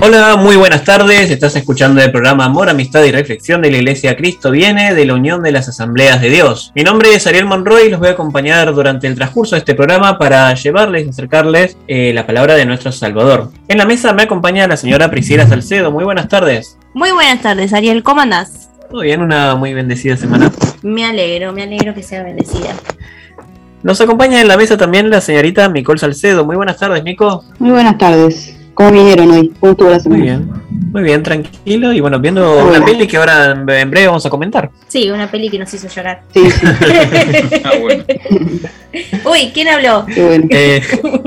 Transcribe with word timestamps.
Hola, 0.00 0.36
muy 0.36 0.54
buenas 0.54 0.84
tardes. 0.84 1.28
Estás 1.28 1.56
escuchando 1.56 2.00
el 2.00 2.12
programa 2.12 2.44
Amor, 2.44 2.70
Amistad 2.70 3.02
y 3.02 3.10
Reflexión 3.10 3.60
de 3.60 3.72
la 3.72 3.78
Iglesia 3.78 4.16
Cristo 4.16 4.52
Viene 4.52 4.94
de 4.94 5.04
la 5.04 5.14
Unión 5.14 5.42
de 5.42 5.50
las 5.50 5.68
Asambleas 5.68 6.20
de 6.20 6.30
Dios. 6.30 6.70
Mi 6.76 6.84
nombre 6.84 7.12
es 7.12 7.26
Ariel 7.26 7.46
Monroy 7.46 7.86
y 7.86 7.90
los 7.90 7.98
voy 7.98 8.08
a 8.08 8.12
acompañar 8.12 8.72
durante 8.72 9.08
el 9.08 9.16
transcurso 9.16 9.56
de 9.56 9.58
este 9.58 9.74
programa 9.74 10.16
para 10.16 10.54
llevarles 10.54 11.04
y 11.04 11.08
acercarles 11.08 11.76
eh, 11.88 12.12
la 12.14 12.26
palabra 12.26 12.54
de 12.54 12.64
nuestro 12.64 12.92
Salvador. 12.92 13.50
En 13.66 13.76
la 13.76 13.86
mesa 13.86 14.12
me 14.12 14.22
acompaña 14.22 14.68
la 14.68 14.76
señora 14.76 15.10
Priscila 15.10 15.48
Salcedo. 15.48 15.90
Muy 15.90 16.04
buenas 16.04 16.28
tardes. 16.28 16.78
Muy 16.94 17.10
buenas 17.10 17.42
tardes, 17.42 17.72
Ariel. 17.72 18.04
¿Cómo 18.04 18.20
andás? 18.20 18.70
Todo 18.88 19.00
bien, 19.00 19.20
una 19.20 19.56
muy 19.56 19.74
bendecida 19.74 20.16
semana. 20.16 20.52
Me 20.80 21.06
alegro, 21.06 21.52
me 21.52 21.64
alegro 21.64 21.92
que 21.92 22.04
sea 22.04 22.22
bendecida. 22.22 22.72
Nos 23.82 24.00
acompaña 24.00 24.40
en 24.40 24.46
la 24.46 24.56
mesa 24.56 24.76
también 24.76 25.10
la 25.10 25.20
señorita 25.20 25.68
Micol 25.68 25.98
Salcedo. 25.98 26.44
Muy 26.44 26.54
buenas 26.54 26.78
tardes, 26.78 27.02
Mico. 27.02 27.44
Muy 27.58 27.72
buenas 27.72 27.98
tardes. 27.98 28.57
¿Cómo 28.78 28.92
vinieron 28.92 29.28
hoy? 29.32 29.52
¿Cómo 29.58 29.72
estuvo 29.72 29.90
la 29.90 29.98
semana? 29.98 30.20
Muy 30.20 30.28
bien, 30.28 30.52
muy 30.92 31.02
bien, 31.02 31.22
tranquilo. 31.24 31.92
Y 31.92 31.98
bueno, 31.98 32.20
viendo 32.20 32.64
una 32.64 32.84
peli 32.84 33.08
que 33.08 33.16
ahora 33.16 33.50
en 33.50 33.68
en 33.68 33.90
breve 33.90 34.06
vamos 34.06 34.24
a 34.24 34.30
comentar. 34.30 34.70
Sí, 34.86 35.10
una 35.10 35.28
peli 35.28 35.50
que 35.50 35.58
nos 35.58 35.74
hizo 35.74 35.88
llorar. 35.88 36.22
Sí, 36.32 36.48
sí, 36.48 36.64
Ah, 37.64 37.72
bueno. 37.80 38.04
Uy, 39.24 39.50
¿quién 39.52 39.66
habló? 39.66 40.06
qué 40.06 40.24
bueno. 40.24 40.46
Eh, 40.50 40.80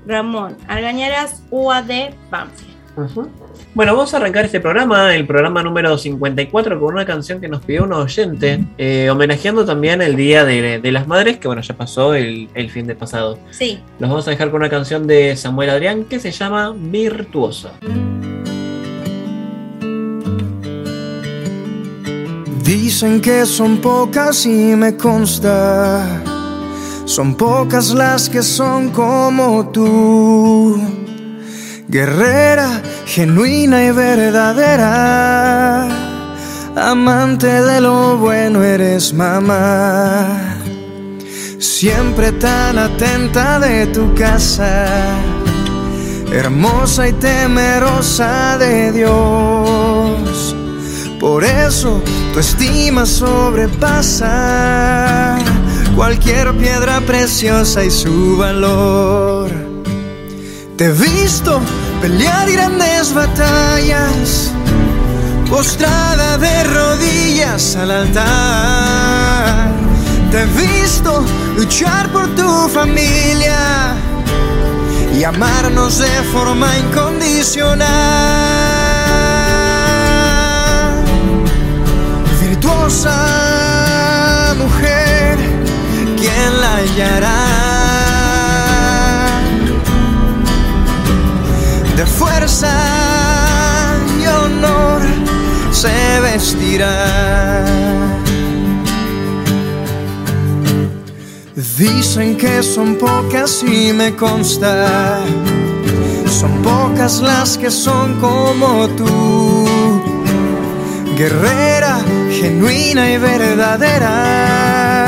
Ramón 0.07 0.57
Argañaras 0.67 1.43
UAD 1.51 2.15
Banfield. 2.31 2.75
Bueno, 3.73 3.93
vamos 3.93 4.13
a 4.13 4.17
arrancar 4.17 4.45
este 4.45 4.61
programa, 4.61 5.13
el 5.13 5.27
programa 5.27 5.61
número 5.61 5.97
54, 5.97 6.79
con 6.79 6.93
una 6.93 7.05
canción 7.05 7.41
que 7.41 7.49
nos 7.49 7.61
pidió 7.61 7.83
un 7.83 7.91
oyente, 7.91 8.65
eh, 8.77 9.09
homenajeando 9.09 9.65
también 9.65 10.01
el 10.01 10.15
Día 10.15 10.45
de, 10.45 10.79
de 10.79 10.91
las 10.93 11.05
Madres, 11.05 11.37
que 11.37 11.47
bueno, 11.47 11.61
ya 11.61 11.75
pasó 11.75 12.15
el, 12.15 12.47
el 12.53 12.69
fin 12.69 12.87
de 12.87 12.95
pasado. 12.95 13.37
Sí, 13.51 13.81
Los 13.99 14.09
vamos 14.09 14.27
a 14.27 14.31
dejar 14.31 14.49
con 14.49 14.61
una 14.61 14.69
canción 14.69 15.07
de 15.07 15.35
Samuel 15.35 15.71
Adrián 15.71 16.05
que 16.05 16.19
se 16.21 16.31
llama 16.31 16.73
Virtuosa. 16.75 17.73
Dicen 22.65 23.21
que 23.21 23.45
son 23.45 23.77
pocas 23.77 24.43
y 24.47 24.75
me 24.75 24.97
consta. 24.97 26.03
Son 27.05 27.35
pocas 27.35 27.91
las 27.91 28.27
que 28.27 28.41
son 28.41 28.89
como 28.89 29.69
tú. 29.69 30.81
Guerrera, 31.87 32.81
genuina 33.05 33.85
y 33.85 33.91
verdadera. 33.91 35.87
Amante 36.75 37.45
de 37.45 37.81
lo 37.81 38.17
bueno 38.17 38.63
eres 38.63 39.13
mamá. 39.13 40.57
Siempre 41.59 42.31
tan 42.31 42.79
atenta 42.79 43.59
de 43.59 43.85
tu 43.87 44.11
casa. 44.15 44.87
Hermosa 46.33 47.09
y 47.09 47.13
temerosa 47.13 48.57
de 48.57 48.91
Dios. 48.91 50.54
Por 51.25 51.43
eso 51.43 52.01
tu 52.33 52.39
estima 52.39 53.03
sobrepasa 53.03 54.29
cualquier 55.95 56.55
piedra 56.55 57.01
preciosa 57.01 57.83
y 57.83 57.89
su 57.89 58.37
valor. 58.37 59.49
Te 60.77 60.85
he 60.85 60.91
visto 60.91 61.59
pelear 61.99 62.51
grandes 62.51 63.11
batallas, 63.11 64.51
postrada 65.49 66.37
de 66.37 66.63
rodillas 66.65 67.75
al 67.75 67.89
altar. 67.89 69.71
Te 70.29 70.43
he 70.43 70.45
visto 70.45 71.25
luchar 71.57 72.07
por 72.11 72.27
tu 72.35 72.69
familia 72.69 73.95
y 75.11 75.23
amarnos 75.23 75.97
de 75.97 76.21
forma 76.31 76.77
incondicional. 76.77 78.44
Mujer, 84.57 85.37
¿quién 86.17 86.61
la 86.61 86.75
hallará? 86.77 87.41
De 91.95 92.05
fuerza 92.05 92.73
y 94.19 94.27
honor 94.27 95.01
se 95.71 96.19
vestirá. 96.21 97.65
Dicen 101.77 102.37
que 102.37 102.63
son 102.63 102.95
pocas 102.95 103.61
y 103.63 103.91
me 103.91 104.15
consta. 104.15 105.19
Son 106.39 106.61
pocas 106.61 107.19
las 107.19 107.57
que 107.57 107.69
son 107.69 108.13
como 108.21 108.87
tú. 108.89 109.65
Guerrera, 111.17 111.99
genuina 112.45 113.11
y 113.11 113.17
verdadera. 113.17 115.07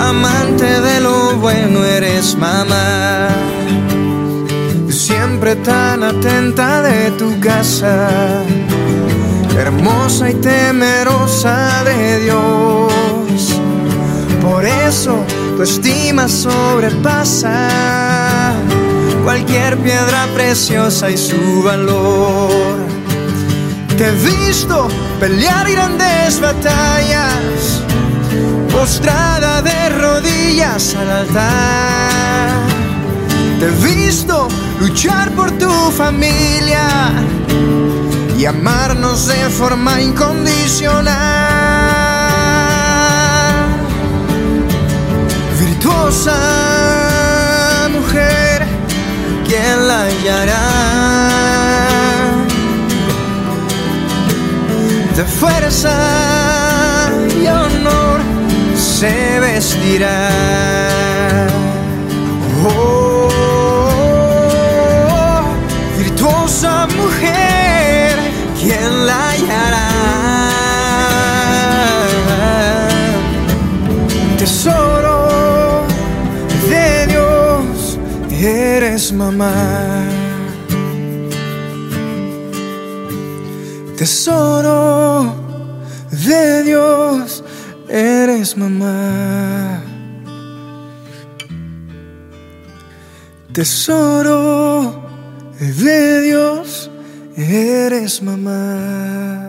Amante 0.00 0.80
de 0.80 1.00
lo 1.00 1.36
bueno 1.36 1.84
eres 1.84 2.36
mamá. 2.38 3.28
Siempre 4.88 5.56
tan 5.56 6.02
atenta 6.02 6.80
de 6.80 7.10
tu 7.12 7.38
casa. 7.40 8.08
Hermosa 9.58 10.30
y 10.30 10.34
temerosa 10.34 11.84
de 11.84 12.20
Dios. 12.24 13.60
Por 14.40 14.64
eso 14.64 15.14
tu 15.56 15.62
estima 15.62 16.28
sobrepasa 16.28 17.68
cualquier 19.22 19.76
piedra 19.78 20.26
preciosa 20.34 21.10
y 21.10 21.18
su 21.18 21.62
valor. 21.62 22.97
Te 23.98 24.06
he 24.06 24.12
visto 24.12 24.86
pelear 25.18 25.68
grandes 25.68 26.40
batallas, 26.40 27.82
postrada 28.70 29.60
de 29.60 29.88
rodillas 29.88 30.94
al 30.94 31.10
altar. 31.10 32.52
Te 33.58 33.66
he 33.66 33.94
visto 33.94 34.46
luchar 34.78 35.32
por 35.32 35.50
tu 35.58 35.68
familia 35.90 37.10
y 38.38 38.44
amarnos 38.44 39.26
de 39.26 39.50
forma 39.50 40.00
incondicional. 40.00 41.16
Virtuosa 45.58 46.38
mujer, 47.90 48.64
¿quién 49.44 49.88
la 49.88 50.04
hallará? 50.04 51.57
De 55.18 55.24
fuerza 55.24 57.10
y 57.42 57.46
honor 57.48 58.20
se 58.76 59.40
vestirá. 59.40 60.28
Oh, 62.64 63.28
virtuosa 65.98 66.86
mujer, 66.96 68.16
¿quién 68.60 69.06
la 69.06 69.30
hallará? 69.30 69.88
Tesoro 74.38 75.82
de 76.70 77.06
Dios, 77.08 77.98
eres 78.40 79.12
mamá. 79.12 80.17
Tesoro 84.08 85.34
de 86.10 86.62
Dios, 86.64 87.44
eres 87.90 88.56
mamá. 88.56 89.82
Tesoro 93.52 95.04
de 95.60 96.22
Dios, 96.22 96.90
eres 97.36 98.22
mamá. 98.22 99.47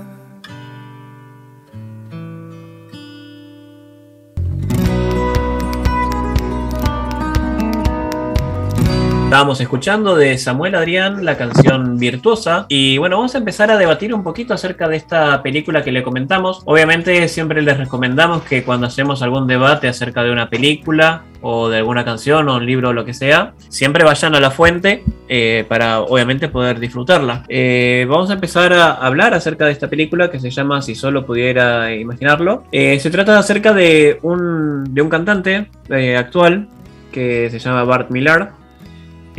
Estábamos 9.30 9.62
escuchando 9.62 10.16
de 10.16 10.40
Samuel 10.40 10.74
Adrián 10.74 11.24
la 11.24 11.38
canción 11.38 12.00
Virtuosa 12.00 12.66
y 12.68 12.98
bueno, 12.98 13.18
vamos 13.18 13.36
a 13.36 13.38
empezar 13.38 13.70
a 13.70 13.78
debatir 13.78 14.12
un 14.12 14.24
poquito 14.24 14.56
acerca 14.56 14.88
de 14.88 14.96
esta 14.98 15.44
película 15.44 15.84
que 15.84 15.92
le 15.92 16.02
comentamos. 16.02 16.64
Obviamente 16.66 17.28
siempre 17.28 17.62
les 17.62 17.78
recomendamos 17.78 18.42
que 18.42 18.64
cuando 18.64 18.88
hacemos 18.88 19.22
algún 19.22 19.46
debate 19.46 19.88
acerca 19.88 20.24
de 20.24 20.32
una 20.32 20.50
película 20.50 21.26
o 21.42 21.70
de 21.70 21.78
alguna 21.78 22.04
canción 22.04 22.50
o 22.50 22.56
un 22.56 22.66
libro 22.66 22.90
o 22.90 22.94
lo 22.94 23.06
que 23.06 23.14
sea, 23.14 23.54
siempre 23.68 24.04
vayan 24.04 24.34
a 24.34 24.40
la 24.40 24.50
fuente 24.50 25.04
eh, 25.28 25.64
para 25.70 26.00
obviamente 26.00 26.48
poder 26.48 26.80
disfrutarla. 26.80 27.46
Eh, 27.50 28.08
vamos 28.10 28.32
a 28.32 28.34
empezar 28.34 28.74
a 28.74 28.94
hablar 28.94 29.36
acerca 29.36 29.68
de 29.68 29.74
esta 29.74 29.92
película 29.92 30.32
que 30.32 30.40
se 30.40 30.50
llama 30.50 30.82
Si 30.82 30.96
solo 30.96 31.28
pudiera 31.28 31.94
imaginarlo. 31.94 32.64
Eh, 32.72 33.00
se 33.00 33.12
trata 33.12 33.38
acerca 33.38 33.74
de 33.74 34.18
un, 34.24 34.92
de 34.92 35.04
un 35.04 35.10
cantante 35.10 35.70
actual 36.18 36.68
que 37.12 37.50
se 37.52 37.60
llama 37.60 37.84
Bart 37.84 38.10
Millard 38.10 38.59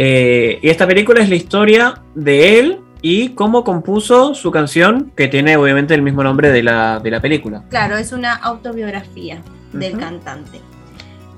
eh, 0.03 0.59
y 0.63 0.71
esta 0.71 0.87
película 0.87 1.23
es 1.23 1.29
la 1.29 1.35
historia 1.35 2.01
de 2.15 2.59
él 2.59 2.81
y 3.03 3.35
cómo 3.35 3.65
compuso 3.65 4.35
su 4.35 4.51
canción, 4.51 5.13
que 5.15 5.29
tiene 5.29 5.59
obviamente 5.59 5.93
el 5.93 6.01
mismo 6.01 6.25
nombre 6.25 6.51
de 6.51 6.63
la, 6.63 7.03
película. 7.21 7.65
Claro, 7.69 7.99
es 7.99 8.13
una 8.13 8.33
autobiografía 8.33 9.43
del 9.75 9.99
cantante. 9.99 10.59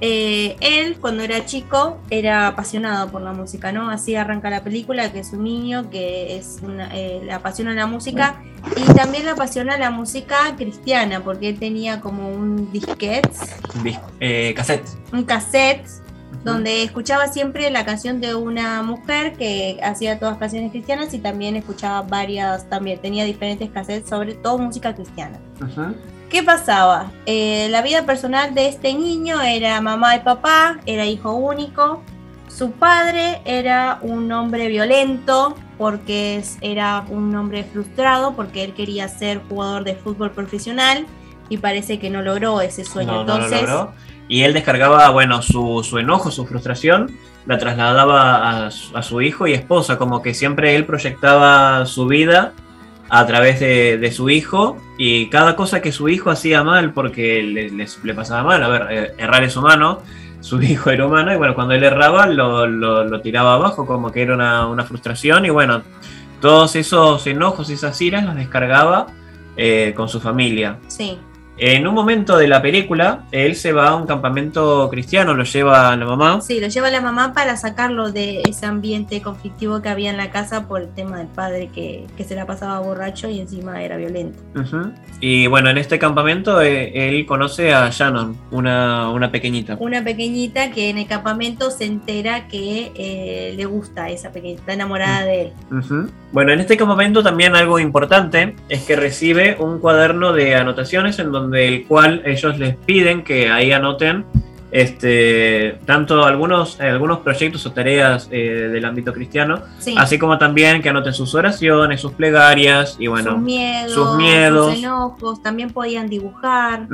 Eh, 0.00 0.54
él, 0.60 0.96
cuando 1.00 1.24
era 1.24 1.44
chico, 1.44 1.98
era 2.08 2.46
apasionado 2.46 3.10
por 3.10 3.22
la 3.22 3.32
música, 3.32 3.72
¿no? 3.72 3.90
Así 3.90 4.14
arranca 4.14 4.48
la 4.48 4.62
película, 4.62 5.10
que 5.10 5.18
es 5.18 5.32
un 5.32 5.42
niño 5.42 5.90
que 5.90 6.36
es 6.36 6.60
eh, 6.92 7.20
le 7.24 7.32
apasiona 7.32 7.74
la 7.74 7.88
música 7.88 8.44
y 8.76 8.84
también 8.94 9.24
le 9.24 9.30
apasiona 9.30 9.76
la 9.76 9.90
música 9.90 10.54
cristiana, 10.56 11.18
porque 11.18 11.48
él 11.48 11.58
tenía 11.58 12.00
como 12.00 12.28
un 12.28 12.70
disquete. 12.70 13.28
cassette. 14.54 14.86
Un 15.12 15.24
cassette 15.24 16.01
donde 16.44 16.82
escuchaba 16.82 17.28
siempre 17.28 17.70
la 17.70 17.84
canción 17.84 18.20
de 18.20 18.34
una 18.34 18.82
mujer 18.82 19.34
que 19.34 19.78
hacía 19.82 20.18
todas 20.18 20.38
canciones 20.38 20.72
cristianas 20.72 21.14
y 21.14 21.18
también 21.18 21.56
escuchaba 21.56 22.02
varias, 22.02 22.68
también 22.68 22.98
tenía 23.00 23.24
diferentes 23.24 23.70
cassettes 23.70 24.08
sobre 24.08 24.34
todo 24.34 24.58
música 24.58 24.94
cristiana. 24.94 25.38
¿Qué 26.28 26.42
pasaba? 26.42 27.12
Eh, 27.26 27.68
la 27.70 27.82
vida 27.82 28.06
personal 28.06 28.54
de 28.54 28.68
este 28.68 28.94
niño 28.94 29.40
era 29.42 29.80
mamá 29.80 30.16
y 30.16 30.20
papá, 30.20 30.80
era 30.86 31.06
hijo 31.06 31.34
único. 31.34 32.02
Su 32.48 32.72
padre 32.72 33.40
era 33.44 33.98
un 34.02 34.30
hombre 34.32 34.68
violento 34.68 35.54
porque 35.78 36.42
era 36.60 37.04
un 37.08 37.34
hombre 37.34 37.64
frustrado 37.64 38.34
porque 38.34 38.64
él 38.64 38.74
quería 38.74 39.08
ser 39.08 39.42
jugador 39.48 39.84
de 39.84 39.94
fútbol 39.94 40.30
profesional 40.30 41.06
y 41.48 41.58
parece 41.58 41.98
que 41.98 42.08
no 42.08 42.22
logró 42.22 42.60
ese 42.62 42.84
sueño. 42.84 43.20
Entonces, 43.20 43.68
y 44.28 44.42
él 44.42 44.54
descargaba, 44.54 45.10
bueno, 45.10 45.42
su, 45.42 45.84
su 45.88 45.98
enojo, 45.98 46.30
su 46.30 46.46
frustración, 46.46 47.10
la 47.46 47.58
trasladaba 47.58 48.66
a, 48.66 48.70
su 48.70 49.20
hijo 49.20 49.46
y 49.46 49.52
esposa, 49.52 49.98
como 49.98 50.22
que 50.22 50.34
siempre 50.34 50.76
él 50.76 50.86
proyectaba 50.86 51.84
su 51.86 52.06
vida 52.06 52.52
a 53.08 53.26
través 53.26 53.60
de, 53.60 54.12
su 54.12 54.30
hijo 54.30 54.78
y 54.96 55.28
cada 55.28 55.56
cosa 55.56 55.82
que 55.82 55.92
su 55.92 56.08
hijo 56.08 56.30
hacía 56.30 56.62
mal, 56.62 56.92
porque 56.92 57.42
le, 57.42 57.70
le, 57.70 58.14
pasaba 58.14 58.42
mal, 58.42 58.62
a 58.62 58.68
ver, 58.68 58.86
eh, 58.90 59.14
errar 59.18 59.44
es 59.44 59.56
humano, 59.56 60.00
su 60.40 60.62
hijo 60.62 60.90
era 60.90 61.06
humano 61.06 61.32
y 61.32 61.36
bueno, 61.36 61.54
cuando 61.54 61.74
él 61.74 61.82
erraba 61.82 62.26
lo, 62.26 62.66
lo, 62.66 63.20
tiraba 63.20 63.54
abajo, 63.54 63.86
como 63.86 64.10
que 64.12 64.22
era 64.22 64.34
una, 64.34 64.66
una, 64.66 64.84
frustración 64.84 65.44
y 65.44 65.50
bueno, 65.50 65.82
todos 66.40 66.74
esos 66.76 67.26
enojos 67.26 67.70
esas 67.70 68.00
iras 68.00 68.24
las 68.24 68.36
descargaba 68.36 69.08
eh, 69.56 69.92
con 69.94 70.08
su 70.08 70.20
familia. 70.20 70.78
Sí. 70.88 71.18
En 71.58 71.86
un 71.86 71.94
momento 71.94 72.38
de 72.38 72.48
la 72.48 72.62
película, 72.62 73.24
él 73.30 73.54
se 73.56 73.72
va 73.72 73.88
a 73.88 73.96
un 73.96 74.06
campamento 74.06 74.88
cristiano, 74.90 75.34
lo 75.34 75.44
lleva 75.44 75.92
a 75.92 75.96
la 75.96 76.06
mamá. 76.06 76.40
Sí, 76.40 76.60
lo 76.60 76.68
lleva 76.68 76.88
a 76.88 76.90
la 76.90 77.00
mamá 77.00 77.34
para 77.34 77.56
sacarlo 77.56 78.10
de 78.10 78.42
ese 78.48 78.66
ambiente 78.66 79.20
conflictivo 79.20 79.82
que 79.82 79.90
había 79.90 80.10
en 80.10 80.16
la 80.16 80.30
casa 80.30 80.66
por 80.66 80.80
el 80.80 80.88
tema 80.88 81.18
del 81.18 81.28
padre 81.28 81.70
que, 81.72 82.06
se 82.22 82.36
la 82.36 82.46
pasaba 82.46 82.78
borracho 82.78 83.28
y 83.28 83.40
encima 83.40 83.82
era 83.82 83.96
violento. 83.96 84.38
Y 85.20 85.48
bueno, 85.48 85.70
en 85.70 85.78
este 85.78 85.98
campamento 85.98 86.62
eh, 86.62 87.08
él 87.08 87.26
conoce 87.26 87.74
a 87.74 87.90
Shannon, 87.90 88.36
una, 88.52 89.10
una, 89.10 89.32
pequeñita. 89.32 89.76
Una 89.80 90.04
pequeñita 90.04 90.70
que 90.70 90.88
en 90.88 90.98
el 90.98 91.08
campamento 91.08 91.72
se 91.72 91.84
entera 91.84 92.46
que 92.46 92.92
eh, 92.94 93.54
le 93.56 93.64
gusta 93.64 94.04
a 94.04 94.10
esa 94.10 94.30
pequeñita, 94.30 94.60
está 94.60 94.72
enamorada 94.74 95.24
de 95.24 95.42
él. 95.42 95.52
Bueno, 96.32 96.52
en 96.52 96.60
este 96.60 96.76
campamento 96.76 97.22
también 97.22 97.56
algo 97.56 97.78
importante 97.78 98.54
es 98.68 98.84
que 98.84 98.96
recibe 98.96 99.56
un 99.58 99.80
cuaderno 99.80 100.32
de 100.32 100.54
anotaciones 100.54 101.18
en 101.18 101.32
donde 101.32 101.41
del 101.48 101.86
cual 101.86 102.22
ellos 102.24 102.58
les 102.58 102.76
piden 102.76 103.22
que 103.22 103.50
ahí 103.50 103.72
anoten 103.72 104.24
este, 104.72 105.78
tanto 105.84 106.24
algunos, 106.24 106.80
algunos 106.80 107.18
proyectos 107.18 107.66
o 107.66 107.72
tareas 107.72 108.28
eh, 108.30 108.70
del 108.72 108.84
ámbito 108.86 109.12
cristiano, 109.12 109.60
así 109.98 110.18
como 110.18 110.38
también 110.38 110.80
que 110.80 110.88
anoten 110.88 111.12
sus 111.12 111.34
oraciones, 111.34 112.00
sus 112.00 112.12
plegarias 112.12 112.96
y 112.98 113.06
bueno, 113.06 113.32
sus 113.32 113.40
miedos, 113.40 113.92
sus, 113.92 114.16
miedos. 114.16 114.78
enojos, 114.78 115.42
también 115.42 115.70
podían 115.70 116.08
dibujar. 116.08 116.88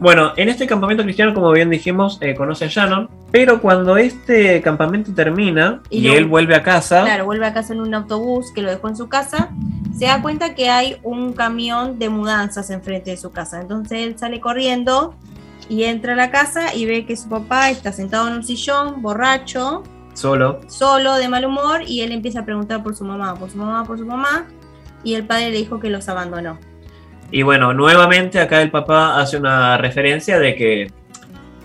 Bueno, 0.00 0.32
en 0.36 0.48
este 0.48 0.66
campamento 0.68 1.02
cristiano, 1.02 1.34
como 1.34 1.50
bien 1.50 1.70
dijimos, 1.70 2.18
eh, 2.20 2.36
conoce 2.36 2.66
a 2.66 2.68
Shannon, 2.68 3.10
pero 3.32 3.60
cuando 3.60 3.96
este 3.96 4.62
campamento 4.62 5.12
termina 5.12 5.82
y, 5.90 6.06
él 6.08 6.26
vuelve 6.26 6.54
a 6.54 6.62
casa. 6.62 7.02
Claro, 7.02 7.24
vuelve 7.24 7.46
a 7.46 7.52
casa 7.52 7.72
en 7.72 7.80
un 7.80 7.92
autobús 7.94 8.52
que 8.54 8.62
lo 8.62 8.70
dejó 8.70 8.88
en 8.88 8.96
su 8.96 9.08
casa, 9.08 9.50
se 9.98 10.06
da 10.06 10.22
cuenta 10.22 10.54
que 10.54 10.70
hay 10.70 10.98
un 11.02 11.32
camión 11.32 11.98
de 11.98 12.08
mudanzas 12.10 12.70
enfrente 12.70 13.10
de 13.10 13.16
su 13.16 13.32
casa. 13.32 13.60
Entonces 13.60 14.06
él 14.06 14.16
sale 14.16 14.40
corriendo 14.40 15.16
y 15.68 15.82
entra 15.82 16.12
a 16.12 16.16
la 16.16 16.30
casa 16.30 16.74
y 16.74 16.86
ve 16.86 17.04
que 17.04 17.16
su 17.16 17.28
papá 17.28 17.70
está 17.70 17.92
sentado 17.92 18.28
en 18.28 18.34
un 18.34 18.44
sillón, 18.44 19.02
borracho. 19.02 19.82
Solo. 20.14 20.60
Solo, 20.68 21.16
de 21.16 21.28
mal 21.28 21.44
humor, 21.44 21.82
y 21.86 22.02
él 22.02 22.12
empieza 22.12 22.40
a 22.40 22.44
preguntar 22.44 22.84
por 22.84 22.94
su 22.94 23.04
mamá, 23.04 23.34
por 23.34 23.50
su 23.50 23.58
mamá, 23.58 23.84
por 23.84 23.98
su 23.98 24.06
mamá, 24.06 24.46
y 25.02 25.14
el 25.14 25.26
padre 25.26 25.50
le 25.50 25.58
dijo 25.58 25.80
que 25.80 25.90
los 25.90 26.08
abandonó. 26.08 26.58
Y 27.30 27.42
bueno, 27.42 27.74
nuevamente 27.74 28.40
acá 28.40 28.62
el 28.62 28.70
papá 28.70 29.20
hace 29.20 29.36
una 29.36 29.76
referencia 29.76 30.38
de 30.38 30.54
que 30.54 30.90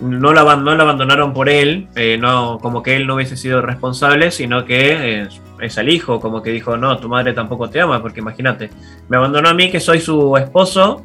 no 0.00 0.32
lo, 0.32 0.40
abandonaron 0.40 1.32
por 1.32 1.48
él, 1.48 1.88
eh, 1.94 2.18
no, 2.18 2.58
como 2.60 2.82
que 2.82 2.96
él 2.96 3.06
no 3.06 3.14
hubiese 3.14 3.36
sido 3.36 3.62
responsable, 3.62 4.30
sino 4.30 4.64
que 4.64 5.22
es, 5.22 5.40
es 5.60 5.78
el 5.78 5.88
hijo, 5.88 6.20
como 6.20 6.42
que 6.42 6.50
dijo, 6.50 6.76
no, 6.76 6.98
tu 6.98 7.08
madre 7.08 7.32
tampoco 7.32 7.70
te 7.70 7.80
ama, 7.80 8.02
porque 8.02 8.20
imagínate, 8.20 8.70
me 9.08 9.16
abandonó 9.16 9.48
a 9.48 9.54
mí 9.54 9.70
que 9.70 9.80
soy 9.80 10.00
su 10.00 10.36
esposo, 10.36 11.02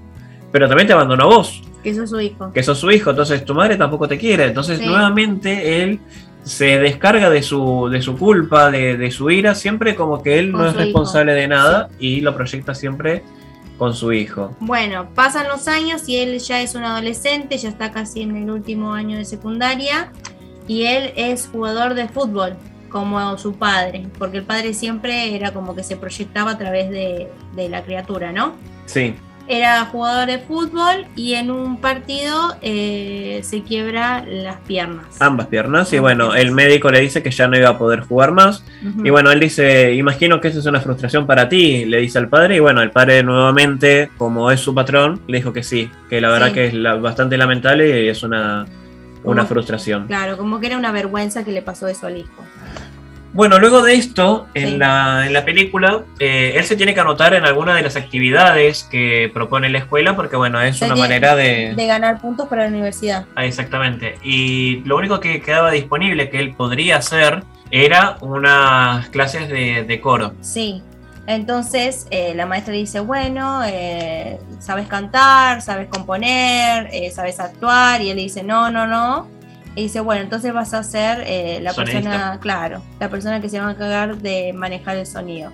pero 0.51 0.67
también 0.67 0.87
te 0.87 0.93
abandonó 0.93 1.23
a 1.25 1.27
vos. 1.27 1.61
Que 1.83 1.93
sos 1.93 2.09
su 2.09 2.19
hijo. 2.19 2.51
Que 2.51 2.63
sos 2.63 2.77
su 2.77 2.91
hijo, 2.91 3.11
entonces 3.11 3.45
tu 3.45 3.53
madre 3.53 3.77
tampoco 3.77 4.07
te 4.07 4.17
quiere. 4.17 4.45
Entonces 4.45 4.81
nuevamente 4.81 5.81
él 5.81 5.99
se 6.43 6.79
descarga 6.79 7.29
de 7.29 7.41
su, 7.41 7.87
de 7.89 8.01
su 8.01 8.17
culpa, 8.17 8.69
de, 8.69 8.97
de 8.97 9.11
su 9.11 9.29
ira, 9.29 9.55
siempre 9.55 9.95
como 9.95 10.21
que 10.21 10.39
él 10.39 10.51
no 10.51 10.65
es 10.65 10.75
responsable 10.75 11.33
de 11.33 11.47
nada 11.47 11.89
y 11.99 12.19
lo 12.21 12.35
proyecta 12.35 12.73
siempre 12.73 13.23
con 13.79 13.95
su 13.95 14.11
hijo. 14.11 14.55
Bueno, 14.59 15.09
pasan 15.15 15.47
los 15.47 15.67
años 15.67 16.07
y 16.07 16.17
él 16.17 16.37
ya 16.39 16.61
es 16.61 16.75
un 16.75 16.83
adolescente, 16.83 17.57
ya 17.57 17.69
está 17.69 17.91
casi 17.91 18.21
en 18.21 18.35
el 18.35 18.51
último 18.51 18.93
año 18.93 19.17
de 19.17 19.25
secundaria 19.25 20.11
y 20.67 20.83
él 20.83 21.13
es 21.15 21.47
jugador 21.47 21.95
de 21.95 22.07
fútbol 22.09 22.57
como 22.89 23.37
su 23.37 23.53
padre, 23.53 24.07
porque 24.17 24.37
el 24.37 24.43
padre 24.43 24.73
siempre 24.73 25.35
era 25.35 25.53
como 25.53 25.75
que 25.75 25.83
se 25.83 25.95
proyectaba 25.95 26.51
a 26.51 26.57
través 26.57 26.89
de, 26.89 27.29
la 27.55 27.83
criatura, 27.83 28.31
¿no? 28.31 28.53
Sí. 28.85 29.15
Era 29.51 29.83
jugador 29.85 30.27
de 30.27 30.37
fútbol 30.37 31.07
y 31.15 31.33
en 31.33 31.49
un 31.49 31.77
partido 31.81 32.55
eh, 32.61 33.39
se 33.43 33.63
quiebra 33.63 34.23
las 34.25 34.57
piernas. 34.61 35.19
Ambas 35.19 35.47
piernas. 35.47 35.91
Y 35.91 35.97
bueno, 35.99 36.35
el 36.35 36.51
médico 36.51 36.91
le 36.91 36.99
dice 37.01 37.23
que 37.23 37.31
ya 37.31 37.47
no 37.47 37.57
iba 37.57 37.69
a 37.69 37.77
poder 37.77 38.01
jugar 38.01 38.31
más. 38.31 38.63
Y 39.03 39.09
bueno, 39.09 39.31
él 39.31 39.39
dice, 39.39 39.93
imagino 39.95 40.39
que 40.39 40.49
eso 40.49 40.59
es 40.59 40.65
una 40.67 40.79
frustración 40.79 41.25
para 41.25 41.49
ti, 41.49 41.83
le 41.85 41.97
dice 41.97 42.19
al 42.19 42.29
padre. 42.29 42.57
Y 42.57 42.59
bueno, 42.59 42.81
el 42.83 42.91
padre 42.91 43.23
nuevamente, 43.23 44.11
como 44.19 44.51
es 44.51 44.59
su 44.59 44.73
patrón, 44.75 45.19
le 45.27 45.37
dijo 45.37 45.51
que 45.51 45.63
sí, 45.63 45.89
que 46.09 46.21
la 46.21 46.29
verdad 46.29 46.47
Sí. 46.49 46.53
que 46.53 46.65
es 46.67 46.73
la- 46.75 46.95
bastante 46.95 47.35
lamentable 47.35 48.05
y 48.05 48.07
es 48.07 48.21
una, 48.21 48.65
una 49.23 49.45
frustración. 49.45 50.05
Claro, 50.07 50.37
como 50.37 50.59
que 50.59 50.67
era 50.67 50.77
una 50.77 50.91
vergüenza 50.91 51.43
que 51.43 51.51
le 51.51 51.61
pasó 51.63 51.87
eso 51.87 52.05
al 52.07 52.17
hijo. 52.17 52.43
Bueno, 53.31 53.59
luego 53.59 53.81
de 53.81 53.93
esto, 53.93 54.47
en, 54.53 54.79
la, 54.79 55.25
en 55.27 55.33
la 55.33 55.45
película, 55.45 56.03
eh, 56.19 56.53
él 56.55 56.63
se 56.65 56.75
tiene 56.75 56.93
que 56.93 56.99
anotar 56.99 57.33
en 57.33 57.45
alguna 57.45 57.75
de 57.75 57.83
las 57.83 57.95
actividades 57.95 58.87
que 58.89 59.29
propone 59.33 59.69
la 59.69 59.77
escuela, 59.77 60.15
porque 60.15 60.35
bueno, 60.35 60.59
es 60.61 60.77
Se 60.77 60.85
una 60.85 60.95
manera 60.95 61.35
de... 61.35 61.73
De 61.75 61.85
ganar 61.85 62.19
puntos 62.19 62.47
para 62.47 62.63
la 62.63 62.69
universidad. 62.69 63.25
Ah, 63.35 63.45
exactamente. 63.45 64.15
Y 64.23 64.77
lo 64.85 64.97
único 64.97 65.19
que 65.19 65.41
quedaba 65.41 65.71
disponible 65.71 66.29
que 66.29 66.39
él 66.39 66.55
podría 66.55 66.97
hacer 66.97 67.43
era 67.71 68.17
unas 68.21 69.09
clases 69.09 69.47
de, 69.47 69.83
de 69.83 70.01
coro. 70.01 70.33
Sí. 70.41 70.81
Entonces 71.27 72.07
eh, 72.09 72.33
la 72.33 72.47
maestra 72.47 72.73
dice, 72.73 72.99
bueno, 73.01 73.61
eh, 73.63 74.39
sabes 74.59 74.87
cantar, 74.87 75.61
sabes 75.61 75.87
componer, 75.87 76.89
eh, 76.91 77.11
sabes 77.11 77.39
actuar, 77.39 78.01
y 78.01 78.09
él 78.09 78.17
dice, 78.17 78.41
no, 78.41 78.71
no, 78.71 78.87
no. 78.87 79.27
Y 79.75 79.83
dice, 79.83 79.99
bueno, 79.99 80.21
entonces 80.21 80.53
vas 80.53 80.73
a 80.73 80.83
ser 80.83 81.23
eh, 81.25 81.59
la 81.61 81.73
persona, 81.73 82.37
claro, 82.41 82.81
la 82.99 83.09
persona 83.09 83.39
que 83.39 83.49
se 83.49 83.59
va 83.59 83.67
a 83.69 83.71
encargar 83.71 84.17
de 84.17 84.51
manejar 84.53 84.97
el 84.97 85.05
sonido. 85.05 85.51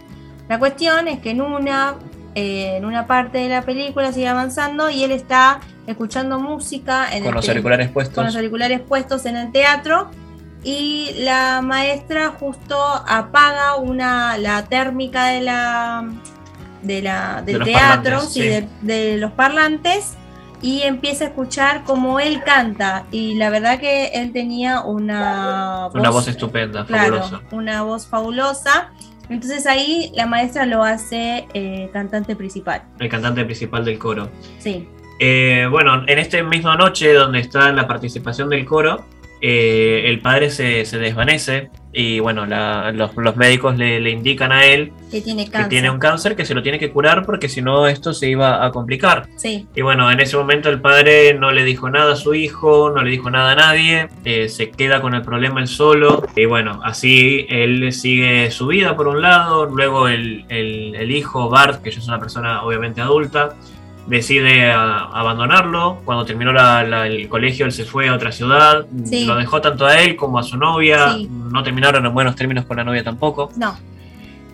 La 0.48 0.58
cuestión 0.60 1.08
es 1.08 1.20
que 1.20 1.32
en 1.32 1.42
una, 1.42 1.96
eh, 2.34 2.78
en 2.78 2.86
una 2.86 3.08
parte 3.08 3.40
de 3.40 3.50
la 3.50 3.62
película 3.64 4.12
sigue 4.14 4.28
avanzando 4.28 4.90
y 4.90 5.04
él 5.04 5.12
está 5.12 5.60
escuchando 5.86 6.40
música 6.40 7.08
en 7.12 7.20
Con 7.24 7.30
el 7.30 7.36
los 7.36 7.50
auriculares 7.50 7.88
con 7.88 7.94
puestos. 7.94 8.26
los 8.26 8.36
auriculares 8.36 8.82
puestos 8.82 9.26
en 9.26 9.36
el 9.38 9.52
teatro 9.52 10.10
y 10.64 11.12
la 11.20 11.62
maestra 11.62 12.30
justo 12.40 12.82
apaga 13.08 13.76
una 13.76 14.38
la 14.38 14.64
térmica 14.66 15.26
de 15.28 15.42
la 15.42 16.06
de 16.82 17.02
la 17.02 17.44
del 17.46 17.60
los 17.60 17.68
teatro 17.68 18.02
parlantes, 18.04 18.34
sí, 18.34 18.42
sí. 18.42 18.48
De, 18.48 18.68
de 18.82 19.18
los 19.18 19.32
parlantes 19.32 20.16
y 20.62 20.82
empieza 20.82 21.26
a 21.26 21.28
escuchar 21.28 21.84
como 21.84 22.20
él 22.20 22.42
canta 22.44 23.06
y 23.12 23.36
la 23.36 23.50
verdad 23.50 23.80
que 23.80 24.08
él 24.08 24.32
tenía 24.32 24.82
una 24.82 25.90
Una 25.94 26.10
voz 26.10 26.28
estupenda, 26.28 26.86
claro, 26.86 27.18
fabulosa. 27.22 27.42
una 27.52 27.82
voz 27.84 28.08
fabulosa 28.08 28.92
entonces 29.30 29.66
ahí 29.66 30.12
la 30.16 30.26
maestra 30.28 30.66
lo 30.66 30.84
hace 30.84 31.48
eh, 31.54 31.90
cantante 31.92 32.36
principal 32.36 32.84
El 33.00 33.10
cantante 33.10 33.44
principal 33.46 33.84
del 33.86 33.98
coro. 33.98 34.30
sí 34.60 34.88
Eh, 35.20 35.68
bueno, 35.72 36.04
en 36.08 36.20
esta 36.20 36.42
misma 36.44 36.76
noche 36.76 37.14
donde 37.14 37.40
está 37.40 37.72
la 37.72 37.88
participación 37.88 38.50
del 38.50 38.66
coro, 38.66 39.06
eh, 39.42 40.04
el 40.08 40.20
padre 40.22 40.50
se, 40.50 40.84
se 40.86 40.98
desvanece 40.98 41.70
y 41.96 42.20
bueno, 42.20 42.46
la- 42.46 42.92
los, 42.92 43.16
los 43.16 43.36
médicos 43.38 43.78
le, 43.78 44.00
le 44.02 44.10
indican 44.12 44.52
a 44.52 44.66
él 44.66 44.92
que 45.10 45.22
tiene 45.22 45.50
que 45.50 45.64
tiene 45.70 45.90
un 45.90 45.98
cáncer, 45.98 46.36
que 46.36 46.46
se 46.46 46.54
lo 46.54 46.62
tiene 46.62 46.78
que 46.78 46.92
curar 46.92 47.26
porque 47.26 47.48
si 47.48 47.62
no 47.62 47.88
esto 47.88 48.14
se 48.14 48.28
iba 48.30 48.66
a 48.66 48.72
complicar. 48.72 49.28
sí 49.38 49.66
Y 49.76 49.82
bueno, 49.82 50.12
en 50.12 50.20
ese 50.20 50.36
momento 50.36 50.70
el 50.70 50.82
padre 50.82 51.34
no 51.34 51.52
le 51.52 51.64
dijo 51.64 51.90
nada 51.90 52.14
a 52.14 52.16
su 52.18 52.34
hijo, 52.34 52.92
no 52.94 53.02
le 53.02 53.12
dijo 53.12 53.30
nada 53.30 53.54
a 53.54 53.56
nadie, 53.56 54.10
eh, 54.26 54.50
se 54.50 54.72
queda 54.72 55.02
con 55.02 55.14
el 55.16 55.22
problema 55.22 55.62
él 55.62 55.68
solo. 55.70 56.24
Y 56.36 56.46
bueno, 56.46 56.82
así 56.84 57.46
él 57.50 57.94
sigue 57.94 58.52
su 58.52 58.68
vida 58.68 58.96
por 58.98 59.08
un 59.08 59.22
lado, 59.22 59.66
luego 59.66 60.08
el, 60.10 60.44
el- 60.50 60.96
el 60.96 61.12
hijo 61.12 61.50
Bart, 61.50 61.82
que 61.82 61.92
ya 61.92 62.00
es 62.00 62.08
una 62.08 62.20
persona 62.20 62.64
obviamente 62.64 63.00
adulta, 63.02 63.56
decide 64.08 64.72
a- 64.72 65.06
abandonarlo. 65.14 66.02
Cuando 66.06 66.26
terminó 66.26 66.54
la- 66.54 66.84
la- 66.84 67.08
el 67.08 67.28
colegio 67.30 67.66
él 67.66 67.72
se 67.72 67.86
fue 67.86 68.08
a 68.10 68.14
otra 68.14 68.32
ciudad, 68.32 68.86
Sí. 69.06 69.26
lo 69.26 69.36
dejó 69.36 69.62
tanto 69.62 69.86
a 69.86 70.00
él 70.02 70.16
como 70.16 70.38
a 70.40 70.44
su 70.44 70.58
novia, 70.58 71.14
Sí. 71.14 71.30
no 71.30 71.64
terminaron 71.64 72.06
en 72.06 72.14
buenos 72.14 72.36
términos 72.36 72.66
con 72.66 72.78
la 72.78 72.84
novia 72.84 73.04
tampoco. 73.04 73.52
no 73.58 73.76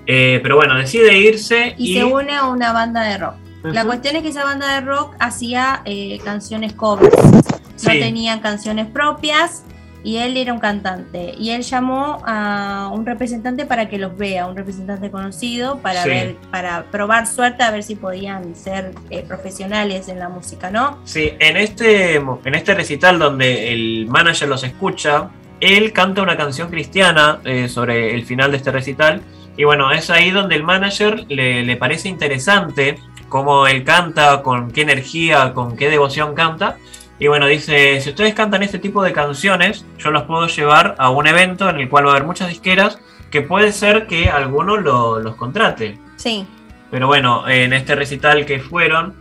Eh, 0.08 0.40
pero 0.42 0.56
bueno, 0.56 0.76
decide 0.76 1.18
irse 1.18 1.76
y 1.78 1.92
y... 1.92 1.94
se 2.00 2.04
une 2.04 2.36
a 2.36 2.46
una 2.48 2.74
banda 2.74 3.04
de 3.04 3.18
rock 3.20 3.36
La 3.64 3.86
cuestión 3.86 4.16
es 4.16 4.24
que 4.24 4.30
esa 4.30 4.44
banda 4.44 4.74
de 4.74 4.82
rock 4.82 5.14
hacía 5.20 5.82
eh, 5.86 6.20
canciones 6.26 6.74
covers, 6.74 7.16
no 7.24 7.42
Sí. 7.76 8.00
tenían 8.00 8.40
canciones 8.40 8.88
propias 8.88 9.64
y 10.04 10.18
él 10.18 10.36
era 10.38 10.52
un 10.54 10.60
cantante. 10.60 11.34
Y 11.38 11.52
él 11.52 11.62
llamó 11.62 12.22
a 12.26 12.90
un 12.94 13.06
representante 13.06 13.66
para 13.66 13.88
que 13.90 13.98
los 13.98 14.18
vea, 14.18 14.48
un 14.48 14.56
representante 14.56 15.12
conocido, 15.12 15.78
para 15.80 16.04
Sí. 16.04 16.10
ver, 16.10 16.36
para 16.52 16.84
probar 16.92 17.28
suerte 17.28 17.64
a 17.64 17.72
ver 17.72 17.84
si 17.84 17.96
podían 17.96 18.56
ser 18.56 18.94
eh, 19.10 19.24
profesionales 19.28 20.08
en 20.10 20.20
la 20.20 20.30
música, 20.30 20.72
¿no? 20.72 20.98
Sí, 21.04 21.34
en 21.40 21.58
este, 21.58 22.16
en 22.16 22.56
este 22.56 22.74
recital 22.74 23.20
donde 23.20 23.72
el 23.74 24.08
manager 24.08 24.48
los 24.50 24.64
escucha, 24.64 25.30
él 25.60 25.94
canta 25.94 26.22
una 26.24 26.38
canción 26.38 26.70
cristiana 26.70 27.40
eh, 27.46 27.70
sobre 27.70 28.16
el 28.16 28.26
final 28.26 28.52
de 28.52 28.58
este 28.58 28.72
recital. 28.72 29.22
Y 29.58 29.64
bueno, 29.66 29.92
es 29.92 30.10
ahí 30.10 30.32
donde 30.32 30.56
el 30.56 30.64
manager 30.64 31.26
le, 31.30 31.64
le 31.64 31.76
parece 31.76 32.10
interesante 32.10 32.98
cómo 33.30 33.68
él 33.68 33.84
canta, 33.84 34.42
con 34.42 34.72
qué 34.72 34.82
energía, 34.82 35.54
con 35.54 35.76
qué 35.78 35.90
devoción 35.90 36.34
canta. 36.34 36.78
Y 37.22 37.28
bueno, 37.28 37.46
dice, 37.46 38.02
si 38.02 38.10
ustedes 38.10 38.34
cantan 38.34 38.64
este 38.64 38.80
tipo 38.80 39.04
de 39.04 39.14
canciones, 39.14 39.86
yo 40.00 40.10
los 40.10 40.24
puedo 40.24 40.48
llevar 40.48 40.96
a 40.98 41.12
un 41.12 41.28
evento 41.28 41.70
en 41.70 41.80
el 41.80 41.88
cual 41.88 42.06
va 42.06 42.10
a 42.10 42.12
haber 42.14 42.26
muchas 42.26 42.50
disqueras 42.50 42.98
que 43.30 43.44
puede 43.44 43.72
ser 43.74 44.08
que 44.08 44.30
alguno 44.32 44.76
lo- 44.76 45.20
los 45.20 45.36
contrate. 45.36 46.00
Sí, 46.16 46.48
Pero 46.90 47.06
bueno, 47.06 47.48
en 47.48 47.74
este 47.74 47.94
recital 47.96 48.44
que 48.48 48.60
fueron... 48.60 49.14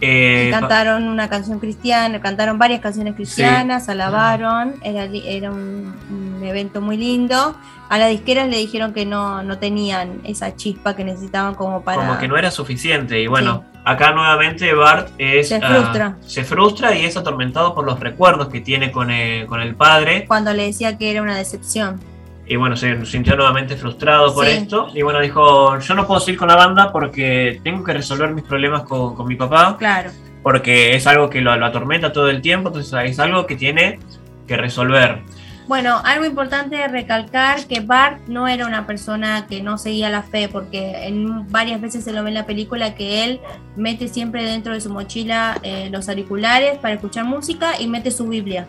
eh, 0.00 0.48
cantaron 0.50 1.04
una 1.04 1.28
canción 1.28 1.60
cristiana, 1.60 2.20
cantaron 2.22 2.58
varias 2.58 2.80
canciones 2.80 3.14
cristianas, 3.14 3.86
alabaron, 3.90 4.74
era, 4.82 5.04
era 5.04 5.50
un, 5.52 5.94
un 6.10 6.42
evento 6.44 6.80
muy 6.80 6.96
lindo. 6.96 7.54
A 7.90 7.98
las 7.98 8.08
disqueras 8.08 8.48
le 8.48 8.56
dijeron 8.56 8.94
que 8.94 9.04
no, 9.04 9.42
no 9.42 9.58
tenían 9.58 10.22
esa 10.24 10.56
chispa 10.56 10.96
que 10.96 11.04
necesitaban 11.04 11.54
como 11.54 11.82
para... 11.82 11.98
como 11.98 12.18
que 12.18 12.26
no 12.28 12.36
era 12.38 12.50
suficiente. 12.50 13.20
Y 13.20 13.26
bueno, 13.26 13.64
acá 13.84 14.12
nuevamente 14.12 14.72
Bart 14.74 15.08
es, 15.18 15.48
Se 15.48 15.56
ah, 15.56 15.68
frustra. 15.68 16.16
se 16.20 16.44
frustra 16.44 16.94
y 16.96 17.04
es 17.04 17.16
atormentado 17.16 17.74
por 17.74 17.84
los 17.84 17.98
recuerdos 18.00 18.48
que 18.48 18.60
tiene 18.60 18.90
con 18.92 19.10
el, 19.10 19.46
con 19.46 19.60
el 19.60 19.74
padre. 19.74 20.24
Cuando 20.26 20.52
le 20.52 20.64
decía 20.66 20.96
que 20.98 21.10
era 21.10 21.22
una 21.22 21.36
decepción. 21.36 22.00
Y 22.46 22.56
bueno, 22.56 22.76
se 22.76 23.04
sintió 23.06 23.36
nuevamente 23.36 23.76
frustrado 23.76 24.34
por 24.34 24.44
Sí. 24.46 24.52
esto. 24.52 24.88
Y 24.94 25.02
bueno, 25.02 25.20
dijo, 25.20 25.78
yo 25.78 25.94
no 25.94 26.06
puedo 26.06 26.20
seguir 26.20 26.38
con 26.38 26.48
la 26.48 26.56
banda 26.56 26.90
porque 26.92 27.60
tengo 27.62 27.84
que 27.84 27.92
resolver 27.94 28.30
mis 28.32 28.44
problemas 28.44 28.82
con, 28.82 29.14
con 29.14 29.26
mi 29.26 29.36
papá. 29.36 29.76
Claro, 29.78 30.10
Porque 30.42 30.94
es 30.96 31.06
algo 31.06 31.30
que 31.30 31.40
lo, 31.40 31.56
lo 31.56 31.64
atormenta 31.66 32.12
todo 32.12 32.28
el 32.28 32.42
tiempo. 32.42 32.68
Entonces 32.68 32.92
es 33.10 33.18
algo 33.20 33.46
que 33.46 33.54
tiene 33.56 34.00
que 34.46 34.56
resolver. 34.56 35.22
Bueno, 35.68 36.00
algo 36.04 36.24
importante 36.24 36.76
de 36.76 36.88
recalcar 36.88 37.66
que 37.66 37.80
Bart 37.80 38.20
no 38.26 38.48
era 38.48 38.66
una 38.66 38.86
persona 38.86 39.46
que 39.46 39.62
no 39.62 39.78
seguía 39.78 40.10
la 40.10 40.22
fe, 40.22 40.48
porque 40.48 41.06
en 41.06 41.50
varias 41.50 41.80
veces 41.80 42.04
se 42.04 42.12
lo 42.12 42.22
ve 42.22 42.30
en 42.30 42.34
la 42.34 42.46
película 42.46 42.94
que 42.94 43.24
él 43.24 43.40
mete 43.76 44.08
siempre 44.08 44.44
dentro 44.44 44.74
de 44.74 44.80
su 44.80 44.90
mochila 44.90 45.58
eh, 45.62 45.88
los 45.90 46.08
auriculares 46.08 46.78
para 46.78 46.94
escuchar 46.94 47.24
música 47.24 47.80
y 47.80 47.86
mete 47.86 48.10
su 48.10 48.26
Biblia. 48.26 48.66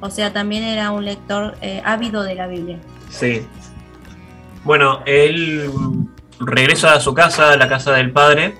O 0.00 0.10
sea, 0.10 0.32
también 0.32 0.64
era 0.64 0.90
un 0.90 1.04
lector 1.04 1.56
eh, 1.62 1.80
ávido 1.84 2.22
de 2.22 2.34
la 2.34 2.46
Biblia. 2.46 2.78
Sí. 3.10 3.46
Bueno, 4.64 5.00
él 5.06 5.70
regresa 6.40 6.94
a 6.94 7.00
su 7.00 7.14
casa, 7.14 7.52
a 7.52 7.56
la 7.56 7.68
casa 7.68 7.92
del 7.92 8.12
padre, 8.12 8.56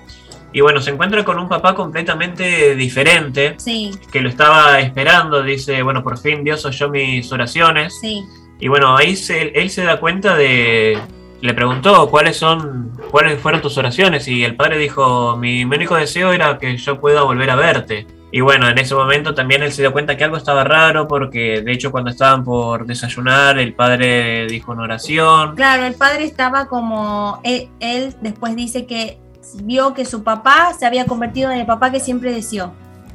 y 0.51 0.61
bueno, 0.61 0.81
se 0.81 0.91
encuentra 0.91 1.23
con 1.23 1.39
un 1.39 1.47
papá 1.47 1.75
completamente 1.75 2.75
diferente, 2.75 3.55
Sí, 3.57 3.91
que 4.11 4.21
lo 4.21 4.29
estaba 4.29 4.79
esperando, 4.79 5.43
dice, 5.43 5.83
bueno, 5.83 6.03
por 6.03 6.17
fin 6.17 6.43
Dios 6.43 6.65
oyó 6.65 6.89
mis 6.89 7.31
oraciones, 7.31 7.97
sí, 7.99 8.23
y 8.59 8.67
bueno, 8.67 8.95
ahí 8.97 9.15
se, 9.15 9.49
él 9.59 9.69
se 9.69 9.83
da 9.83 9.99
cuenta 9.99 10.35
de... 10.35 10.99
Le 11.41 11.53
preguntó 11.53 12.09
cuáles 12.09 12.35
son, 12.35 12.91
cuáles 13.11 13.39
fueron 13.39 13.61
tus 13.61 13.77
oraciones 13.77 14.27
y 14.27 14.43
el 14.43 14.57
padre 14.57 14.77
dijo, 14.77 15.37
mi, 15.37 15.63
único 15.63 15.95
deseo 15.95 16.33
era 16.33 16.57
que 16.57 16.75
yo 16.75 16.99
pueda 16.99 17.21
volver 17.21 17.49
a 17.49 17.55
verte. 17.55 18.05
Y 18.29 18.41
bueno, 18.41 18.67
en 18.67 18.77
ese 18.77 18.93
momento 18.93 19.33
también 19.33 19.63
él 19.63 19.71
se 19.71 19.81
dio 19.81 19.93
cuenta 19.93 20.17
que 20.17 20.25
algo 20.25 20.35
estaba 20.35 20.65
raro 20.65 21.07
porque 21.07 21.61
de 21.61 21.71
hecho 21.71 21.91
cuando 21.91 22.11
estaban 22.11 22.43
por 22.43 22.85
desayunar 22.85 23.57
el 23.57 23.73
padre 23.73 24.47
dijo 24.47 24.73
una 24.73 24.83
oración. 24.83 25.55
Claro, 25.55 25.85
el 25.85 25.95
padre 25.95 26.25
estaba 26.25 26.65
como, 26.65 27.39
él, 27.45 27.69
él 27.79 28.13
después 28.21 28.57
dice 28.57 28.85
que 28.85 29.17
vio 29.63 29.93
que 29.93 30.05
su 30.05 30.23
papá 30.23 30.73
se 30.77 30.85
había 30.85 31.05
convertido 31.05 31.51
en 31.51 31.59
el 31.59 31.65
papá 31.65 31.91
que 31.91 31.99
siempre 31.99 32.33
deseó. 32.33 32.73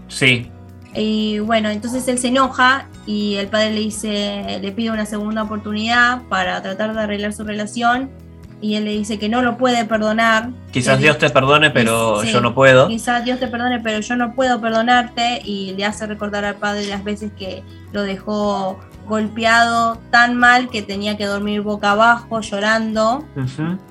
Sí, 0.08 0.50
Y 0.96 1.40
bueno, 1.40 1.70
entonces 1.70 2.06
él 2.06 2.18
se 2.18 2.28
enoja 2.28 2.86
y 3.06 3.34
el 3.34 3.48
padre 3.48 3.72
le 3.72 3.80
dice, 3.80 4.58
le 4.62 4.70
pide 4.72 4.90
una 4.92 5.06
segunda 5.06 5.42
oportunidad 5.42 6.22
para 6.28 6.62
tratar 6.62 6.94
de 6.94 7.00
arreglar 7.00 7.32
su 7.32 7.42
relación 7.42 8.10
y 8.60 8.76
él 8.76 8.84
le 8.84 8.92
dice 8.92 9.18
que 9.18 9.28
no 9.28 9.42
lo 9.42 9.56
puede 9.58 9.84
perdonar. 9.86 10.50
quizás 10.70 11.00
Dios 11.00 11.18
te 11.18 11.28
perdone, 11.30 11.70
pero 11.70 12.22
Sí. 12.22 12.30
yo 12.32 12.40
no 12.40 12.54
puedo. 12.54 12.86
Quizás 12.88 13.24
Dios 13.24 13.40
te 13.40 13.48
perdone, 13.48 13.80
pero 13.80 13.98
yo 14.00 14.14
no 14.16 14.34
puedo 14.34 14.60
perdonarte 14.60 15.42
y 15.44 15.74
le 15.76 15.84
hace 15.84 16.06
recordar 16.06 16.44
al 16.44 16.54
padre 16.54 16.86
las 16.86 17.02
veces 17.02 17.32
que 17.36 17.62
lo 17.92 18.02
dejó 18.02 18.78
golpeado 19.06 19.98
tan 20.10 20.36
mal 20.36 20.68
que 20.68 20.82
tenía 20.82 21.16
que 21.16 21.26
dormir 21.26 21.60
boca 21.60 21.92
abajo, 21.92 22.40
llorando 22.40 23.24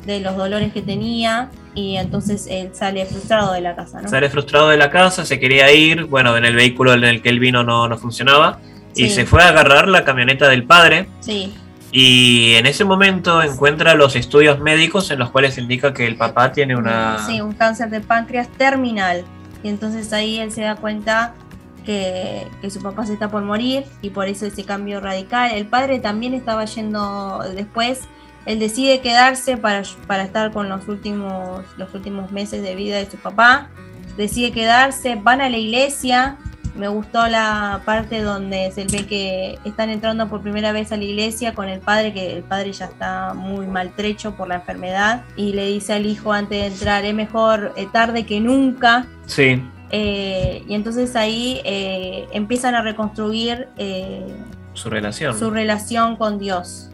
de 0.05 0.19
los 0.19 0.35
dolores 0.35 0.73
que 0.73 0.81
tenía. 0.81 1.49
Y 1.75 1.97
entonces 1.97 2.47
él 2.49 2.69
sale 2.73 3.05
frustrado 3.05 3.53
de 3.53 3.61
la 3.61 3.75
casa, 3.75 4.01
¿no? 4.01 4.07
Sale 4.07 4.29
frustrado 4.29 4.69
de 4.69 4.77
la 4.77 4.91
casa, 4.91 5.25
se 5.25 5.39
quería 5.39 5.71
ir, 5.73 6.05
bueno, 6.05 6.37
en 6.37 6.45
el 6.45 6.55
vehículo 6.55 6.93
en 6.93 7.03
el 7.03 7.21
que 7.21 7.29
él 7.29 7.39
vino 7.39 7.63
no, 7.63 7.87
no 7.87 7.97
funcionaba, 7.97 8.59
y 8.95 9.09
se 9.09 9.25
fue 9.25 9.41
a 9.41 9.47
agarrar 9.47 9.87
la 9.87 10.03
camioneta 10.05 10.47
del 10.49 10.65
padre, 10.65 11.09
Sí, 11.19 11.51
y 11.95 12.55
en 12.55 12.65
ese 12.65 12.85
momento 12.85 13.43
encuentra 13.43 13.93
los 13.93 14.15
estudios 14.15 14.59
médicos 14.59 15.11
en 15.11 15.19
los 15.19 15.29
cuales 15.29 15.59
indica 15.59 15.93
que 15.93 16.07
el 16.07 16.15
papá 16.15 16.51
tiene 16.51 16.75
una... 16.75 17.19
sí, 17.23 17.39
un 17.39 17.53
cáncer 17.53 17.91
de 17.91 18.01
páncreas 18.01 18.49
terminal. 18.57 19.23
Y 19.61 19.69
entonces 19.69 20.11
ahí 20.11 20.39
él 20.39 20.51
se 20.51 20.61
da 20.61 20.75
cuenta 20.75 21.35
que, 21.83 22.47
que 22.61 22.69
su 22.69 22.81
papá 22.81 23.05
se 23.05 23.13
está 23.13 23.29
por 23.29 23.43
morir 23.43 23.85
y 24.01 24.09
por 24.09 24.27
eso 24.27 24.45
ese 24.45 24.63
cambio 24.63 24.99
radical. 24.99 25.51
El 25.51 25.67
padre 25.67 25.99
también 25.99 26.33
estaba 26.33 26.65
yendo 26.65 27.39
después. 27.55 28.01
Él 28.45 28.59
decide 28.59 28.99
quedarse 28.99 29.57
para, 29.57 29.83
para 30.07 30.23
estar 30.23 30.51
con 30.51 30.67
los 30.69 30.87
últimos, 30.87 31.63
los 31.77 31.93
últimos 31.93 32.31
meses 32.31 32.61
de 32.61 32.75
vida 32.75 32.97
de 32.97 33.09
su 33.09 33.17
papá. 33.17 33.69
Decide 34.17 34.51
quedarse, 34.51 35.15
van 35.15 35.41
a 35.41 35.49
la 35.49 35.57
iglesia. 35.57 36.37
Me 36.75 36.87
gustó 36.87 37.27
la 37.27 37.81
parte 37.85 38.21
donde 38.21 38.71
se 38.71 38.85
ve 38.85 39.05
que 39.05 39.59
están 39.63 39.91
entrando 39.91 40.27
por 40.27 40.41
primera 40.41 40.71
vez 40.71 40.91
a 40.91 40.97
la 40.97 41.03
iglesia 41.03 41.53
con 41.53 41.69
el 41.69 41.79
padre, 41.79 42.13
que 42.13 42.37
el 42.37 42.43
padre 42.43 42.73
ya 42.73 42.85
está 42.85 43.33
muy 43.35 43.67
maltrecho 43.67 44.35
por 44.35 44.47
la 44.47 44.55
enfermedad. 44.55 45.23
Y 45.35 45.53
le 45.53 45.67
dice 45.67 45.93
al 45.93 46.05
hijo 46.05 46.33
antes 46.33 46.59
de 46.59 46.65
entrar, 46.65 47.05
es 47.05 47.13
mejor 47.13 47.73
eh, 47.77 47.87
tarde 47.91 48.25
que 48.25 48.39
nunca. 48.39 49.05
Sí, 49.27 49.63
Eh, 49.95 50.63
y 50.67 50.73
entonces 50.73 51.15
ahí 51.15 51.61
eh, 51.63 52.27
empiezan 52.31 52.73
a 52.73 52.81
reconstruir 52.81 53.67
eh, 53.77 54.25
su 54.73 54.89
relación. 54.89 55.37
su 55.37 55.51
relación 55.51 56.15
con 56.15 56.39
Dios. 56.39 56.89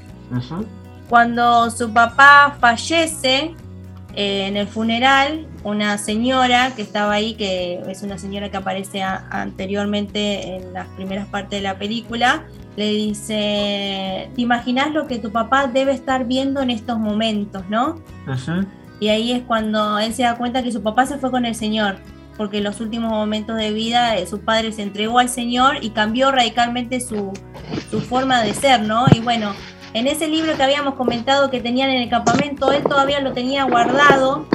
Cuando 1.07 1.71
su 1.71 1.93
papá 1.93 2.57
fallece 2.59 3.55
eh, 4.15 4.47
en 4.47 4.57
el 4.57 4.67
funeral, 4.67 5.47
una 5.63 5.97
señora 5.97 6.73
que 6.75 6.81
estaba 6.81 7.13
ahí, 7.13 7.35
que 7.35 7.81
es 7.87 8.03
una 8.03 8.17
señora 8.17 8.49
que 8.51 8.57
aparece 8.57 9.01
a- 9.01 9.25
anteriormente 9.31 10.57
en 10.57 10.73
las 10.73 10.87
primeras 10.89 11.25
partes 11.27 11.51
de 11.51 11.61
la 11.61 11.77
película, 11.79 12.43
le 12.75 12.89
dice, 12.91 14.29
¿te 14.35 14.41
imaginas 14.41 14.91
lo 14.91 15.07
que 15.07 15.19
tu 15.19 15.31
papá 15.31 15.67
debe 15.67 15.93
estar 15.93 16.25
viendo 16.25 16.61
en 16.61 16.69
estos 16.69 16.99
momentos, 16.99 17.63
no? 17.69 17.95
Y 18.99 19.07
ahí 19.07 19.31
es 19.31 19.43
cuando 19.43 19.97
él 19.99 20.13
se 20.13 20.23
da 20.23 20.35
cuenta 20.37 20.63
que 20.63 20.71
su 20.73 20.83
papá 20.83 21.05
se 21.05 21.17
fue 21.17 21.31
con 21.31 21.45
el 21.45 21.55
Señor, 21.55 21.95
porque 22.39 22.59
en 22.59 22.63
los 22.63 22.79
últimos 22.79 23.11
momentos 23.11 23.57
de 23.57 23.71
vida 23.73 24.15
eh, 24.17 24.25
su 24.25 24.39
padre 24.39 24.71
se 24.71 24.81
entregó 24.81 25.19
al 25.19 25.27
Señor 25.27 25.75
y 25.81 25.89
cambió 25.89 26.31
radicalmente 26.31 27.01
su, 27.01 27.33
su 27.91 27.99
forma 27.99 28.41
de 28.41 28.53
ser, 28.53 28.81
¿no? 28.83 29.05
Y 29.13 29.19
bueno, 29.19 29.53
en 29.93 30.07
ese 30.07 30.27
libro 30.29 30.55
que 30.55 30.63
habíamos 30.63 30.93
comentado 30.95 31.49
que 31.51 31.59
tenían 31.59 31.89
en 31.89 32.01
el 32.01 32.09
campamento, 32.09 32.71
él 32.71 32.81
todavía 32.83 33.19
lo 33.19 33.33
tenía 33.33 33.65
guardado 33.65 34.47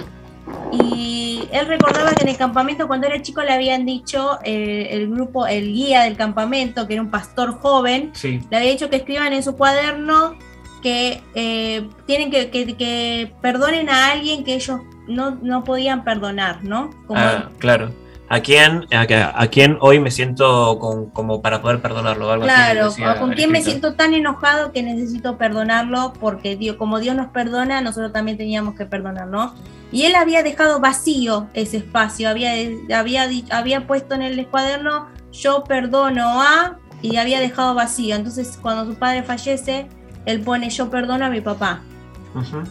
y 0.72 1.42
él 1.52 1.66
recordaba 1.66 2.12
que 2.14 2.22
en 2.22 2.30
el 2.30 2.36
campamento 2.36 2.86
cuando 2.86 3.06
era 3.06 3.20
chico 3.20 3.42
le 3.42 3.52
habían 3.52 3.84
dicho 3.84 4.38
eh, 4.44 4.88
el 4.92 5.10
grupo, 5.10 5.46
el 5.46 5.72
guía 5.72 6.02
del 6.04 6.16
campamento, 6.16 6.86
que 6.86 6.94
era 6.94 7.02
un 7.02 7.10
pastor 7.10 7.58
joven, 7.60 8.10
Sí, 8.14 8.40
le 8.50 8.56
había 8.56 8.70
dicho 8.70 8.88
que 8.90 8.96
escriban 8.96 9.32
en 9.32 9.42
su 9.42 9.56
cuaderno 9.56 10.36
que 10.82 11.22
eh, 11.34 11.86
tienen 12.06 12.30
que, 12.30 12.50
que- 12.50 12.76
que 12.76 13.32
perdonen 13.40 13.88
a 13.88 14.10
alguien 14.12 14.44
que 14.44 14.54
ellos 14.54 14.80
no, 15.08 15.32
no 15.42 15.64
podían 15.64 16.04
perdonar, 16.04 16.64
¿no? 16.64 16.90
Como, 17.06 17.20
Ah, 17.20 17.48
claro. 17.58 17.90
¿A 18.30 18.40
quién, 18.40 18.86
a, 18.92 19.02
a 19.42 19.46
quién 19.48 19.76
hoy 19.82 20.00
me 20.00 20.10
siento 20.10 20.78
con- 20.78 21.10
como 21.10 21.42
para 21.42 21.60
poder 21.60 21.80
perdonarlo? 21.82 22.30
Algo 22.32 22.46
así 22.46 22.54
claro, 22.54 22.84
decía 22.86 23.16
con 23.20 23.32
quién 23.32 23.52
me 23.52 23.62
siento 23.62 23.94
tan 23.94 24.14
enojado 24.14 24.72
que 24.72 24.82
necesito 24.82 25.36
perdonarlo 25.36 26.14
porque 26.18 26.56
Dios, 26.56 26.76
como 26.76 27.00
Dios 27.00 27.14
nos 27.14 27.28
perdona, 27.28 27.82
nosotros 27.82 28.12
también 28.12 28.38
teníamos 28.38 28.76
que 28.76 28.86
perdonar, 28.86 29.26
¿no? 29.28 29.54
Y 29.92 30.04
él 30.04 30.14
había 30.16 30.42
dejado 30.42 30.80
vacío 30.80 31.48
ese 31.52 31.76
espacio, 31.76 32.28
había, 32.30 32.50
había, 32.98 33.28
había 33.50 33.86
puesto 33.86 34.14
en 34.14 34.22
el 34.22 34.46
cuaderno 34.48 35.08
yo 35.30 35.62
perdono 35.64 36.40
a 36.42 36.78
y 37.02 37.16
había 37.18 37.40
dejado 37.40 37.74
vacío. 37.74 38.16
Entonces 38.16 38.58
cuando 38.60 38.90
su 38.90 38.98
padre 38.98 39.22
fallece, 39.22 39.86
él 40.24 40.40
pone 40.40 40.70
yo 40.70 40.88
perdono 40.90 41.26
a 41.26 41.28
mi 41.28 41.42
papá. 41.42 41.82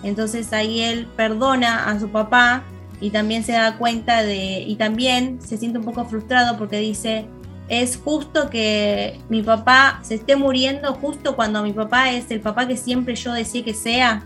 Entonces 0.03 0.51
ahí 0.53 0.81
él 0.81 1.07
perdona 1.15 1.89
a 1.89 1.99
su 1.99 2.09
papá 2.09 2.63
y 2.99 3.09
también 3.09 3.43
se 3.43 3.53
da 3.53 3.77
cuenta 3.77 4.23
de, 4.23 4.61
y 4.61 4.75
también 4.75 5.39
se 5.41 5.57
siente 5.57 5.79
un 5.79 5.85
poco 5.85 6.05
frustrado 6.05 6.57
porque 6.57 6.77
dice, 6.77 7.27
es 7.69 7.99
justo 8.03 8.49
que 8.49 9.19
mi 9.29 9.41
papá 9.41 9.99
se 10.03 10.15
esté 10.15 10.35
muriendo 10.35 10.93
justo 10.93 11.35
cuando 11.35 11.63
mi 11.63 11.73
papá 11.73 12.11
es 12.11 12.29
el 12.31 12.39
papá 12.39 12.67
que 12.67 12.77
siempre 12.77 13.15
yo 13.15 13.33
decía 13.33 13.63
que 13.63 13.73
sea. 13.73 14.23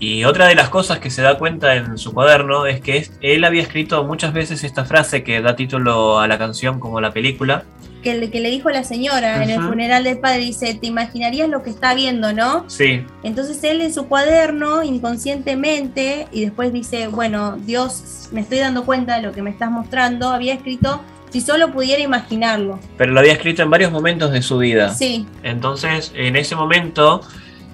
Y 0.00 0.24
otra 0.24 0.46
de 0.46 0.54
las 0.54 0.70
cosas 0.70 0.98
que 0.98 1.08
se 1.08 1.22
da 1.22 1.38
cuenta 1.38 1.76
en 1.76 1.96
su 1.98 2.12
cuaderno 2.12 2.66
es 2.66 2.80
que 2.80 3.08
él 3.20 3.44
había 3.44 3.62
escrito 3.62 4.02
muchas 4.04 4.32
veces 4.32 4.64
esta 4.64 4.84
frase 4.84 5.22
que 5.22 5.40
da 5.40 5.56
título 5.56 6.18
a 6.18 6.26
la 6.26 6.36
canción 6.36 6.80
como 6.80 7.00
la 7.00 7.12
película. 7.12 7.64
Que 8.04 8.14
le, 8.14 8.30
que 8.30 8.38
le 8.40 8.50
dijo 8.50 8.68
la 8.70 8.84
señora 8.84 9.42
en 9.42 9.48
el 9.50 9.60
funeral 9.62 10.04
del 10.04 10.18
padre, 10.18 10.40
dice, 10.40 10.74
te 10.74 10.86
imaginarías 10.86 11.48
lo 11.48 11.62
que 11.62 11.70
está 11.70 11.94
viendo, 11.94 12.32
¿no? 12.34 12.68
Sí, 12.68 13.02
Entonces 13.22 13.64
él 13.64 13.80
en 13.80 13.92
su 13.94 14.06
cuaderno, 14.06 14.82
inconscientemente, 14.84 16.28
y 16.30 16.42
después 16.44 16.72
dice, 16.72 17.08
bueno, 17.08 17.56
Dios, 17.56 18.28
me 18.30 18.42
estoy 18.42 18.58
dando 18.58 18.84
cuenta 18.84 19.16
de 19.16 19.22
lo 19.22 19.32
que 19.32 19.42
me 19.42 19.50
estás 19.50 19.70
mostrando, 19.70 20.28
había 20.28 20.54
escrito, 20.54 21.00
si 21.30 21.40
solo 21.40 21.72
pudiera 21.72 22.02
imaginarlo. 22.02 22.78
pero 22.96 23.12
lo 23.12 23.20
había 23.20 23.32
escrito 23.32 23.62
en 23.62 23.70
varios 23.70 23.90
momentos 23.90 24.30
de 24.30 24.42
su 24.42 24.58
vida. 24.58 24.94
Sí, 24.94 25.26
Entonces, 25.42 26.12
en 26.14 26.36
ese 26.36 26.54
momento, 26.54 27.22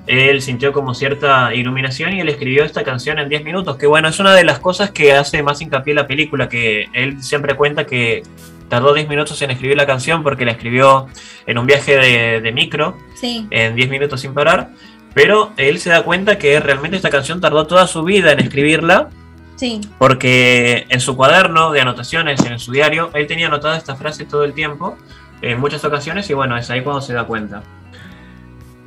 él 0.07 0.41
sintió 0.41 0.73
como 0.73 0.95
cierta 0.95 1.55
iluminación 1.55 2.15
y 2.15 2.21
él 2.21 2.29
escribió 2.29 2.65
esta 2.65 2.85
canción 2.85 3.19
en 3.19 3.29
10 3.29 3.45
minutos, 3.45 3.77
que 3.77 3.87
bueno, 3.87 4.09
es 4.09 4.19
una 4.19 4.35
de 4.35 4.45
las 4.45 4.61
cosas 4.61 4.93
que 4.93 5.13
hace 5.13 5.43
más 5.43 5.61
hincapié 5.61 5.93
la 5.95 6.07
película, 6.07 6.49
que 6.49 6.87
él 6.95 7.23
siempre 7.23 7.55
cuenta 7.55 7.85
que 7.85 8.23
tardó 8.71 8.95
10 8.95 9.09
minutos 9.09 9.43
en 9.43 9.51
escribir 9.51 9.77
la 9.77 9.87
canción 9.87 10.23
porque 10.23 10.47
la 10.47 10.53
escribió 10.53 11.09
en 11.47 11.59
un 11.59 11.67
viaje 11.67 11.99
de, 11.99 12.41
de 12.41 12.53
micro, 12.53 12.97
sí, 13.15 13.47
en 13.51 13.75
10 13.75 13.91
minutos 13.91 14.23
sin 14.23 14.33
parar, 14.33 14.71
pero 15.13 15.53
él 15.57 15.79
se 15.79 15.91
da 15.91 16.03
cuenta 16.03 16.39
que 16.39 16.59
realmente 16.61 16.97
esta 16.97 17.11
canción 17.11 17.41
tardó 17.41 17.67
toda 17.67 17.87
su 17.87 18.03
vida 18.05 18.33
en 18.33 18.41
escribirla, 18.41 19.11
sí. 19.57 19.81
porque 19.99 20.87
en 20.89 21.01
su 21.01 21.17
cuaderno 21.17 21.73
de 21.73 21.81
anotaciones, 21.81 22.45
en 22.47 22.59
su 22.59 22.73
diario, 22.73 23.11
él 23.15 23.27
tenía 23.27 23.49
anotada 23.49 23.77
esta 23.77 23.97
frase 23.97 24.25
todo 24.25 24.45
el 24.45 24.55
tiempo, 24.55 24.97
en 25.43 25.59
muchas 25.59 25.85
ocasiones, 25.85 26.31
y 26.31 26.35
bueno, 26.35 26.57
es 26.57 26.71
ahí 26.71 26.83
cuando 26.83 27.01
se 27.01 27.13
da 27.13 27.25
cuenta. 27.25 27.63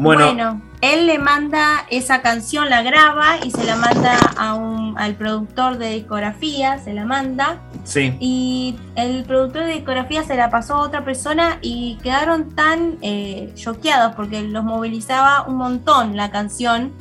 Bueno, 0.04 0.62
él 0.82 1.08
le 1.08 1.18
manda 1.18 1.86
esa 1.90 2.22
canción, 2.22 2.70
la 2.70 2.84
graba 2.84 3.38
y 3.44 3.52
se 3.52 3.64
la 3.64 3.76
manda 3.76 4.18
a 4.38 4.54
un, 4.54 4.98
al 4.98 5.16
productor 5.16 5.78
de 5.78 5.92
discografía, 5.92 6.78
se 6.80 6.94
la 6.94 7.06
manda. 7.06 7.62
Sí, 7.84 8.16
Y 8.20 8.76
el 8.96 9.24
productor 9.24 9.64
de 9.64 9.74
discografía 9.74 10.24
se 10.24 10.36
la 10.36 10.50
pasó 10.50 10.76
a 10.76 10.82
otra 10.82 11.06
persona 11.06 11.58
y 11.62 11.98
quedaron 12.04 12.56
tan 12.56 12.98
eh, 13.02 13.52
choqueados 13.56 14.16
porque 14.16 14.42
los 14.42 14.64
movilizaba 14.64 15.46
un 15.48 15.56
montón 15.56 16.16
la 16.16 16.32
canción 16.32 16.92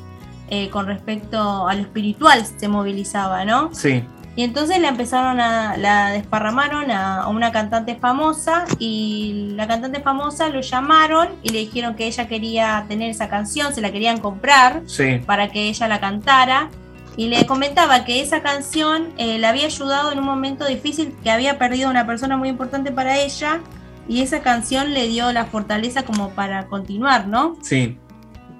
eh, 0.48 0.70
con 0.70 0.86
respecto 0.86 1.68
a 1.68 1.74
lo 1.74 1.80
espiritual, 1.80 2.44
se 2.44 2.68
movilizaba, 2.68 3.44
¿no? 3.44 3.70
sí. 3.74 4.04
Y 4.34 4.44
entonces 4.44 4.78
la 4.80 4.88
empezaron 4.88 5.40
a, 5.40 5.76
la 5.76 6.10
desparramaron 6.10 6.90
a, 6.90 7.22
a 7.22 7.28
una 7.28 7.52
cantante 7.52 7.96
famosa 7.96 8.64
y 8.78 9.52
la 9.54 9.66
cantante 9.66 10.00
famosa 10.00 10.48
lo 10.48 10.62
llamaron 10.62 11.28
y 11.42 11.50
le 11.50 11.58
dijeron 11.58 11.94
que 11.94 12.06
ella 12.06 12.26
quería 12.28 12.84
tener 12.88 13.10
esa 13.10 13.28
canción, 13.28 13.74
se 13.74 13.82
la 13.82 13.92
querían 13.92 14.18
comprar 14.18 14.82
Sí, 14.86 15.20
para 15.26 15.48
que 15.48 15.68
ella 15.68 15.88
la 15.88 16.00
cantara. 16.00 16.70
Y 17.14 17.28
le 17.28 17.44
comentaba 17.44 18.06
que 18.06 18.22
esa 18.22 18.40
canción 18.40 19.08
eh, 19.18 19.38
le 19.38 19.46
había 19.46 19.66
ayudado 19.66 20.12
en 20.12 20.18
un 20.18 20.24
momento 20.24 20.66
difícil, 20.66 21.14
que 21.22 21.30
había 21.30 21.58
perdido 21.58 21.88
a 21.88 21.90
una 21.90 22.06
persona 22.06 22.38
muy 22.38 22.48
importante 22.48 22.90
para 22.90 23.18
ella. 23.18 23.60
Y 24.08 24.22
esa 24.22 24.40
canción 24.40 24.94
le 24.94 25.08
dio 25.08 25.30
la 25.30 25.44
fortaleza 25.44 26.04
como 26.04 26.30
para 26.30 26.66
continuar, 26.66 27.28
¿no? 27.28 27.56
sí. 27.62 27.98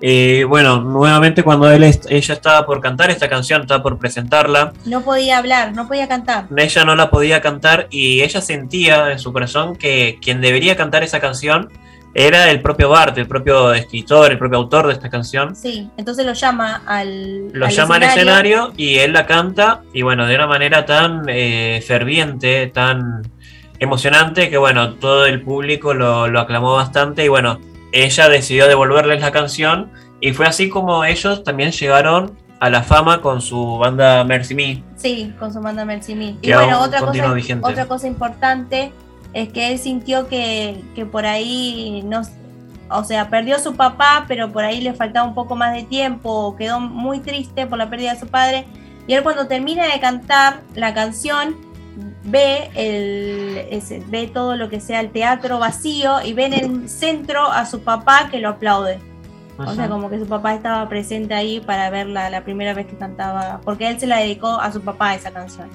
Eh, 0.05 0.45
bueno, 0.49 0.81
nuevamente 0.81 1.45
cuando 1.45 1.71
él 1.71 1.85
ella 1.85 2.35
estaba 2.35 2.67
por 2.67 2.81
cantar 2.81 3.11
esta 3.11 3.29
canción, 3.29 3.63
estaba 3.63 3.85
por 3.85 3.99
presentarla, 3.99 4.73
No 4.85 5.03
podía 5.03 5.39
hablar, 5.39 5.73
no 5.77 5.87
podía 5.87 6.09
cantar. 6.09 6.47
ella 6.57 6.85
no 6.85 6.97
la 6.97 7.09
podía 7.09 7.41
cantar 7.41 7.87
y 7.89 8.21
ella 8.23 8.41
sentía 8.41 9.13
en 9.13 9.21
su 9.21 9.33
corazón 9.33 9.77
que 9.77 10.19
quien 10.21 10.41
debería 10.41 10.77
cantar 10.77 11.05
esa 11.05 11.21
canción 11.21 11.69
era 12.15 12.51
el 12.51 12.61
propio 12.61 12.89
Bart, 12.89 13.17
el 13.17 13.29
propio 13.29 13.73
escritor, 13.73 14.33
el 14.33 14.39
propio 14.39 14.59
autor 14.59 14.89
de 14.89 14.95
esta 14.95 15.09
canción. 15.09 15.55
Sí, 15.55 15.89
entonces 15.97 16.27
lo 16.27 16.33
llama 16.33 16.83
al. 16.85 17.53
Lo 17.53 17.67
al 17.67 17.73
llama 17.73 17.95
al 17.95 18.03
escenario 18.03 18.73
y 18.77 18.99
él 18.99 19.13
la 19.13 19.25
canta 19.25 19.83
y 19.95 20.03
bueno, 20.03 20.27
de 20.27 20.35
una 20.35 20.49
manera 20.49 20.85
tan 20.85 21.23
eh, 21.29 21.81
ferviente, 21.87 22.67
tan 22.67 23.23
emocionante 23.79 24.51
que 24.51 24.59
bueno, 24.59 24.95
todo 24.95 25.27
el 25.27 25.43
público 25.43 25.95
lo, 25.95 26.27
lo 26.27 26.41
aclamó 26.41 26.75
bastante 26.75 27.25
y 27.25 27.29
bueno, 27.29 27.61
ella 27.93 28.29
decidió 28.29 28.67
devolverles 28.67 29.21
la 29.21 29.31
canción 29.31 29.91
y 30.21 30.33
fue 30.33 30.47
así 30.47 30.69
como 30.69 31.05
ellos 31.05 31.45
también 31.45 31.71
llegaron 31.73 32.37
a 32.61 32.71
la 32.71 32.83
fama 32.83 33.21
con 33.21 33.41
su 33.41 33.79
banda 33.79 34.25
Mercy 34.25 34.55
Me. 34.55 34.83
Sí, 34.97 35.35
con 35.39 35.53
su 35.53 35.61
banda 35.61 35.85
Mercy 35.85 36.15
Me. 36.15 36.37
Y 36.41 36.53
bueno, 36.53 36.81
otra 36.81 37.01
cosa, 37.01 37.33
vigente. 37.33 37.69
otra 37.69 37.87
cosa 37.87 38.07
importante 38.07 38.93
es 39.33 39.49
que 39.49 39.73
él 39.73 39.79
sintió 39.79 40.29
que, 40.29 40.81
que 40.95 41.05
por 41.05 41.27
ahí 41.27 42.03
no, 42.05 42.23
o 42.89 43.05
sea, 43.05 43.29
perdió 43.29 43.57
a 43.57 43.59
su 43.59 43.75
papá, 43.75 44.27
pero 44.29 44.53
por 44.53 44.65
ahí 44.65 44.81
le 44.81 44.95
faltaba 44.95 45.27
un 45.27 45.35
poco 45.35 45.57
más 45.57 45.75
de 45.75 45.83
tiempo, 45.83 46.55
quedó 46.57 46.79
muy 46.79 47.21
triste 47.21 47.67
por 47.67 47.79
la 47.79 47.91
pérdida 47.91 48.15
de 48.15 48.21
su 48.21 48.29
padre. 48.29 48.65
Y 49.07 49.15
él 49.15 49.23
cuando 49.23 49.49
termina 49.49 49.93
de 49.93 49.99
cantar 50.01 50.61
la 50.75 50.95
canción, 50.95 51.57
ve, 52.25 52.71
el, 52.75 53.83
ve 54.09 54.29
todo 54.29 54.57
lo 54.57 54.69
que 54.69 54.81
sea 54.81 55.01
el 55.01 55.11
teatro 55.11 55.59
vacío 55.59 56.23
y 56.25 56.33
ve 56.33 56.47
en 56.47 56.53
el 56.53 56.89
centro 56.89 57.51
a 57.51 57.67
su 57.67 57.81
papá 57.81 58.29
que 58.31 58.39
lo 58.39 58.51
aplaude. 58.51 58.99
O 59.59 59.75
sea, 59.75 59.89
como 59.89 60.11
que 60.11 60.19
su 60.19 60.27
papá 60.27 60.55
estaba 60.55 60.89
presente 60.89 61.35
ahí 61.35 61.61
para 61.61 61.89
verla 61.91 62.31
la 62.31 62.43
primera 62.43 62.75
vez 62.75 62.87
que 62.87 62.97
cantaba, 62.97 63.61
porque 63.65 63.89
él 63.89 64.01
se 64.01 64.07
la 64.07 64.17
dedicó 64.17 64.61
a 64.61 64.73
su 64.73 64.81
papá 64.81 65.15
esa 65.15 65.31
canción. 65.31 65.69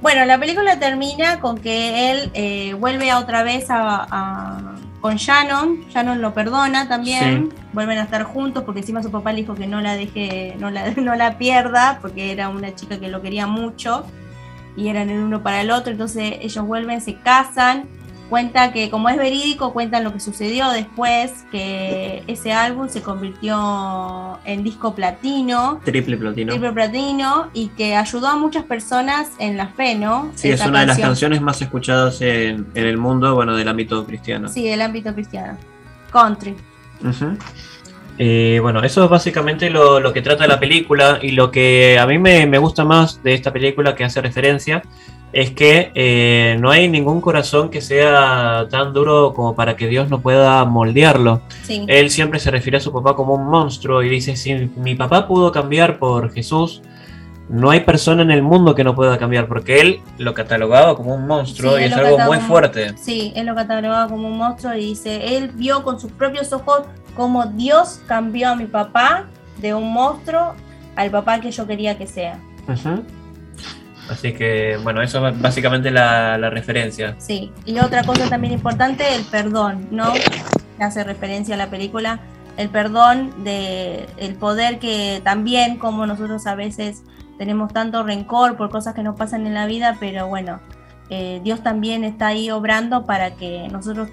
Bueno, 0.00 0.24
la 0.24 0.38
película 0.38 0.78
termina 0.78 1.40
con 1.40 1.58
que 1.58 2.10
él 2.10 2.30
eh, 2.32 2.74
vuelve 2.74 3.12
otra 3.12 3.42
vez 3.42 3.66
a, 3.68 4.76
con 5.00 5.16
Shannon. 5.16 5.88
Shannon 5.90 6.22
lo 6.22 6.32
perdona 6.32 6.88
también. 6.88 7.52
Vuelven 7.72 7.98
a 7.98 8.02
estar 8.02 8.22
juntos 8.22 8.62
porque 8.64 8.80
encima 8.80 9.02
su 9.02 9.10
papá 9.10 9.32
le 9.32 9.40
dijo 9.40 9.54
que 9.54 9.66
no 9.66 9.80
la 9.82 9.96
deje, 9.96 10.54
no 10.58 10.70
la, 10.70 10.90
no 10.96 11.14
la 11.16 11.36
pierda, 11.36 11.98
porque 12.00 12.32
era 12.32 12.48
una 12.48 12.74
chica 12.74 12.98
que 12.98 13.08
lo 13.08 13.20
quería 13.20 13.46
mucho 13.46 14.06
y 14.76 14.88
eran 14.88 15.10
el 15.10 15.20
uno 15.20 15.42
para 15.42 15.60
el 15.60 15.70
otro. 15.70 15.92
Entonces 15.92 16.34
ellos 16.40 16.64
vuelven, 16.66 17.00
se 17.00 17.14
casan 17.16 17.88
cuenta 18.28 18.72
que 18.72 18.90
como 18.90 19.08
es 19.08 19.16
verídico, 19.16 19.72
cuentan 19.72 20.04
lo 20.04 20.12
que 20.12 20.20
sucedió 20.20 20.70
después, 20.70 21.44
que 21.50 22.22
ese 22.26 22.52
álbum 22.52 22.88
se 22.88 23.02
convirtió 23.02 24.38
en 24.44 24.62
disco 24.62 24.94
platino. 24.94 25.80
Triple 25.84 26.16
platino. 26.16 26.52
Triple 26.52 26.72
platino 26.72 27.48
y 27.52 27.68
que 27.68 27.96
ayudó 27.96 28.28
a 28.28 28.36
muchas 28.36 28.64
personas 28.64 29.30
en 29.38 29.56
la 29.56 29.68
fe, 29.68 29.94
¿no? 29.94 30.30
Sí, 30.34 30.50
es 30.50 30.64
una 30.64 30.80
de 30.80 30.86
las 30.86 30.98
canciones 30.98 31.40
más 31.40 31.60
escuchadas 31.62 32.20
en, 32.20 32.66
el 32.74 32.98
mundo, 32.98 33.34
bueno, 33.34 33.54
del 33.56 33.68
ámbito 33.68 34.04
cristiano. 34.04 34.48
Sí, 34.48 34.64
del 34.64 34.82
ámbito 34.82 35.14
cristiano. 35.14 35.56
Country. 36.10 36.56
Eh, 38.18 38.58
bueno, 38.62 38.82
eso 38.82 39.04
es 39.04 39.10
básicamente 39.10 39.68
lo, 39.70 40.12
que 40.12 40.22
trata 40.22 40.46
la 40.46 40.58
película 40.58 41.18
y 41.20 41.32
lo 41.32 41.50
que 41.50 41.98
a 41.98 42.06
mí 42.06 42.18
me, 42.18 42.46
me 42.46 42.58
gusta 42.58 42.84
más 42.84 43.22
de 43.22 43.34
esta 43.34 43.52
película 43.52 43.94
que 43.94 44.04
hace 44.04 44.20
referencia 44.20 44.82
es 45.32 45.50
que 45.50 45.92
eh, 45.94 46.56
no 46.60 46.70
hay 46.70 46.88
ningún 46.88 47.20
corazón 47.20 47.68
que 47.68 47.82
sea 47.82 48.66
tan 48.70 48.94
duro 48.94 49.34
como 49.34 49.54
para 49.54 49.76
que 49.76 49.86
Dios 49.86 50.08
no 50.08 50.22
pueda 50.22 50.64
moldearlo. 50.64 51.42
Él 51.68 52.10
siempre 52.10 52.40
se 52.40 52.50
refiere 52.50 52.78
a 52.78 52.80
su 52.80 52.90
papá 52.90 53.14
como 53.14 53.34
un 53.34 53.46
monstruo 53.46 54.02
y 54.02 54.08
dice, 54.08 54.34
si 54.36 54.54
mi 54.76 54.94
papá 54.94 55.26
pudo 55.26 55.52
cambiar 55.52 55.98
por 55.98 56.32
Jesús, 56.32 56.80
no 57.50 57.70
hay 57.70 57.80
persona 57.80 58.22
en 58.22 58.30
el 58.30 58.42
mundo 58.42 58.74
que 58.74 58.82
no 58.82 58.94
pueda 58.94 59.18
cambiar, 59.18 59.46
porque 59.46 59.80
él 59.80 60.00
lo 60.16 60.32
catalogaba 60.32 60.96
como 60.96 61.14
un 61.14 61.26
monstruo 61.26 61.78
y 61.78 61.84
es 61.84 61.92
algo 61.92 62.18
muy 62.20 62.38
fuerte. 62.38 62.96
Sí, 62.96 63.32
él 63.36 63.46
lo 63.46 63.54
catalogaba 63.54 64.08
como 64.08 64.28
un 64.28 64.38
monstruo 64.38 64.74
y 64.74 64.80
dice, 64.80 65.36
él 65.36 65.50
vio 65.54 65.82
con 65.82 66.00
sus 66.00 66.12
propios 66.12 66.52
ojos 66.52 66.86
cómo 67.16 67.46
Dios 67.46 68.00
cambió 68.06 68.50
a 68.50 68.54
mi 68.54 68.66
papá 68.66 69.24
de 69.58 69.74
un 69.74 69.92
monstruo 69.92 70.54
al 70.94 71.10
papá 71.10 71.40
que 71.40 71.50
yo 71.50 71.66
quería 71.66 71.98
que 71.98 72.06
sea. 72.06 72.38
Así 74.10 74.32
que, 74.34 74.78
bueno, 74.82 75.02
eso 75.02 75.26
es 75.26 75.40
básicamente 75.40 75.90
la, 75.90 76.36
referencia. 76.50 77.16
Sí, 77.18 77.52
y 77.64 77.78
otra 77.78 78.04
cosa 78.04 78.28
también 78.28 78.52
importante, 78.52 79.14
el 79.14 79.24
perdón, 79.24 79.88
¿no? 79.90 80.12
Hace 80.78 81.04
referencia 81.04 81.54
a 81.54 81.58
la 81.58 81.70
película, 81.70 82.20
el 82.56 82.68
perdón 82.68 83.44
de 83.44 84.06
el 84.16 84.34
poder 84.36 84.78
que 84.78 85.20
también, 85.24 85.78
como 85.78 86.06
nosotros 86.06 86.46
a 86.46 86.54
veces 86.54 87.02
tenemos 87.38 87.72
tanto 87.72 88.02
rencor 88.02 88.56
por 88.56 88.70
cosas 88.70 88.94
que 88.94 89.02
nos 89.02 89.16
pasan 89.16 89.46
en 89.46 89.54
la 89.54 89.66
vida, 89.66 89.96
pero 89.98 90.26
bueno, 90.28 90.60
eh, 91.08 91.40
Dios 91.44 91.62
también 91.62 92.02
está 92.02 92.28
ahí 92.28 92.50
obrando 92.50 93.06
para 93.06 93.36
que 93.36 93.68
nosotros 93.70 94.08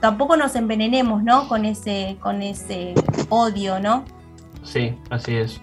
tampoco 0.00 0.36
nos 0.36 0.56
envenenemos, 0.56 1.22
¿no? 1.22 1.48
Con 1.48 1.64
ese, 1.64 2.16
con 2.20 2.42
ese 2.42 2.94
odio, 3.28 3.78
¿no? 3.78 4.04
Sí, 4.64 4.94
así 5.10 5.36
es. 5.36 5.60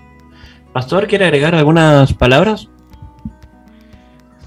Pastor, 0.74 1.08
¿quiere 1.08 1.26
agregar 1.26 1.56
algunas 1.56 2.14
palabras? 2.14 2.70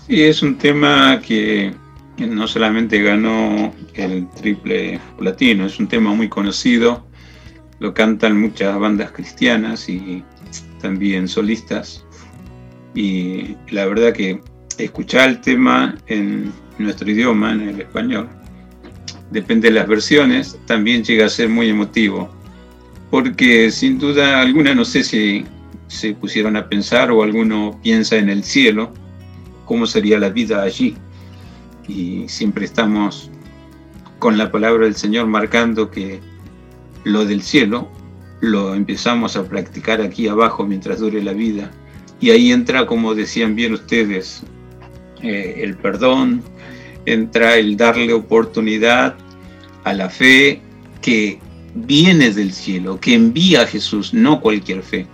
Sí, 0.07 0.23
es 0.23 0.43
un 0.43 0.57
tema 0.57 1.21
que, 1.21 1.75
no 2.19 2.47
solamente 2.47 3.03
ganó 3.03 3.73
el 3.95 4.29
triple 4.31 5.01
platino, 5.19 5.67
es 5.67 5.79
un 5.79 5.89
tema 5.89 6.15
muy 6.15 6.29
conocido, 6.29 7.05
lo 7.79 7.93
cantan 7.93 8.41
muchas 8.41 8.79
bandas 8.79 9.11
cristianas 9.11 9.89
y 9.89 10.25
también 10.81 11.29
solistas. 11.29 12.05
Y 12.95 13.57
la 13.71 13.87
verdad 13.87 14.13
que 14.13 14.41
escuchar 14.79 15.29
el 15.29 15.41
tema 15.41 15.95
en 16.07 16.53
nuestro 16.79 17.11
idioma, 17.11 17.53
en 17.53 17.69
el 17.69 17.81
español, 17.81 18.29
depende 19.31 19.69
de 19.69 19.75
las 19.75 19.89
versiones, 19.89 20.59
también 20.67 21.03
llega 21.05 21.27
a 21.27 21.29
ser 21.29 21.49
muy 21.49 21.69
emotivo. 21.69 22.31
Porque 23.11 23.71
sin 23.71 23.99
duda 23.99 24.41
alguna, 24.41 24.75
no 24.75 24.85
sé 24.85 25.05
si 25.05 25.45
se 25.89 26.15
pusieron 26.15 26.57
a 26.57 26.69
pensar 26.69 27.11
o 27.11 27.23
alguno 27.23 27.79
piensa 27.83 28.17
en 28.17 28.31
el 28.31 28.43
cielo, 28.45 28.93
cómo 29.67 29.87
sería 29.87 30.19
la 30.19 30.31
vida 30.31 30.63
allí. 30.63 30.97
Y 31.87 32.29
siempre 32.29 32.65
estamos 32.65 33.31
con 34.19 34.39
la 34.39 34.51
palabra 34.51 34.85
del 34.85 34.95
Señor 34.95 35.27
marcando 35.27 35.91
que 35.91 36.21
lo 37.05 37.25
del 37.25 37.43
cielo 37.43 37.91
lo 38.41 38.75
empezamos 38.75 39.37
a 39.37 39.45
practicar 39.45 40.01
aquí 40.01 40.29
abajo 40.29 40.67
mientras 40.67 41.01
dure 41.01 41.23
la 41.23 41.33
vida. 41.33 41.71
Y 42.21 42.31
ahí 42.31 42.53
entra, 42.53 42.87
como 42.87 43.15
decían 43.15 43.55
bien 43.55 43.73
ustedes, 43.73 44.43
eh, 45.23 45.61
el 45.63 45.77
perdón, 45.77 46.43
entra 47.07 47.57
el 47.57 47.77
darle 47.77 48.13
oportunidad 48.13 49.15
a 49.85 49.93
la 49.93 50.09
fe 50.09 50.61
que 51.01 51.39
viene 51.75 52.31
del 52.31 52.53
cielo, 52.53 53.01
que 53.01 53.15
envía 53.15 53.63
a 53.63 53.67
Jesús, 53.67 54.13
no 54.13 54.41
cualquier 54.41 54.83
fe. 54.83 55.07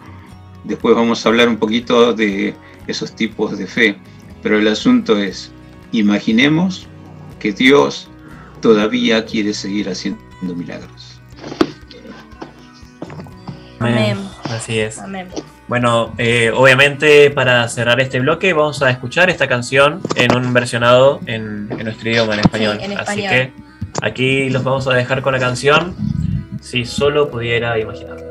Después 0.64 0.94
vamos 0.94 1.24
a 1.24 1.28
hablar 1.28 1.48
un 1.48 1.56
poquito 1.56 2.12
de 2.12 2.54
esos 2.86 3.14
tipos 3.14 3.56
de 3.56 3.66
fe. 3.66 3.96
Pero 4.42 4.58
el 4.58 4.68
asunto 4.68 5.18
es, 5.18 5.50
imaginemos 5.92 6.86
que 7.38 7.52
Dios 7.52 8.08
todavía 8.60 9.24
quiere 9.24 9.54
seguir 9.54 9.88
haciendo 9.88 10.20
milagros. 10.40 11.20
Amén. 13.78 14.18
Así 14.44 14.78
es. 14.78 14.98
Amén. 14.98 15.28
Bueno, 15.68 16.14
eh, 16.16 16.50
obviamente 16.54 17.30
para 17.30 17.68
cerrar 17.68 18.00
este 18.00 18.20
bloque 18.20 18.54
vamos 18.54 18.80
a 18.82 18.90
escuchar 18.90 19.28
esta 19.28 19.48
canción 19.48 20.00
en 20.14 20.34
un 20.34 20.52
versionado 20.54 21.20
en, 21.26 21.68
nuestro 21.68 22.08
idioma, 22.08 22.34
en 22.34 22.40
español. 22.40 22.78
en 22.80 22.92
español. 22.92 23.04
Así 23.06 23.20
que 23.20 23.52
aquí 24.00 24.48
los 24.48 24.64
vamos 24.64 24.86
a 24.88 24.94
dejar 24.94 25.20
con 25.20 25.34
la 25.34 25.38
canción, 25.38 25.94
si 26.62 26.86
solo 26.86 27.30
pudiera 27.30 27.78
imaginar. 27.78 28.27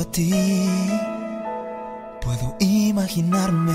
A 0.00 0.04
ti? 0.04 0.30
Puedo 2.20 2.56
imaginarme 2.60 3.72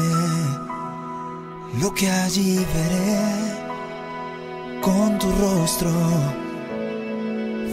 lo 1.82 1.94
que 1.94 2.10
allí 2.10 2.56
veré 2.76 3.24
con 4.82 5.18
tu 5.20 5.28
rostro 5.42 5.92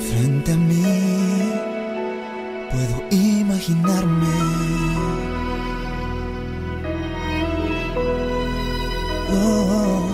frente 0.09 0.53
a 0.53 0.57
mí. 0.57 1.53
Puedo 2.71 2.97
imaginarme. 3.11 4.35
Oh. 9.33 10.11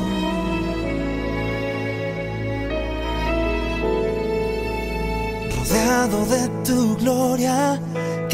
de 6.28 6.48
tu 6.64 6.96
gloria, 6.96 7.80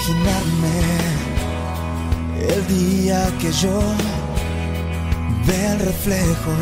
Imaginarme 0.00 0.80
El 2.48 2.66
día 2.66 3.30
que 3.38 3.52
yo 3.52 3.80
vea 5.46 5.72
el 5.74 5.80
reflejo 5.80 6.52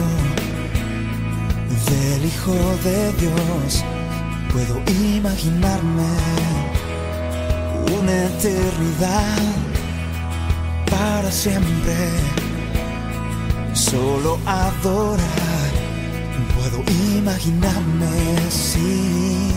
del 1.90 2.24
Hijo 2.24 2.54
de 2.84 3.12
Dios, 3.14 3.84
puedo 4.52 4.82
imaginarme 5.16 6.08
una 7.98 8.24
eternidad 8.24 9.38
para 10.90 11.30
siempre. 11.30 12.10
Solo 13.72 14.38
adorar, 14.44 15.70
puedo 16.54 16.82
imaginarme, 17.16 18.50
sí. 18.50 19.47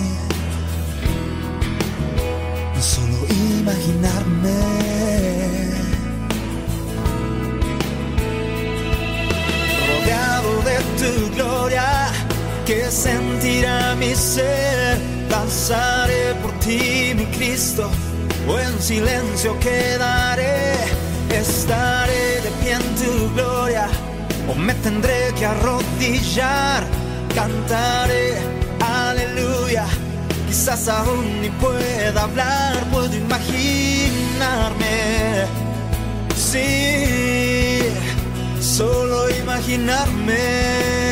Imaginarme. 3.62 4.60
Rodeado 9.90 10.54
de 10.70 10.78
tu 11.00 11.36
gloria, 11.36 11.90
que 12.66 12.80
sentirá 12.90 13.96
mi 13.96 14.14
ser. 14.16 14.98
Danzaré 15.30 16.34
por 16.42 16.52
ti, 16.60 17.14
mi 17.16 17.26
Cristo, 17.38 17.90
o 18.48 18.60
en 18.60 18.76
silencio 18.82 19.58
quedaré. 19.60 20.76
Estaré 21.30 22.42
de 22.46 22.52
pie 22.60 22.74
en 22.74 22.88
tu 23.00 23.14
gloria, 23.36 23.88
o 24.50 24.56
me 24.56 24.74
tendré 24.86 25.34
que 25.38 25.46
arrodillar. 25.46 26.84
Cantaré. 27.34 28.61
Quizás 30.52 30.90
aún 30.90 31.42
ni 31.42 31.50
pueda 31.50 32.24
hablar, 32.24 32.84
puedo 32.92 33.16
imaginarme. 33.16 34.86
Sí, 36.36 37.80
solo 38.60 39.30
imaginarme. 39.30 41.11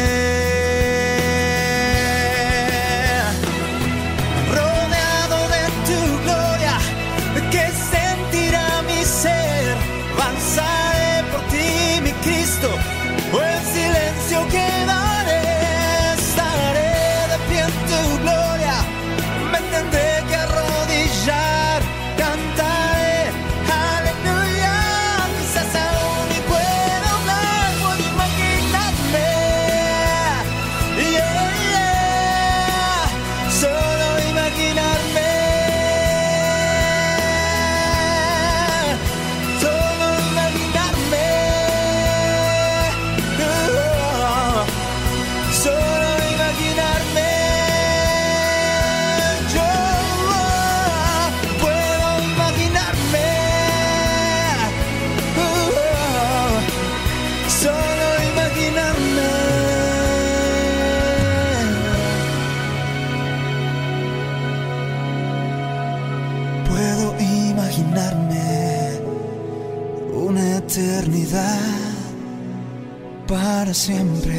Siempre, 73.90 74.38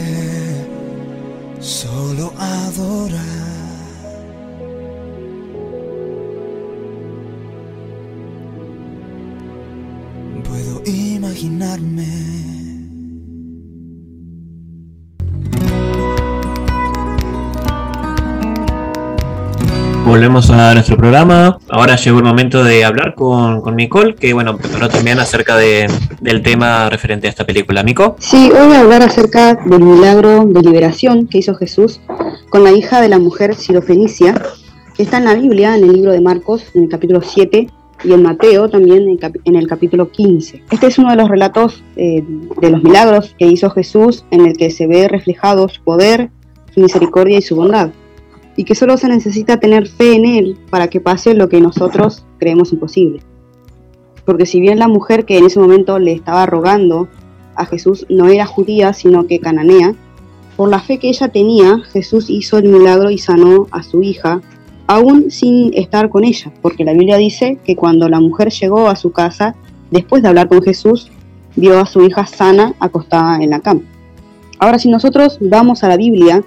solo 1.58 2.32
adorar. 2.38 3.18
Puedo 10.44 10.82
imaginarme. 10.86 12.30
Volvemos 20.06 20.50
a 20.50 20.74
nuestro 20.74 20.96
programa. 20.96 21.58
Ahora 21.68 21.96
llegó 21.96 22.18
el 22.18 22.24
momento 22.24 22.62
de 22.62 22.84
hablar 22.84 23.14
con, 23.14 23.60
con 23.60 23.74
Nicole, 23.74 24.14
que 24.14 24.32
bueno, 24.32 24.56
preparó 24.56 24.88
también 24.88 25.18
acerca 25.18 25.56
de, 25.56 25.88
del 26.20 26.42
tema 26.42 26.88
referente 26.90 27.26
a 27.26 27.30
esta 27.30 27.46
película. 27.46 27.82
Mico. 27.82 28.16
Sí, 28.18 28.50
hoy 28.50 28.66
voy 28.66 28.76
a 28.76 28.80
hablar 28.80 29.02
acerca 29.02 29.54
del 29.54 29.82
milagro 29.82 30.44
de 30.44 30.60
liberación 30.60 31.26
que 31.26 31.38
hizo 31.38 31.54
Jesús 31.54 32.00
con 32.50 32.64
la 32.64 32.72
hija 32.72 33.00
de 33.00 33.08
la 33.08 33.18
mujer 33.18 33.54
sirofenicia, 33.54 34.40
está 34.98 35.18
en 35.18 35.24
la 35.24 35.34
Biblia, 35.34 35.76
en 35.76 35.84
el 35.84 35.92
libro 35.92 36.12
de 36.12 36.20
Marcos, 36.20 36.64
en 36.74 36.84
el 36.84 36.88
capítulo 36.88 37.22
7, 37.22 37.68
y 38.02 38.12
en 38.12 38.22
Mateo 38.22 38.68
también 38.68 39.18
en 39.44 39.56
el 39.56 39.66
capítulo 39.66 40.10
15. 40.10 40.64
Este 40.70 40.86
es 40.86 40.98
uno 40.98 41.10
de 41.10 41.16
los 41.16 41.28
relatos 41.28 41.82
eh, 41.96 42.24
de 42.60 42.70
los 42.70 42.82
milagros 42.82 43.34
que 43.38 43.46
hizo 43.46 43.70
Jesús, 43.70 44.24
en 44.30 44.46
el 44.46 44.56
que 44.56 44.70
se 44.70 44.86
ve 44.86 45.08
reflejado 45.08 45.68
su 45.68 45.82
poder, 45.82 46.30
su 46.74 46.80
misericordia 46.80 47.38
y 47.38 47.42
su 47.42 47.56
bondad, 47.56 47.90
y 48.56 48.64
que 48.64 48.74
solo 48.74 48.96
se 48.96 49.08
necesita 49.08 49.60
tener 49.60 49.86
fe 49.86 50.14
en 50.14 50.24
Él 50.24 50.58
para 50.70 50.88
que 50.88 51.00
pase 51.00 51.34
lo 51.34 51.48
que 51.48 51.60
nosotros 51.60 52.24
creemos 52.38 52.72
imposible. 52.72 53.20
Porque 54.24 54.46
si 54.46 54.60
bien 54.60 54.78
la 54.78 54.88
mujer 54.88 55.24
que 55.24 55.38
en 55.38 55.46
ese 55.46 55.60
momento 55.60 55.98
le 55.98 56.12
estaba 56.12 56.46
rogando 56.46 57.08
a 57.54 57.66
Jesús 57.66 58.06
no 58.08 58.28
era 58.28 58.46
judía, 58.46 58.92
sino 58.92 59.26
que 59.26 59.40
cananea, 59.40 59.94
por 60.56 60.68
la 60.68 60.80
fe 60.80 60.98
que 60.98 61.08
ella 61.08 61.28
tenía, 61.28 61.78
Jesús 61.92 62.28
hizo 62.28 62.58
el 62.58 62.68
milagro 62.68 63.10
y 63.10 63.18
sanó 63.18 63.66
a 63.70 63.82
su 63.82 64.02
hija, 64.02 64.40
aún 64.86 65.30
sin 65.30 65.72
estar 65.74 66.10
con 66.10 66.24
ella, 66.24 66.52
porque 66.60 66.84
la 66.84 66.92
Biblia 66.92 67.16
dice 67.16 67.58
que 67.64 67.76
cuando 67.76 68.08
la 68.08 68.20
mujer 68.20 68.50
llegó 68.50 68.88
a 68.88 68.96
su 68.96 69.12
casa, 69.12 69.54
después 69.90 70.22
de 70.22 70.28
hablar 70.28 70.48
con 70.48 70.62
Jesús, 70.62 71.10
vio 71.56 71.78
a 71.78 71.86
su 71.86 72.02
hija 72.02 72.26
sana 72.26 72.74
acostada 72.78 73.42
en 73.42 73.50
la 73.50 73.60
cama. 73.60 73.82
Ahora, 74.58 74.78
si 74.78 74.88
nosotros 74.88 75.38
vamos 75.40 75.82
a 75.82 75.88
la 75.88 75.96
Biblia 75.96 76.42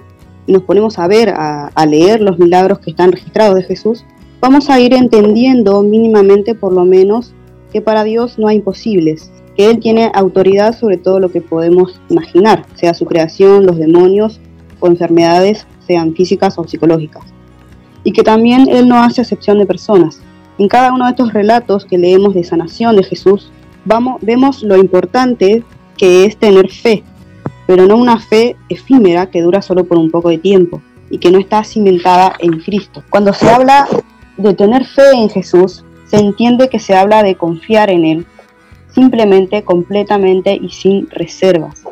y 0.46 0.52
nos 0.52 0.62
ponemos 0.62 0.98
a 0.98 1.08
ver, 1.08 1.30
a, 1.30 1.86
leer 1.86 2.20
los 2.20 2.38
milagros 2.38 2.78
que 2.78 2.90
están 2.90 3.12
registrados 3.12 3.56
de 3.56 3.64
Jesús, 3.64 4.04
vamos 4.40 4.70
a 4.70 4.78
ir 4.78 4.94
entendiendo 4.94 5.82
mínimamente 5.82 6.54
por 6.54 6.72
lo 6.72 6.84
menos 6.84 7.34
que 7.74 7.80
para 7.82 8.04
Dios 8.04 8.38
no 8.38 8.46
hay 8.46 8.58
imposibles, 8.58 9.32
que 9.56 9.68
Él 9.68 9.80
tiene 9.80 10.08
autoridad 10.14 10.78
sobre 10.78 10.96
todo 10.96 11.18
lo 11.18 11.32
que 11.32 11.40
podemos 11.40 12.00
imaginar, 12.08 12.64
sea 12.76 12.94
su 12.94 13.04
creación, 13.04 13.66
los 13.66 13.78
demonios 13.78 14.38
o 14.78 14.86
enfermedades, 14.86 15.66
sean 15.84 16.14
físicas 16.14 16.56
o 16.56 16.68
psicológicas. 16.68 17.24
Y 18.04 18.12
que 18.12 18.22
también 18.22 18.68
Él 18.68 18.86
no 18.86 19.02
hace 19.02 19.22
acepción 19.22 19.58
de 19.58 19.66
personas. 19.66 20.20
En 20.56 20.68
cada 20.68 20.94
uno 20.94 21.06
de 21.06 21.10
estos 21.10 21.32
relatos 21.32 21.84
que 21.84 21.98
leemos 21.98 22.32
de 22.32 22.44
sanación 22.44 22.94
de 22.94 23.02
Jesús, 23.02 23.50
vamos, 23.84 24.20
vemos 24.22 24.62
lo 24.62 24.76
importante 24.76 25.64
que 25.98 26.26
es 26.26 26.36
tener 26.36 26.70
fe, 26.70 27.02
pero 27.66 27.86
no 27.86 27.96
una 27.96 28.20
fe 28.20 28.54
efímera 28.68 29.26
que 29.26 29.42
dura 29.42 29.62
solo 29.62 29.84
por 29.84 29.98
un 29.98 30.12
poco 30.12 30.28
de 30.28 30.38
tiempo 30.38 30.80
y 31.10 31.18
que 31.18 31.32
no 31.32 31.40
está 31.40 31.64
cimentada 31.64 32.34
en 32.38 32.60
Cristo. 32.60 33.02
Cuando 33.10 33.32
se 33.32 33.50
habla 33.50 33.88
de 34.36 34.54
tener 34.54 34.84
fe 34.84 35.10
en 35.12 35.28
Jesús, 35.28 35.83
se 36.06 36.16
entiende 36.16 36.68
que 36.68 36.78
se 36.78 36.94
habla 36.94 37.22
de 37.22 37.34
confiar 37.36 37.90
en 37.90 38.04
Él, 38.04 38.26
simplemente, 38.92 39.64
completamente 39.64 40.58
y 40.60 40.70
sin 40.70 41.08
reservas. 41.10 41.84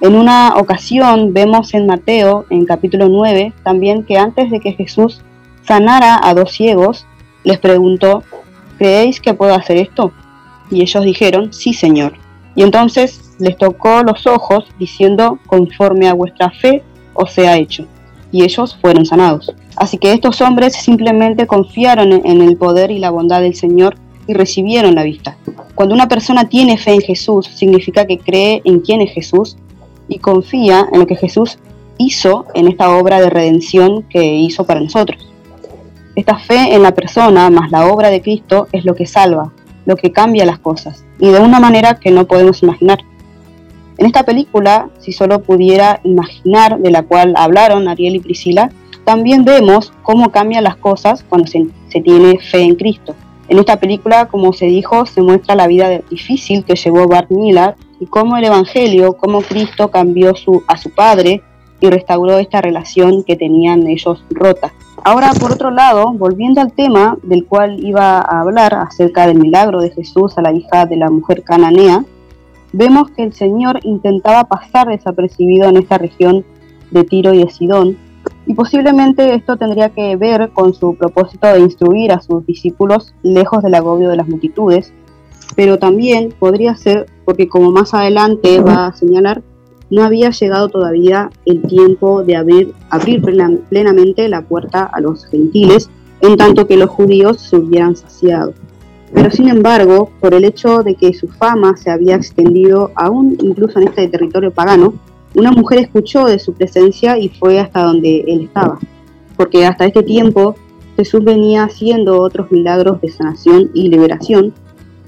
En 0.00 0.16
una 0.16 0.54
ocasión 0.56 1.32
vemos 1.32 1.74
en 1.74 1.86
Mateo, 1.86 2.44
en 2.50 2.64
capítulo 2.64 3.08
9, 3.08 3.52
también 3.62 4.02
que 4.02 4.18
antes 4.18 4.50
de 4.50 4.58
que 4.58 4.72
Jesús 4.72 5.20
sanara 5.62 6.18
a 6.20 6.34
dos 6.34 6.52
ciegos, 6.52 7.06
les 7.44 7.58
preguntó, 7.58 8.24
¿creéis 8.78 9.20
que 9.20 9.34
puedo 9.34 9.54
hacer 9.54 9.76
esto? 9.76 10.12
Y 10.70 10.82
ellos 10.82 11.04
dijeron, 11.04 11.52
sí, 11.52 11.72
Señor. 11.72 12.14
Y 12.54 12.62
entonces 12.62 13.34
les 13.38 13.56
tocó 13.56 14.02
los 14.02 14.26
ojos, 14.26 14.66
diciendo, 14.78 15.38
conforme 15.46 16.08
a 16.08 16.14
vuestra 16.14 16.50
fe 16.50 16.82
os 17.14 17.32
sea 17.32 17.56
hecho. 17.56 17.86
Y 18.30 18.42
ellos 18.42 18.76
fueron 18.80 19.06
sanados. 19.06 19.54
Así 19.76 19.98
que 19.98 20.12
estos 20.12 20.40
hombres 20.40 20.74
simplemente 20.74 21.46
confiaron 21.46 22.12
en 22.12 22.42
el 22.42 22.56
poder 22.56 22.90
y 22.90 22.98
la 22.98 23.10
bondad 23.10 23.40
del 23.40 23.54
Señor 23.54 23.96
y 24.26 24.34
recibieron 24.34 24.94
la 24.94 25.02
vista. 25.02 25.36
Cuando 25.74 25.94
una 25.94 26.08
persona 26.08 26.48
tiene 26.48 26.76
fe 26.76 26.94
en 26.94 27.00
Jesús, 27.00 27.46
significa 27.46 28.06
que 28.06 28.18
cree 28.18 28.62
en 28.64 28.80
quién 28.80 29.00
es 29.00 29.12
Jesús 29.12 29.56
y 30.08 30.18
confía 30.18 30.86
en 30.92 31.00
lo 31.00 31.06
que 31.06 31.16
Jesús 31.16 31.58
hizo 31.98 32.46
en 32.54 32.68
esta 32.68 32.90
obra 32.96 33.20
de 33.20 33.30
redención 33.30 34.02
que 34.02 34.22
hizo 34.22 34.64
para 34.64 34.80
nosotros. 34.80 35.28
Esta 36.14 36.38
fe 36.38 36.74
en 36.74 36.82
la 36.82 36.94
persona 36.94 37.48
más 37.48 37.70
la 37.70 37.86
obra 37.86 38.10
de 38.10 38.20
Cristo 38.20 38.68
es 38.72 38.84
lo 38.84 38.94
que 38.94 39.06
salva, 39.06 39.52
lo 39.86 39.96
que 39.96 40.12
cambia 40.12 40.44
las 40.44 40.58
cosas, 40.58 41.04
y 41.18 41.28
de 41.28 41.40
una 41.40 41.58
manera 41.58 41.94
que 41.94 42.10
no 42.10 42.26
podemos 42.26 42.62
imaginar. 42.62 42.98
En 43.96 44.06
esta 44.06 44.24
película, 44.24 44.90
si 44.98 45.12
solo 45.12 45.42
pudiera 45.42 46.00
imaginar, 46.04 46.78
de 46.78 46.90
la 46.90 47.02
cual 47.02 47.34
hablaron 47.36 47.88
Ariel 47.88 48.16
y 48.16 48.20
Priscila, 48.20 48.70
también 49.04 49.44
vemos 49.44 49.92
cómo 50.02 50.30
cambian 50.30 50.64
las 50.64 50.76
cosas 50.76 51.24
cuando 51.28 51.48
se, 51.48 51.66
tiene 52.00 52.38
fe 52.38 52.62
en 52.62 52.76
Cristo. 52.76 53.14
En 53.48 53.58
esta 53.58 53.76
película, 53.76 54.26
como 54.28 54.52
se 54.52 54.66
dijo, 54.66 55.04
se 55.06 55.20
muestra 55.20 55.54
la 55.54 55.66
vida 55.66 56.00
difícil 56.08 56.64
que 56.64 56.76
llevó 56.76 57.06
Bart 57.06 57.30
Miller 57.30 57.74
y 58.00 58.06
cómo 58.06 58.36
el 58.36 58.44
Evangelio, 58.44 59.14
cómo 59.14 59.42
Cristo 59.42 59.88
cambió 59.90 60.34
su, 60.34 60.62
a 60.66 60.76
su 60.76 60.90
padre 60.90 61.42
y 61.80 61.90
restauró 61.90 62.38
esta 62.38 62.60
relación 62.60 63.24
que 63.24 63.36
tenían 63.36 63.86
ellos 63.88 64.24
rota. 64.30 64.72
Ahora, 65.04 65.32
por 65.38 65.50
otro 65.50 65.72
lado, 65.72 66.12
volviendo 66.12 66.60
al 66.60 66.72
tema 66.72 67.18
del 67.24 67.44
cual 67.44 67.84
iba 67.84 68.18
a 68.18 68.40
hablar 68.40 68.72
acerca 68.74 69.26
del 69.26 69.38
milagro 69.38 69.80
de 69.80 69.90
Jesús 69.90 70.38
a 70.38 70.42
la 70.42 70.52
hija 70.52 70.86
de 70.86 70.96
la 70.96 71.10
mujer 71.10 71.42
cananea, 71.42 72.04
vemos 72.72 73.10
que 73.10 73.24
el 73.24 73.32
Señor 73.32 73.80
intentaba 73.82 74.44
pasar 74.44 74.86
desapercibido 74.88 75.68
en 75.68 75.76
esta 75.76 75.98
región 75.98 76.44
de 76.92 77.02
Tiro 77.02 77.34
y 77.34 77.44
de 77.44 77.50
Sidón, 77.50 77.98
y 78.46 78.54
posiblemente 78.54 79.34
esto 79.34 79.56
tendría 79.56 79.90
que 79.90 80.16
ver 80.16 80.50
con 80.52 80.74
su 80.74 80.94
propósito 80.96 81.46
de 81.46 81.60
instruir 81.60 82.12
a 82.12 82.20
sus 82.20 82.44
discípulos 82.44 83.14
lejos 83.22 83.62
del 83.62 83.74
agobio 83.74 84.08
de 84.08 84.16
las 84.16 84.28
multitudes, 84.28 84.92
pero 85.54 85.78
también 85.78 86.34
podría 86.38 86.74
ser 86.76 87.06
porque 87.24 87.48
como 87.48 87.70
más 87.70 87.94
adelante 87.94 88.60
va 88.60 88.86
a 88.86 88.94
señalar, 88.94 89.42
no 89.90 90.02
había 90.02 90.30
llegado 90.30 90.70
todavía 90.70 91.30
el 91.44 91.60
tiempo 91.62 92.24
de 92.24 92.36
abrir, 92.36 92.72
plenamente 93.68 94.28
la 94.28 94.40
puerta 94.42 94.84
a 94.84 95.00
los 95.00 95.26
gentiles, 95.26 95.90
en 96.22 96.36
tanto 96.36 96.66
que 96.66 96.78
los 96.78 96.88
judíos 96.88 97.40
se 97.40 97.56
hubieran 97.56 97.94
saciado. 97.94 98.54
Pero 99.12 99.30
sin 99.30 99.48
embargo, 99.48 100.10
por 100.20 100.32
el 100.32 100.44
hecho 100.44 100.82
de 100.82 100.94
que 100.94 101.12
su 101.12 101.28
fama 101.28 101.76
se 101.76 101.90
había 101.90 102.16
extendido 102.16 102.90
aún 102.94 103.36
incluso 103.42 103.78
en 103.78 103.88
este 103.88 104.08
territorio 104.08 104.50
pagano, 104.50 104.94
una 105.34 105.50
mujer 105.50 105.78
escuchó 105.78 106.26
de 106.26 106.38
su 106.38 106.52
presencia 106.52 107.18
y 107.18 107.28
fue 107.28 107.58
hasta 107.58 107.82
donde 107.82 108.24
él 108.26 108.42
estaba, 108.42 108.78
porque 109.36 109.64
hasta 109.64 109.86
este 109.86 110.02
tiempo 110.02 110.54
Jesús 110.96 111.24
venía 111.24 111.64
haciendo 111.64 112.20
otros 112.20 112.50
milagros 112.52 113.00
de 113.00 113.10
sanación 113.10 113.70
y 113.72 113.88
liberación 113.88 114.52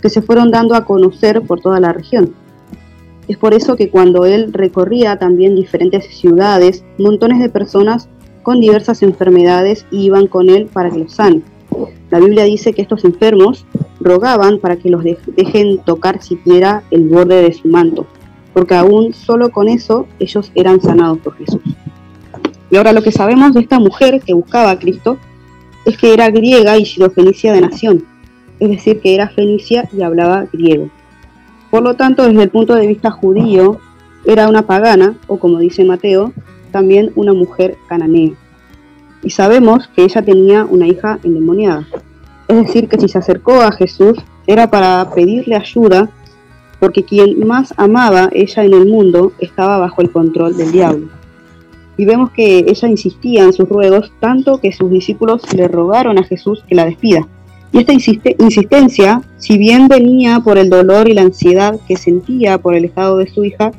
que 0.01 0.09
se 0.09 0.23
fueron 0.23 0.51
dando 0.51 0.75
a 0.75 0.85
conocer 0.87 1.43
por 1.43 1.61
toda 1.61 1.79
la 1.79 1.93
región. 1.93 2.35
Es 3.29 3.37
por 3.37 3.55
eso 3.55 3.77
que 3.77 3.91
cuando 3.91 4.25
él 4.25 4.53
recorría 4.53 5.19
también 5.19 5.55
diferentes 5.55 6.07
ciudades, 6.17 6.85
montones 6.99 7.41
de 7.41 7.49
personas 7.49 8.09
con 8.43 8.61
diversas 8.61 9.03
enfermedades 9.03 9.87
iban 9.91 10.27
con 10.27 10.51
él 10.51 10.69
para 10.73 10.91
que 10.91 10.99
los 10.99 11.13
sane. 11.13 11.43
La 12.11 12.19
Biblia 12.19 12.45
dice 12.45 12.73
que 12.73 12.83
estos 12.83 13.05
enfermos 13.05 13.67
rogaban 14.01 14.59
para 14.59 14.77
que 14.77 14.91
los 14.91 15.03
dejen 15.03 15.79
tocar 15.79 16.23
siquiera 16.23 16.83
el 16.91 17.09
borde 17.09 17.43
de 17.43 17.53
su 17.53 17.69
manto 17.69 18.07
porque 18.55 18.75
aún 18.75 19.13
solo 19.13 19.51
con 19.51 19.69
eso 19.69 20.07
ellos 20.19 20.51
eran 20.55 20.81
sanados 20.81 21.19
por 21.19 21.37
Jesús. 21.37 21.61
Y 22.71 22.77
ahora 22.77 22.93
lo 22.93 23.03
que 23.03 23.13
sabemos 23.13 23.53
de 23.53 23.61
esta 23.61 23.79
mujer 23.79 24.23
que 24.25 24.33
buscaba 24.33 24.71
a 24.71 24.79
Cristo 24.79 25.19
es 25.85 25.99
que 25.99 26.15
era 26.15 26.31
griega 26.31 26.79
y 26.79 26.87
sirofenicia 26.87 27.53
de 27.53 27.61
nación, 27.61 28.05
es 28.59 28.71
decir, 28.71 29.01
que 29.01 29.15
era 29.15 29.29
fenicia 29.29 29.89
y 29.93 30.03
hablaba 30.03 30.47
griego. 30.53 30.89
Por 31.71 31.83
lo 31.83 31.95
tanto, 31.95 32.27
desde 32.27 32.45
el 32.45 32.51
punto 32.51 32.75
de 32.75 32.87
vista 32.87 33.11
judío, 33.11 33.79
era 34.25 34.49
una 34.49 34.63
pagana, 34.63 35.17
o 35.27 35.39
como 35.39 35.59
dice 35.59 35.85
Mateo, 35.85 36.33
también 36.71 37.13
una 37.17 37.35
mujer 37.35 37.77
cananea. 37.89 38.33
Y 39.23 39.31
sabemos 39.31 39.89
que 39.89 40.05
ella 40.05 40.23
tenía 40.23 40.65
una 40.65 40.87
hija 40.87 41.19
endemoniada. 41.23 41.87
Es 42.49 42.57
decir, 42.57 42.89
que 42.89 42.99
si 42.99 43.09
se 43.09 43.19
acercó 43.19 43.61
a 43.61 43.73
Jesús 43.73 44.19
era 44.47 44.71
para 44.71 45.11
pedirle 45.15 45.57
ayuda 45.57 46.11
porque 46.85 47.03
quien 47.03 47.47
más 47.47 47.73
amaba 47.79 48.29
ella 48.31 48.63
en 48.63 48.75
el 48.75 48.87
mundo 48.87 49.33
estaba 49.39 49.79
bajo 49.79 50.03
el 50.03 50.13
control 50.13 50.55
del 50.55 50.71
diablo. 50.71 51.09
Y 51.97 52.05
vemos 52.05 52.29
que 52.33 52.59
ella 52.59 52.89
insistía 52.89 53.43
en 53.43 53.55
sus 53.55 53.67
ruegos 53.67 54.13
tanto 54.21 54.61
que 54.61 54.71
sus 54.71 54.91
discípulos 54.91 55.51
le 55.55 55.67
rogaron 55.67 56.19
a 56.19 56.25
Jesús 56.25 56.63
que 56.69 56.75
la 56.75 56.85
despida. 56.85 57.27
Y 57.73 57.79
esta 57.79 57.95
insistencia, 57.95 59.23
si 59.39 59.57
bien 59.57 59.89
venía 59.89 60.41
por 60.41 60.59
el 60.59 60.69
dolor 60.69 61.09
y 61.09 61.15
la 61.15 61.23
ansiedad 61.23 61.81
que 61.89 61.97
sentía 61.97 62.59
por 62.59 62.75
el 62.75 62.85
estado 62.85 63.17
de 63.17 63.33
su 63.33 63.47
hija, 63.47 63.73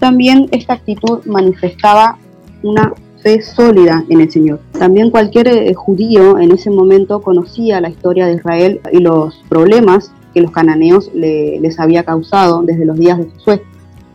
también 0.00 0.48
esta 0.50 0.72
actitud 0.72 1.20
manifestaba 1.26 2.18
una 2.64 2.92
fe 3.22 3.40
sólida 3.40 4.04
en 4.08 4.20
el 4.20 4.32
Señor. 4.32 4.58
También 4.76 5.12
cualquier 5.12 5.46
eh, 5.46 5.74
judío 5.74 6.38
en 6.38 6.50
ese 6.50 6.70
momento 6.70 7.22
conocía 7.22 7.80
la 7.80 7.90
historia 7.90 8.26
de 8.26 8.34
Israel 8.34 8.80
y 8.90 8.98
los 8.98 9.44
problemas 9.48 10.10
que 10.32 10.40
los 10.40 10.50
cananeos 10.50 11.10
les 11.14 11.78
había 11.78 12.04
causado 12.04 12.62
desde 12.62 12.84
los 12.84 12.98
días 12.98 13.18
de 13.18 13.30
Josué. 13.30 13.62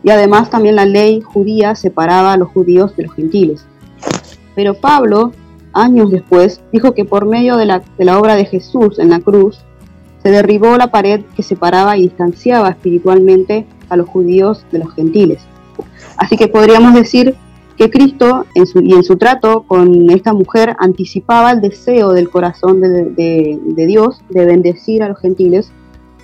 Y 0.02 0.10
además 0.10 0.50
también 0.50 0.76
la 0.76 0.84
ley 0.84 1.20
judía 1.20 1.74
separaba 1.74 2.34
a 2.34 2.36
los 2.36 2.48
judíos 2.48 2.94
de 2.96 3.04
los 3.04 3.14
gentiles. 3.14 3.66
Pero 4.54 4.74
Pablo, 4.74 5.32
años 5.72 6.10
después, 6.10 6.60
dijo 6.72 6.92
que 6.92 7.04
por 7.04 7.26
medio 7.26 7.56
de 7.56 7.66
la, 7.66 7.82
de 7.98 8.04
la 8.04 8.18
obra 8.18 8.36
de 8.36 8.44
Jesús 8.44 8.98
en 8.98 9.10
la 9.10 9.20
cruz, 9.20 9.64
se 10.22 10.30
derribó 10.30 10.76
la 10.76 10.90
pared 10.90 11.22
que 11.34 11.42
separaba 11.42 11.96
y 11.96 12.02
distanciaba 12.02 12.70
espiritualmente 12.70 13.66
a 13.88 13.96
los 13.96 14.08
judíos 14.08 14.64
de 14.72 14.78
los 14.78 14.94
gentiles. 14.94 15.42
Así 16.16 16.36
que 16.36 16.48
podríamos 16.48 16.94
decir 16.94 17.34
que 17.76 17.90
Cristo 17.90 18.46
en 18.54 18.66
su, 18.66 18.80
y 18.80 18.92
en 18.92 19.02
su 19.02 19.16
trato 19.16 19.64
con 19.66 20.10
esta 20.10 20.32
mujer 20.32 20.76
anticipaba 20.78 21.50
el 21.50 21.60
deseo 21.60 22.12
del 22.12 22.30
corazón 22.30 22.80
de, 22.80 23.58
de 23.60 23.86
Dios 23.86 24.22
de 24.28 24.44
bendecir 24.44 25.02
a 25.02 25.08
los 25.08 25.18
gentiles 25.18 25.72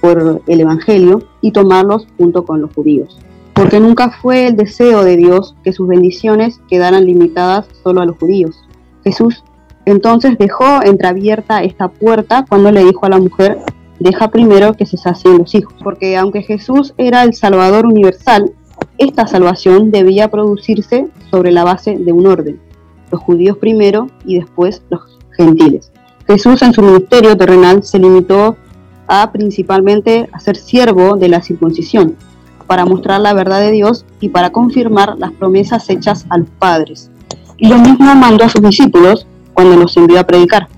por 0.01 0.43
el 0.47 0.61
Evangelio 0.61 1.23
y 1.41 1.53
tomarlos 1.53 2.07
junto 2.17 2.45
con 2.45 2.61
los 2.61 2.73
judíos. 2.75 3.19
Porque 3.55 3.81
nunca 3.81 4.11
fue 4.11 4.47
el 4.47 4.57
deseo 4.57 5.05
de 5.05 5.17
Dios 5.17 5.55
que 5.63 5.73
sus 5.73 5.87
bendiciones 5.87 6.61
quedaran 6.69 7.05
limitadas 7.05 7.67
solo 7.83 8.01
a 8.01 8.07
los 8.07 8.17
judíos. 8.17 8.57
Jesús 9.05 9.45
entonces 9.85 10.39
dejó 10.39 10.83
entreabierta 10.83 11.63
esta 11.63 11.89
puerta 11.89 12.45
cuando 12.49 12.71
le 12.71 12.85
dijo 12.85 13.07
a 13.07 13.11
la 13.11 13.19
mujer, 13.19 13.59
deja 13.99 14.29
primero 14.29 14.75
que 14.75 14.87
se 14.87 14.97
sacien 14.97 15.39
los 15.39 15.55
hijos. 15.55 15.75
Porque 15.83 16.17
aunque 16.17 16.43
Jesús 16.43 16.95
era 16.97 17.23
el 17.23 17.35
Salvador 17.35 17.87
universal, 17.87 18.53
esta 18.99 19.27
salvación 19.27 19.91
debía 19.91 20.31
producirse 20.31 21.09
sobre 21.31 21.53
la 21.53 21.65
base 21.65 21.97
de 21.99 22.13
un 22.13 22.27
orden. 22.27 22.61
Los 23.11 23.21
judíos 23.21 23.59
primero 23.59 24.09
y 24.25 24.39
después 24.39 24.83
los 24.91 25.19
gentiles. 25.37 25.91
Jesús 26.27 26.63
en 26.63 26.73
su 26.73 26.83
ministerio 26.83 27.37
terrenal 27.37 27.83
se 27.83 27.99
limitó 27.99 28.57
a 29.11 29.33
principalmente 29.33 30.31
a 30.33 30.39
ser 30.39 30.57
siervo 30.57 31.17
de 31.17 31.29
la 31.29 31.43
circuncisión, 31.43 32.17
para 32.69 32.87
mostrar 32.87 33.21
la 33.21 33.35
verdad 33.35 33.61
de 33.61 33.73
Dios 33.73 34.07
y 34.21 34.29
para 34.29 34.51
confirmar 34.51 35.17
las 35.19 35.33
promesas 35.33 35.91
hechas 35.91 36.27
a 36.31 36.39
los 36.39 36.49
padres. 36.49 37.11
Y 37.57 37.67
lo 37.67 37.79
mismo 37.79 38.15
mandó 38.15 38.45
a 38.45 38.49
sus 38.49 38.63
discípulos 38.63 39.27
cuando 39.53 39.77
los 39.77 39.97
envió 39.97 40.21
a 40.21 40.27
predicar. 40.27 40.69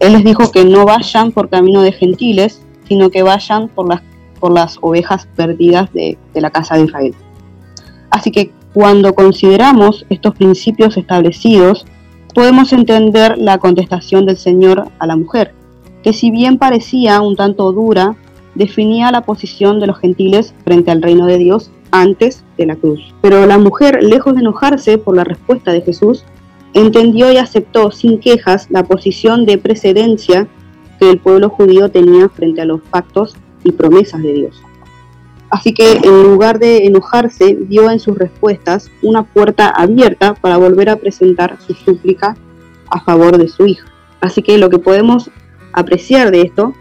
Él 0.00 0.14
les 0.14 0.24
dijo 0.24 0.50
que 0.50 0.64
no 0.64 0.86
vayan 0.86 1.32
por 1.32 1.50
camino 1.50 1.82
de 1.82 1.92
gentiles, 1.92 2.62
sino 2.88 3.10
que 3.10 3.22
vayan 3.22 3.68
por 3.68 3.86
las, 3.86 4.00
por 4.40 4.52
las 4.52 4.78
ovejas 4.80 5.28
perdidas 5.36 5.92
de, 5.92 6.16
de 6.32 6.40
la 6.40 6.50
casa 6.50 6.76
de 6.76 6.84
Israel. 6.84 7.14
Así 8.08 8.30
que 8.30 8.52
cuando 8.72 9.14
consideramos 9.14 10.06
estos 10.08 10.34
principios 10.34 10.96
establecidos, 10.96 11.84
podemos 12.34 12.72
entender 12.72 13.36
la 13.36 13.58
contestación 13.58 14.24
del 14.24 14.38
Señor 14.38 14.90
a 14.98 15.06
la 15.06 15.16
mujer 15.16 15.52
que 16.06 16.12
si 16.12 16.30
bien 16.30 16.56
parecía 16.56 17.20
un 17.20 17.34
tanto 17.34 17.72
dura, 17.72 18.14
definía 18.54 19.10
la 19.10 19.22
posición 19.22 19.80
de 19.80 19.88
los 19.88 19.98
gentiles 19.98 20.54
frente 20.62 20.92
al 20.92 21.02
reino 21.02 21.26
de 21.26 21.36
Dios 21.36 21.72
antes 21.90 22.44
de 22.56 22.64
la 22.64 22.76
cruz. 22.76 23.12
Pero 23.22 23.44
la 23.44 23.58
mujer, 23.58 24.04
lejos 24.04 24.34
de 24.34 24.42
enojarse 24.42 24.98
por 24.98 25.16
la 25.16 25.24
respuesta 25.24 25.72
de 25.72 25.80
Jesús, 25.80 26.24
entendió 26.74 27.32
y 27.32 27.38
aceptó 27.38 27.90
sin 27.90 28.20
quejas 28.20 28.68
la 28.70 28.84
posición 28.84 29.46
de 29.46 29.58
precedencia 29.58 30.46
que 31.00 31.10
el 31.10 31.18
pueblo 31.18 31.48
judío 31.48 31.90
tenía 31.90 32.28
frente 32.28 32.60
a 32.60 32.66
los 32.66 32.82
pactos 32.82 33.34
y 33.64 33.72
promesas 33.72 34.22
de 34.22 34.32
Dios. 34.32 34.62
Así 35.50 35.74
que 35.74 35.94
en 36.04 36.22
lugar 36.22 36.60
de 36.60 36.86
enojarse, 36.86 37.56
vio 37.58 37.90
en 37.90 37.98
sus 37.98 38.16
respuestas 38.16 38.92
una 39.02 39.24
puerta 39.24 39.70
abierta 39.70 40.34
para 40.34 40.56
volver 40.56 40.88
a 40.88 40.94
presentar 40.94 41.58
su 41.66 41.74
súplica 41.74 42.36
a 42.92 43.00
favor 43.00 43.38
de 43.38 43.48
su 43.48 43.66
hija. 43.66 43.88
Así 44.20 44.40
que 44.42 44.56
lo 44.56 44.70
que 44.70 44.78
podemos 44.78 45.30
apreciar 45.76 46.32
de 46.32 46.40
esto, 46.42 46.74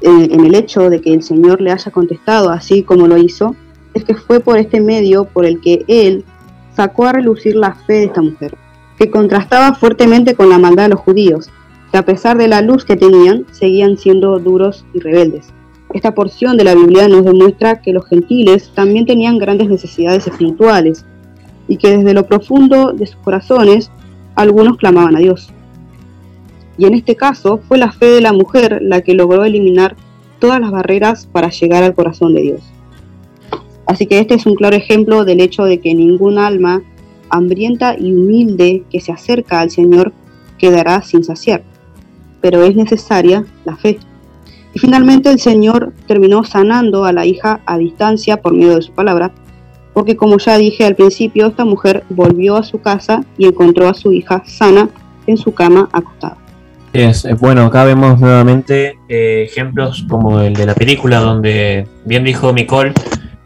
en 0.00 0.44
el 0.44 0.54
hecho 0.54 0.90
de 0.90 1.00
que 1.00 1.12
el 1.12 1.24
Señor 1.24 1.60
le 1.60 1.72
haya 1.72 1.90
contestado 1.90 2.50
así 2.50 2.84
como 2.84 3.08
lo 3.08 3.18
hizo, 3.18 3.56
es 3.94 4.04
que 4.04 4.14
fue 4.14 4.38
por 4.38 4.56
este 4.56 4.80
medio 4.80 5.24
por 5.24 5.44
el 5.44 5.60
que 5.60 5.84
Él 5.88 6.24
sacó 6.74 7.06
a 7.06 7.12
relucir 7.12 7.56
la 7.56 7.74
fe 7.74 7.94
de 7.94 8.04
esta 8.04 8.22
mujer, 8.22 8.56
que 8.96 9.10
contrastaba 9.10 9.74
fuertemente 9.74 10.36
con 10.36 10.48
la 10.48 10.58
maldad 10.58 10.84
de 10.84 10.90
los 10.90 11.00
judíos, 11.00 11.50
que 11.90 11.98
a 11.98 12.04
pesar 12.04 12.38
de 12.38 12.46
la 12.46 12.62
luz 12.62 12.84
que 12.84 12.94
tenían, 12.94 13.44
seguían 13.50 13.96
siendo 13.96 14.38
duros 14.38 14.86
y 14.94 15.00
rebeldes. 15.00 15.48
Esta 15.92 16.14
porción 16.14 16.56
de 16.56 16.64
la 16.64 16.76
Biblia 16.76 17.08
nos 17.08 17.24
demuestra 17.24 17.82
que 17.82 17.92
los 17.92 18.06
gentiles 18.06 18.70
también 18.74 19.04
tenían 19.04 19.38
grandes 19.38 19.68
necesidades 19.68 20.28
espirituales 20.28 21.04
y 21.66 21.76
que 21.76 21.96
desde 21.96 22.14
lo 22.14 22.26
profundo 22.26 22.92
de 22.92 23.06
sus 23.06 23.16
corazones 23.16 23.90
algunos 24.36 24.76
clamaban 24.76 25.16
a 25.16 25.18
Dios 25.18 25.52
y 26.78 26.86
en 26.86 26.94
este 26.94 27.16
caso 27.16 27.60
fue 27.66 27.76
la 27.76 27.92
fe 27.92 28.06
de 28.06 28.20
la 28.20 28.32
mujer 28.32 28.78
la 28.80 29.02
que 29.02 29.14
logró 29.14 29.44
eliminar 29.44 29.96
todas 30.38 30.60
las 30.60 30.70
barreras 30.70 31.26
para 31.30 31.50
llegar 31.50 31.82
al 31.82 31.94
corazón 31.94 32.34
de 32.34 32.42
Dios. 32.42 32.60
Así 33.86 34.06
que 34.06 34.20
este 34.20 34.34
es 34.34 34.46
un 34.46 34.54
claro 34.54 34.76
ejemplo 34.76 35.24
del 35.24 35.40
hecho 35.40 35.64
de 35.64 35.80
que 35.80 35.94
ningún 35.94 36.38
alma 36.38 36.82
hambrienta 37.30 37.96
y 37.98 38.14
humilde 38.14 38.84
que 38.90 39.00
se 39.00 39.12
acerca 39.12 39.60
al 39.60 39.70
Señor 39.70 40.12
quedará 40.56 41.02
sin 41.02 41.24
saciar, 41.24 41.62
pero 42.40 42.62
es 42.62 42.76
necesaria 42.76 43.44
la 43.64 43.76
fe. 43.76 43.98
Y 44.72 44.78
finalmente 44.78 45.30
el 45.30 45.40
Señor 45.40 45.92
terminó 46.06 46.44
sanando 46.44 47.04
a 47.04 47.12
la 47.12 47.26
hija 47.26 47.60
a 47.66 47.76
distancia 47.78 48.40
por 48.40 48.52
medio 48.52 48.76
de 48.76 48.82
su 48.82 48.92
palabra, 48.92 49.32
porque 49.94 50.16
como 50.16 50.38
ya 50.38 50.56
dije 50.58 50.84
al 50.84 50.94
principio, 50.94 51.46
esta 51.48 51.64
mujer 51.64 52.04
volvió 52.08 52.56
a 52.56 52.62
su 52.62 52.80
casa 52.80 53.24
y 53.36 53.46
encontró 53.46 53.88
a 53.88 53.94
su 53.94 54.12
hija 54.12 54.44
sana 54.46 54.90
en 55.26 55.36
su 55.38 55.52
cama 55.54 55.88
acostada. 55.92 56.47
Es, 56.98 57.24
eh, 57.24 57.34
bueno, 57.34 57.66
acá 57.66 57.84
vemos 57.84 58.18
nuevamente 58.18 58.98
eh, 59.08 59.44
ejemplos 59.48 60.04
como 60.08 60.40
el 60.40 60.54
de 60.54 60.66
la 60.66 60.74
película, 60.74 61.20
donde 61.20 61.86
bien 62.04 62.24
dijo 62.24 62.52
Nicole, 62.52 62.92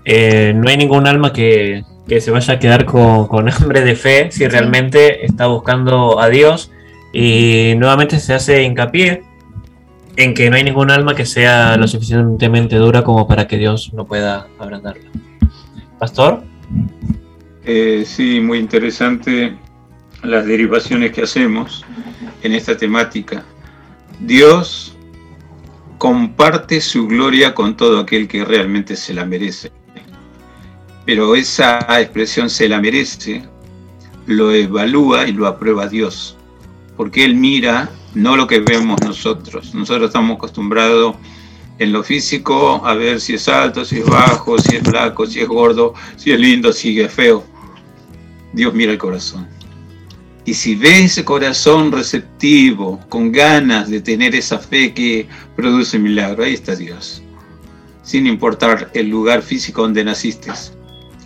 eh, 0.07 0.55
no 0.57 0.71
hay 0.71 0.79
ningún 0.79 1.07
alma 1.07 1.35
que, 1.35 1.85
que 2.09 2.23
se 2.23 2.31
vaya 2.31 2.55
a 2.55 2.59
quedar 2.59 2.87
con, 2.87 3.27
con, 3.27 3.51
hambre 3.53 3.83
de 3.83 3.95
fe 3.95 4.31
si 4.31 4.49
realmente 4.49 5.27
está 5.27 5.49
buscando 5.49 6.19
a 6.19 6.31
Dios. 6.31 6.71
Y 7.13 7.75
nuevamente 7.77 8.19
se 8.21 8.33
hace 8.33 8.63
hincapié 8.63 9.23
en 10.17 10.33
que 10.33 10.49
no 10.49 10.57
hay 10.57 10.65
ningún 10.65 10.91
alma 10.91 11.15
que 11.15 11.27
sea 11.27 11.77
lo 11.77 11.87
suficientemente 11.87 12.77
dura 12.77 13.05
como 13.05 13.29
para 13.29 13.47
que 13.47 13.59
Dios 13.59 13.93
no 13.93 14.07
pueda 14.07 14.47
abrandarla. 14.59 15.11
Pastor. 15.99 16.43
Eh, 17.67 18.05
sí, 18.07 18.41
muy 18.41 18.61
interesante 18.61 19.59
las 20.23 20.47
derivaciones 20.47 21.13
que 21.13 21.23
hacemos 21.23 21.85
en 22.43 22.53
esta 22.53 22.77
temática. 22.77 23.45
Dios 24.21 24.97
comparte 25.99 26.81
su 26.81 27.07
gloria 27.07 27.55
con 27.55 27.77
todo 27.77 28.01
aquel 28.01 28.29
que 28.29 28.45
realmente 28.45 28.97
se 28.97 29.15
la 29.15 29.25
merece. 29.25 29.71
Pero 31.05 31.35
esa 31.35 31.79
expresión 32.01 32.49
se 32.49 32.69
la 32.69 32.81
merece, 32.81 33.45
lo 34.27 34.53
evalúa 34.53 35.29
y 35.29 35.33
lo 35.33 35.47
aprueba 35.47 35.89
Dios. 35.89 36.37
Porque 36.97 37.25
Él 37.25 37.35
mira 37.35 37.91
no 38.15 38.37
lo 38.37 38.47
que 38.47 38.61
vemos 38.61 39.01
nosotros. 39.03 39.75
Nosotros 39.75 40.09
estamos 40.09 40.37
acostumbrados 40.37 41.17
en 41.79 41.93
lo 41.93 42.03
físico 42.03 42.85
a 42.85 42.95
ver 42.95 43.21
si 43.21 43.35
es 43.35 43.49
alto, 43.49 43.85
si 43.85 43.99
es 43.99 44.07
bajo, 44.07 44.59
si 44.59 44.77
es 44.77 44.83
flaco, 44.83 45.27
si 45.27 45.41
es 45.41 45.49
gordo, 45.49 45.95
si 46.17 46.33
es 46.33 46.39
lindo, 46.39 46.73
si 46.73 47.01
es 47.01 47.13
feo. 47.13 47.45
Dios 48.53 48.75
mira 48.75 48.93
el 48.93 48.99
corazón. 48.99 49.49
Y 50.45 50.55
si 50.55 50.75
ve 50.75 51.05
ese 51.05 51.25
corazón 51.25 51.93
receptivo, 51.93 52.99
con 53.09 53.31
ganas 53.31 53.89
de 53.89 54.01
tener 54.01 54.35
esa 54.35 54.59
fe 54.59 54.93
que 54.93 55.29
produce 55.55 55.99
milagro, 55.99 56.45
ahí 56.45 56.55
está 56.55 56.75
Dios. 56.75 57.23
Sin 58.03 58.27
importar 58.27 58.91
el 58.95 59.09
lugar 59.09 59.43
físico 59.43 59.83
donde 59.83 60.05
naciste. 60.05 60.51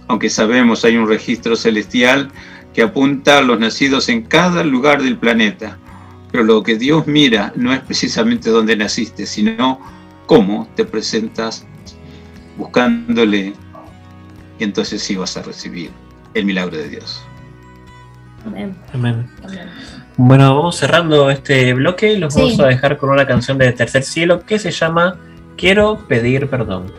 Aunque 0.08 0.28
sabemos 0.28 0.84
hay 0.84 0.96
un 0.96 1.08
registro 1.08 1.56
celestial 1.56 2.30
que 2.74 2.82
apunta 2.82 3.38
a 3.38 3.42
los 3.42 3.58
nacidos 3.58 4.10
en 4.10 4.22
cada 4.22 4.62
lugar 4.62 5.02
del 5.02 5.16
planeta. 5.16 5.78
Pero 6.30 6.44
lo 6.44 6.62
que 6.62 6.76
Dios 6.76 7.06
mira 7.06 7.52
no 7.56 7.72
es 7.72 7.80
precisamente 7.80 8.50
donde 8.50 8.76
naciste, 8.76 9.24
sino 9.24 9.80
cómo 10.26 10.68
te 10.76 10.84
presentas 10.84 11.64
buscándole. 12.58 13.54
Y 14.58 14.64
entonces 14.64 15.02
sí 15.02 15.16
vas 15.16 15.38
a 15.38 15.42
recibir 15.42 15.90
el 16.34 16.44
milagro 16.44 16.76
de 16.76 16.90
Dios. 16.90 17.22
Amén. 18.46 18.76
Amén. 18.94 19.28
Bueno, 20.16 20.56
vamos 20.56 20.76
cerrando 20.76 21.30
este 21.30 21.74
bloque 21.74 22.12
y 22.12 22.16
los 22.18 22.32
sí. 22.32 22.40
vamos 22.40 22.60
a 22.60 22.66
dejar 22.66 22.96
con 22.96 23.10
una 23.10 23.26
canción 23.26 23.58
de 23.58 23.72
Tercer 23.72 24.02
Cielo 24.02 24.44
que 24.46 24.58
se 24.58 24.70
llama 24.70 25.18
Quiero 25.56 26.06
pedir 26.06 26.48
perdón. 26.48 26.92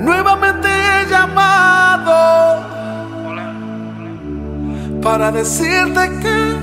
Nuevamente 0.00 0.68
he 0.68 1.10
llamado 1.10 2.62
para 5.02 5.30
decirte 5.32 6.08
que 6.22 6.56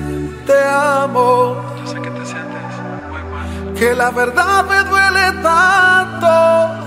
te 0.45 0.63
amo. 0.69 1.55
Yo 1.80 1.88
sé 1.88 2.01
que 2.01 2.09
te 2.09 2.26
sientes 2.26 2.76
muy 3.09 3.21
mal. 3.32 3.74
Que 3.78 3.93
la 3.93 4.11
verdad 4.11 4.65
me 4.65 4.84
duele 4.89 5.32
tanto 5.41 6.84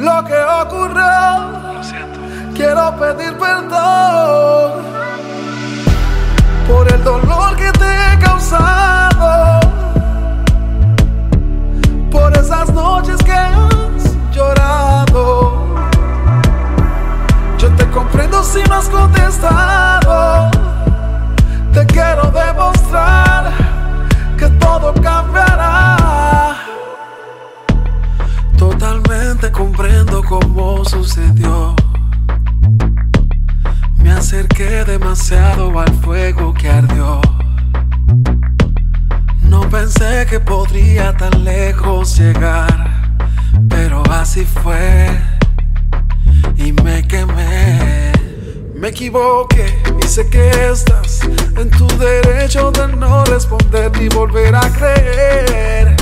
lo 0.00 0.24
que 0.24 0.34
ocurrió. 0.62 1.72
Lo 1.74 1.82
siento. 1.84 2.20
Quiero 2.54 2.96
pedir 2.96 3.36
perdón 3.38 4.82
por 6.68 6.92
el 6.92 7.02
dolor 7.02 7.56
que 7.56 7.70
te 7.72 7.84
he 7.84 8.18
causado, 8.18 9.60
por 12.10 12.36
esas 12.36 12.72
noches 12.72 13.16
que 13.24 13.32
has 13.32 14.32
llorado. 14.32 15.76
Yo 17.58 17.68
te 17.76 17.86
comprendo 17.90 18.42
si 18.42 18.62
no 18.64 18.74
has 18.76 18.88
contestado. 18.88 20.50
Te 21.72 21.86
quiero 21.86 22.30
demostrar 22.30 23.52
que 24.36 24.48
todo 24.48 24.92
cambiará. 24.94 26.56
Totalmente 28.56 29.50
comprendo 29.52 30.22
cómo 30.22 30.84
sucedió. 30.84 31.74
Me 34.02 34.12
acerqué 34.12 34.84
demasiado 34.84 35.78
al 35.78 35.92
fuego 35.94 36.54
que 36.54 36.68
ardió. 36.68 37.20
No 39.42 39.68
pensé 39.68 40.26
que 40.28 40.40
podría 40.40 41.16
tan 41.16 41.44
lejos 41.44 42.18
llegar, 42.18 43.16
pero 43.68 44.02
así 44.10 44.44
fue 44.44 45.10
y 46.56 46.72
me 46.72 47.06
quemé. 47.06 48.12
Me 48.74 48.88
equivoqué 48.88 49.78
y 50.02 50.06
sé 50.06 50.28
que 50.30 50.70
estás 50.70 51.20
en 51.56 51.70
tu 51.70 51.86
derecho 51.98 52.70
de 52.70 52.88
no 52.96 53.24
responder 53.26 53.92
ni 53.98 54.08
volver 54.08 54.54
a 54.54 54.70
creer 54.72 55.99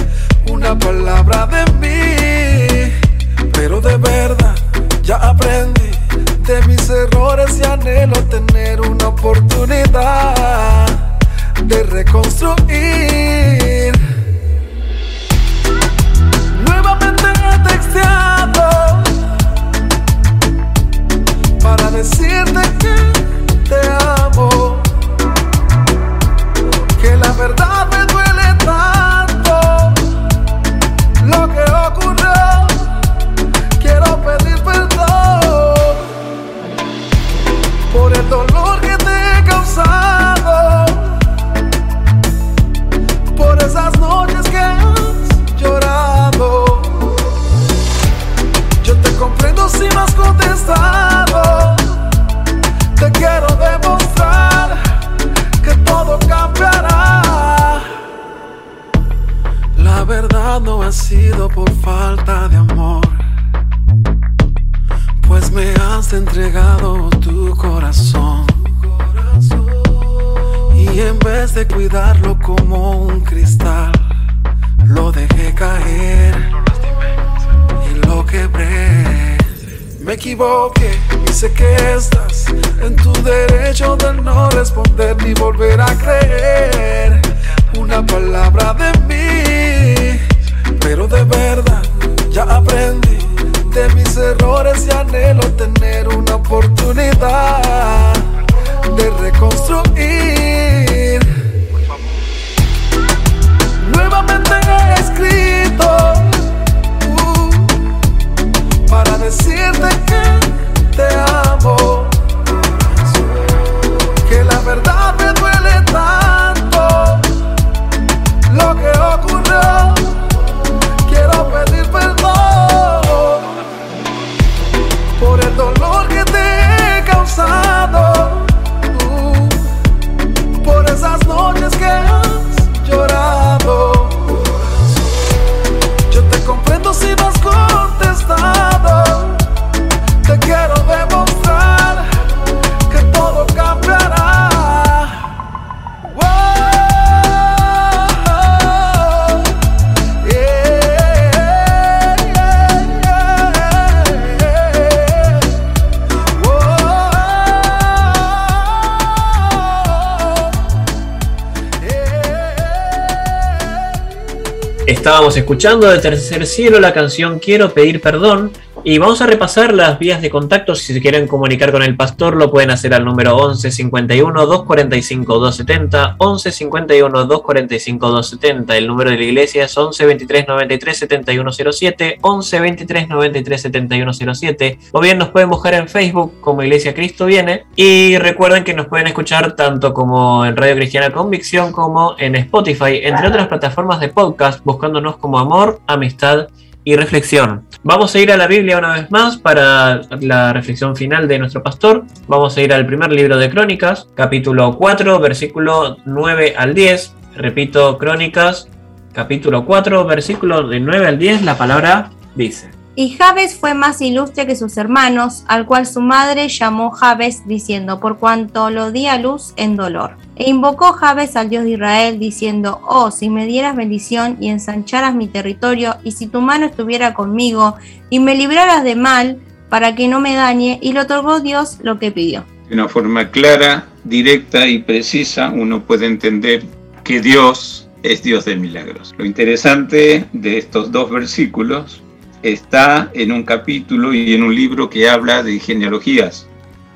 Escuchando 165.37 165.89
de 165.89 165.99
Tercer 165.99 166.47
Cielo 166.47 166.81
la 166.81 166.93
canción 166.93 167.39
Quiero 167.39 167.73
pedir 167.73 168.01
perdón 168.01 168.53
y 168.85 168.99
vamos 168.99 169.21
a 169.21 169.27
repasar 169.27 169.75
las 169.75 169.99
vías 169.99 170.23
de 170.23 170.31
contacto. 170.31 170.75
Si 170.75 170.93
se 170.93 171.01
quieren 171.01 171.27
comunicar 171.27 171.73
con 171.73 171.83
el 171.83 171.97
pastor, 171.97 172.37
lo 172.37 172.51
pueden 172.51 172.71
hacer 172.71 172.95
al 172.95 173.05
número 173.05 173.37
11 173.37 173.71
51 173.71 174.47
245 174.47 175.35
270, 175.35 176.17
11 176.19 176.53
51 176.53 177.25
245 177.25 178.09
270. 178.09 178.77
El 178.77 178.87
número 178.87 179.11
de 179.11 179.17
la 179.17 179.25
iglesia 179.25 179.65
es 179.65 179.77
11 179.77 180.07
23 180.07 180.49
93 180.49 180.99
7107, 180.99 182.19
11 182.21 182.61
23 182.61 183.09
93 183.09 183.63
7107. 183.63 184.79
O 184.93 185.01
bien 185.01 185.19
nos 185.19 185.29
pueden 185.29 185.51
buscar 185.51 185.75
en 185.75 185.89
Facebook 185.89 186.41
como 186.41 186.63
Iglesia 186.63 186.95
Cristo 186.95 187.27
Viene. 187.27 187.65
Y 187.77 188.17
recuerden 188.19 188.65
que 188.65 188.75
nos 188.75 188.87
pueden 188.87 189.07
escuchar 189.07 189.57
tanto 189.57 189.93
como 189.93 190.45
en 190.45 190.57
Radio 190.57 190.77
Cristiana 190.77 191.11
Convicción 191.11 191.73
como 191.73 192.17
en 192.19 192.37
Spotify, 192.37 193.01
entre 193.03 193.29
otras 193.29 193.49
plataformas 193.49 194.01
de 194.01 194.09
podcast, 194.09 194.65
buscándonos 194.65 195.17
como 195.17 195.39
Amor, 195.39 195.81
Amistad 195.87 196.49
y 196.49 196.68
reflexión. 196.87 197.65
Vamos 197.83 198.15
a 198.15 198.19
ir 198.19 198.33
a 198.33 198.37
la 198.37 198.47
Biblia 198.47 198.79
una 198.79 198.95
vez 198.95 199.11
más 199.11 199.37
para 199.37 200.01
la 200.21 200.53
reflexión 200.53 200.97
final 200.97 201.29
de 201.29 201.39
nuestro 201.39 201.63
pastor. 201.63 202.05
Vamos 202.27 202.57
a 202.57 202.63
ir 202.63 202.73
al 202.73 202.87
primer 202.87 203.13
libro 203.13 203.37
de 203.37 203.51
Crónicas, 203.51 204.09
capítulo 204.15 204.77
4, 204.77 205.21
versículo 205.21 205.99
9 206.05 206.55
al 206.57 206.75
10. 206.75 207.15
Repito, 207.37 207.99
Crónicas, 207.99 208.69
capítulo 209.13 209.65
4, 209.65 210.05
versículo 210.07 210.67
de 210.67 210.81
9 210.81 211.07
al 211.07 211.19
10, 211.19 211.43
la 211.43 211.59
palabra 211.59 212.11
dice. 212.35 212.78
Y 213.01 213.11
Jabes 213.11 213.55
fue 213.55 213.75
más 213.75 214.01
ilustre 214.01 214.45
que 214.45 214.57
sus 214.57 214.77
hermanos, 214.77 215.45
al 215.47 215.67
cual 215.67 215.87
su 215.87 216.01
madre 216.01 216.49
llamó 216.49 216.91
Jabes, 216.91 217.47
diciendo, 217.47 218.01
por 218.01 218.19
cuanto 218.19 218.71
lo 218.71 218.91
di 218.91 219.07
a 219.07 219.19
luz 219.19 219.53
en 219.55 219.77
dolor. 219.77 220.17
E 220.35 220.51
invocó 220.51 220.95
Jabes 220.95 221.37
al 221.37 221.49
Dios 221.49 221.63
de 221.63 221.71
Israel, 221.71 222.19
diciendo, 222.19 222.81
oh, 222.89 223.13
si 223.13 223.31
me 223.31 223.47
dieras 223.47 223.77
bendición 223.77 224.37
y 224.41 224.49
ensancharas 224.49 225.15
mi 225.15 225.29
territorio, 225.29 225.95
y 226.03 226.11
si 226.11 226.27
tu 226.27 226.41
mano 226.41 226.67
estuviera 226.67 227.15
conmigo, 227.15 227.77
y 228.11 228.19
me 228.19 228.35
libraras 228.35 228.83
de 228.83 228.97
mal, 228.97 229.39
para 229.69 229.95
que 229.95 230.09
no 230.09 230.19
me 230.19 230.35
dañe, 230.35 230.81
y 230.83 230.93
le 230.93 231.03
otorgó 231.03 231.39
Dios 231.39 231.79
lo 231.85 232.01
que 232.01 232.11
pidió. 232.11 232.45
De 232.69 232.75
una 232.75 232.89
forma 232.89 233.31
clara, 233.31 233.87
directa 234.03 234.67
y 234.67 234.81
precisa, 234.81 235.51
uno 235.51 235.85
puede 235.85 236.07
entender 236.07 236.65
que 237.05 237.21
Dios 237.21 237.89
es 238.03 238.25
Dios 238.25 238.47
de 238.47 238.57
milagros. 238.57 239.15
Lo 239.19 239.25
interesante 239.25 240.25
de 240.33 240.59
estos 240.59 240.91
dos 240.91 241.13
versículos 241.13 242.03
está 242.43 243.11
en 243.15 243.33
un 243.33 243.43
capítulo 243.43 244.15
y 244.15 244.35
en 244.35 244.43
un 244.43 244.55
libro 244.55 244.89
que 244.89 245.09
habla 245.09 245.43
de 245.43 245.59
genealogías, 245.59 246.47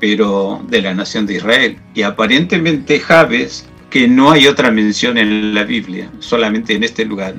pero 0.01 0.65
de 0.69 0.83
la 0.83 0.95
nación 0.95 1.27
de 1.27 1.35
Israel. 1.35 1.79
Y 1.95 2.03
aparentemente 2.03 3.01
Jabes, 3.01 3.69
que 3.91 4.09
no 4.09 4.31
hay 4.31 4.47
otra 4.47 4.71
mención 4.71 5.19
en 5.19 5.55
la 5.55 5.65
Biblia, 5.65 6.11
solamente 6.19 6.75
en 6.75 6.85
este 6.85 7.05
lugar, 7.05 7.35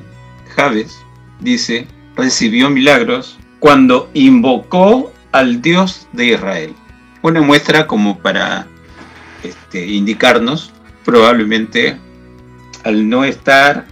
Jabes 0.54 0.96
dice, 1.40 1.86
recibió 2.16 2.70
milagros 2.70 3.38
cuando 3.58 4.10
invocó 4.14 5.12
al 5.32 5.60
Dios 5.60 6.06
de 6.12 6.26
Israel. 6.26 6.74
Una 7.22 7.40
muestra 7.40 7.86
como 7.86 8.18
para 8.18 8.66
este, 9.42 9.86
indicarnos, 9.86 10.70
probablemente 11.04 11.96
al 12.84 13.08
no 13.08 13.24
estar 13.24 13.86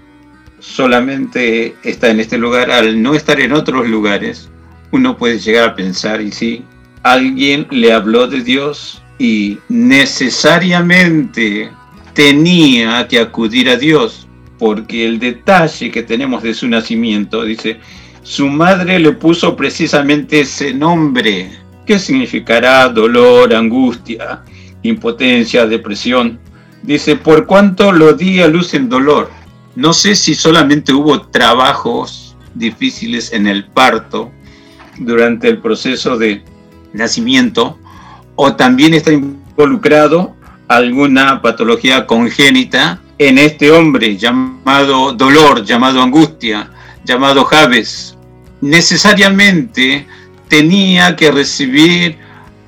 solamente 0.62 1.74
está 1.82 2.08
en 2.10 2.20
este 2.20 2.38
lugar, 2.38 2.70
al 2.70 3.02
no 3.02 3.14
estar 3.14 3.40
en 3.40 3.52
otros 3.52 3.88
lugares, 3.88 4.48
uno 4.92 5.16
puede 5.16 5.40
llegar 5.40 5.70
a 5.70 5.74
pensar, 5.74 6.20
y 6.22 6.30
si 6.30 6.62
alguien 7.02 7.66
le 7.70 7.92
habló 7.92 8.28
de 8.28 8.42
Dios 8.42 9.02
y 9.18 9.58
necesariamente 9.68 11.68
tenía 12.14 13.08
que 13.08 13.18
acudir 13.18 13.68
a 13.68 13.76
Dios, 13.76 14.28
porque 14.58 15.04
el 15.04 15.18
detalle 15.18 15.90
que 15.90 16.04
tenemos 16.04 16.44
de 16.44 16.54
su 16.54 16.68
nacimiento, 16.68 17.42
dice, 17.42 17.80
su 18.22 18.48
madre 18.48 19.00
le 19.00 19.10
puso 19.12 19.56
precisamente 19.56 20.42
ese 20.42 20.72
nombre, 20.72 21.50
que 21.84 21.98
significará 21.98 22.88
dolor, 22.88 23.52
angustia, 23.52 24.44
impotencia, 24.84 25.66
depresión. 25.66 26.38
Dice, 26.84 27.16
por 27.16 27.46
cuanto 27.46 27.90
lo 27.90 28.12
di 28.12 28.40
a 28.40 28.46
luz 28.46 28.74
en 28.74 28.88
dolor 28.88 29.41
no 29.74 29.92
sé 29.92 30.14
si 30.14 30.34
solamente 30.34 30.92
hubo 30.92 31.22
trabajos 31.22 32.36
difíciles 32.54 33.32
en 33.32 33.46
el 33.46 33.64
parto 33.64 34.30
durante 34.98 35.48
el 35.48 35.58
proceso 35.58 36.18
de 36.18 36.44
nacimiento 36.92 37.78
o 38.36 38.54
también 38.54 38.92
está 38.92 39.12
involucrado 39.12 40.36
alguna 40.68 41.40
patología 41.40 42.06
congénita 42.06 43.00
en 43.18 43.38
este 43.38 43.70
hombre 43.70 44.16
llamado 44.16 45.12
dolor, 45.12 45.64
llamado 45.64 46.02
angustia, 46.02 46.70
llamado 47.04 47.44
Javes. 47.44 48.16
Necesariamente 48.60 50.06
tenía 50.48 51.16
que 51.16 51.30
recibir 51.30 52.18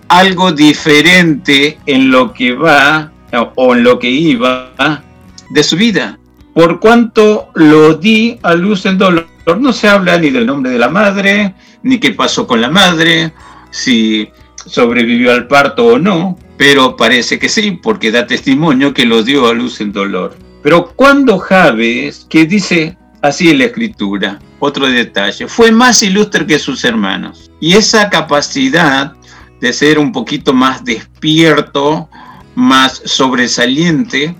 algo 0.09 0.53
diferente 0.53 1.79
en 1.87 2.11
lo 2.11 2.33
que 2.33 2.53
va 2.53 3.13
o 3.57 3.75
en 3.75 3.83
lo 3.83 3.99
que 3.99 4.09
iba 4.09 5.03
de 5.51 5.63
su 5.63 5.77
vida 5.77 6.19
por 6.55 6.81
cuanto 6.81 7.51
lo 7.55 7.95
di 7.95 8.39
a 8.43 8.55
luz 8.55 8.87
en 8.87 8.97
dolor. 8.97 9.27
No 9.59 9.73
se 9.73 9.89
habla 9.89 10.17
ni 10.17 10.31
del 10.31 10.47
nombre 10.47 10.73
de 10.73 10.79
la 10.79 10.89
madre, 10.89 11.55
ni 11.83 11.99
qué 11.99 12.13
pasó 12.13 12.47
con 12.47 12.61
la 12.61 12.71
madre, 12.71 13.35
si 13.71 14.31
sobrevivió 14.65 15.33
al 15.33 15.47
parto 15.47 15.85
o 15.87 15.99
no, 15.99 16.39
pero 16.57 16.97
parece 16.97 17.39
que 17.39 17.49
sí, 17.49 17.73
porque 17.73 18.11
da 18.11 18.27
testimonio 18.27 18.95
que 18.95 19.05
lo 19.05 19.23
dio 19.23 19.49
a 19.49 19.53
luz 19.53 19.81
en 19.81 19.93
dolor. 19.93 20.37
Pero 20.63 20.93
cuando 20.97 21.39
Javes, 21.39 22.27
que 22.31 22.47
dice 22.47 22.97
así 23.21 23.51
en 23.51 23.59
la 23.59 23.67
escritura, 23.67 24.39
otro 24.61 24.87
detalle, 24.89 25.47
fue 25.47 25.73
más 25.73 26.03
ilustre 26.03 26.47
que 26.47 26.59
sus 26.59 26.85
hermanos. 26.85 27.51
Y 27.61 27.75
esa 27.75 28.09
capacidad 28.09 29.13
de 29.61 29.73
ser 29.73 29.99
un 29.99 30.13
poquito 30.13 30.55
más 30.55 30.85
despierto, 30.85 32.09
más 32.55 33.03
sobresaliente, 33.05 34.35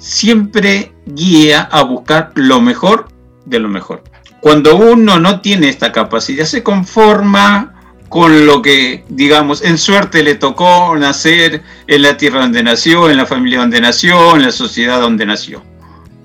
siempre 0.00 0.92
guía 1.06 1.68
a 1.70 1.82
buscar 1.82 2.32
lo 2.34 2.60
mejor 2.60 3.08
de 3.44 3.60
lo 3.60 3.68
mejor. 3.68 4.02
Cuando 4.40 4.76
uno 4.76 5.20
no 5.20 5.40
tiene 5.40 5.68
esta 5.68 5.92
capacidad, 5.92 6.46
se 6.46 6.62
conforma 6.62 7.74
con 8.08 8.46
lo 8.46 8.60
que, 8.60 9.04
digamos, 9.08 9.62
en 9.62 9.78
suerte 9.78 10.24
le 10.24 10.34
tocó 10.34 10.96
nacer 10.96 11.62
en 11.86 12.02
la 12.02 12.16
tierra 12.16 12.40
donde 12.40 12.62
nació, 12.62 13.08
en 13.08 13.18
la 13.18 13.26
familia 13.26 13.60
donde 13.60 13.80
nació, 13.80 14.34
en 14.34 14.42
la 14.42 14.50
sociedad 14.50 15.00
donde 15.00 15.26
nació. 15.26 15.62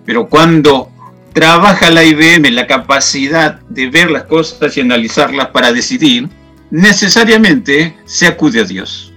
Pero 0.06 0.28
cuando 0.28 0.90
trabaja 1.34 1.92
la 1.92 2.04
IBM 2.04 2.50
la 2.52 2.66
capacidad 2.66 3.60
de 3.70 3.90
ver 3.90 4.10
las 4.10 4.24
cosas 4.24 4.76
y 4.78 4.82
analizarlas 4.82 5.50
para 5.50 5.74
decidir, 5.74 6.30
necesariamente 6.72 7.98
se 8.06 8.28
acude 8.28 8.62
a 8.62 8.64
Dios. 8.64 9.14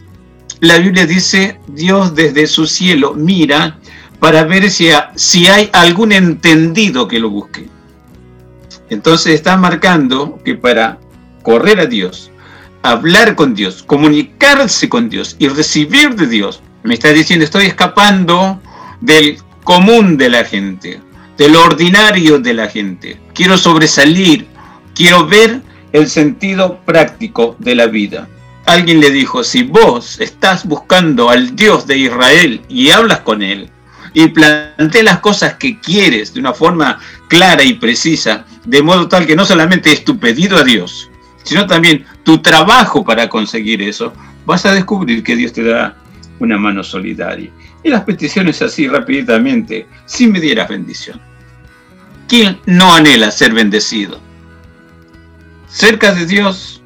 La 0.60 0.78
Biblia 0.78 1.06
dice, 1.06 1.60
Dios 1.68 2.14
desde 2.16 2.48
su 2.48 2.66
cielo 2.66 3.14
mira 3.14 3.78
para 4.20 4.44
ver 4.44 4.70
si, 4.70 5.46
hay 5.46 5.70
algún 5.72 6.12
entendido 6.12 7.06
que 7.06 7.20
lo 7.20 7.30
busque. 7.30 7.68
Entonces 8.90 9.34
está 9.34 9.56
marcando 9.56 10.40
que 10.44 10.54
para 10.54 10.98
correr 11.42 11.80
a 11.80 11.86
Dios, 11.86 12.30
hablar 12.82 13.34
con 13.34 13.54
Dios, 13.54 13.82
comunicarse 13.82 14.88
con 14.88 15.08
Dios 15.08 15.36
y 15.38 15.48
recibir 15.48 16.14
de 16.14 16.26
Dios, 16.26 16.62
me 16.82 16.94
está 16.94 17.12
diciendo, 17.12 17.44
estoy 17.44 17.66
escapando 17.66 18.60
del 19.00 19.38
común 19.62 20.16
de 20.16 20.30
la 20.30 20.44
gente, 20.44 21.00
del 21.36 21.54
ordinario 21.56 22.38
de 22.38 22.54
la 22.54 22.68
gente. 22.68 23.20
Quiero 23.34 23.56
sobresalir, 23.56 24.46
quiero 24.94 25.26
ver 25.26 25.60
el 25.92 26.08
sentido 26.08 26.78
práctico 26.84 27.56
de 27.58 27.74
la 27.74 27.86
vida. 27.86 28.28
Alguien 28.66 29.00
le 29.00 29.10
dijo, 29.10 29.44
si 29.44 29.62
vos 29.62 30.20
estás 30.20 30.66
buscando 30.66 31.30
al 31.30 31.56
Dios 31.56 31.86
de 31.86 31.98
Israel 31.98 32.60
y 32.68 32.90
hablas 32.90 33.20
con 33.20 33.42
él, 33.42 33.70
y 34.14 34.28
plantea 34.28 35.02
las 35.02 35.18
cosas 35.20 35.54
que 35.54 35.78
quieres 35.80 36.34
de 36.34 36.40
una 36.40 36.52
forma 36.52 36.98
clara 37.28 37.62
y 37.62 37.74
precisa, 37.74 38.44
de 38.64 38.82
modo 38.82 39.08
tal 39.08 39.26
que 39.26 39.36
no 39.36 39.44
solamente 39.44 39.92
es 39.92 40.04
tu 40.04 40.18
pedido 40.18 40.56
a 40.56 40.64
Dios, 40.64 41.10
sino 41.42 41.66
también 41.66 42.04
tu 42.24 42.38
trabajo 42.38 43.04
para 43.04 43.28
conseguir 43.28 43.82
eso, 43.82 44.12
vas 44.44 44.66
a 44.66 44.74
descubrir 44.74 45.22
que 45.22 45.36
Dios 45.36 45.52
te 45.52 45.62
da 45.62 45.96
una 46.40 46.58
mano 46.58 46.82
solidaria. 46.82 47.50
Y 47.82 47.90
las 47.90 48.04
peticiones 48.04 48.60
así 48.62 48.88
rápidamente, 48.88 49.86
si 50.04 50.26
me 50.26 50.40
dieras 50.40 50.68
bendición. 50.68 51.20
¿Quién 52.28 52.58
no 52.66 52.94
anhela 52.94 53.30
ser 53.30 53.54
bendecido? 53.54 54.20
¿Cerca 55.68 56.12
de 56.12 56.26
Dios 56.26 56.82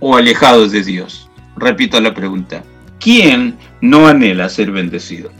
o 0.00 0.16
alejado 0.16 0.68
de 0.68 0.82
Dios? 0.82 1.30
Repito 1.56 2.00
la 2.00 2.14
pregunta. 2.14 2.62
¿Quién 3.00 3.58
no 3.80 4.06
anhela 4.06 4.48
ser 4.48 4.70
bendecido? 4.70 5.30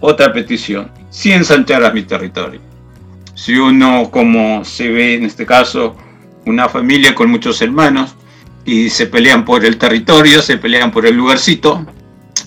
Otra 0.00 0.32
petición, 0.32 0.90
si 1.10 1.32
ensancharas 1.32 1.92
mi 1.92 2.02
territorio. 2.02 2.60
Si 3.34 3.54
uno, 3.54 4.10
como 4.10 4.64
se 4.64 4.88
ve 4.88 5.14
en 5.14 5.24
este 5.24 5.46
caso, 5.46 5.96
una 6.46 6.68
familia 6.68 7.14
con 7.14 7.30
muchos 7.30 7.60
hermanos 7.62 8.14
y 8.64 8.90
se 8.90 9.06
pelean 9.06 9.44
por 9.44 9.64
el 9.64 9.78
territorio, 9.78 10.42
se 10.42 10.58
pelean 10.58 10.90
por 10.90 11.06
el 11.06 11.16
lugarcito, 11.16 11.86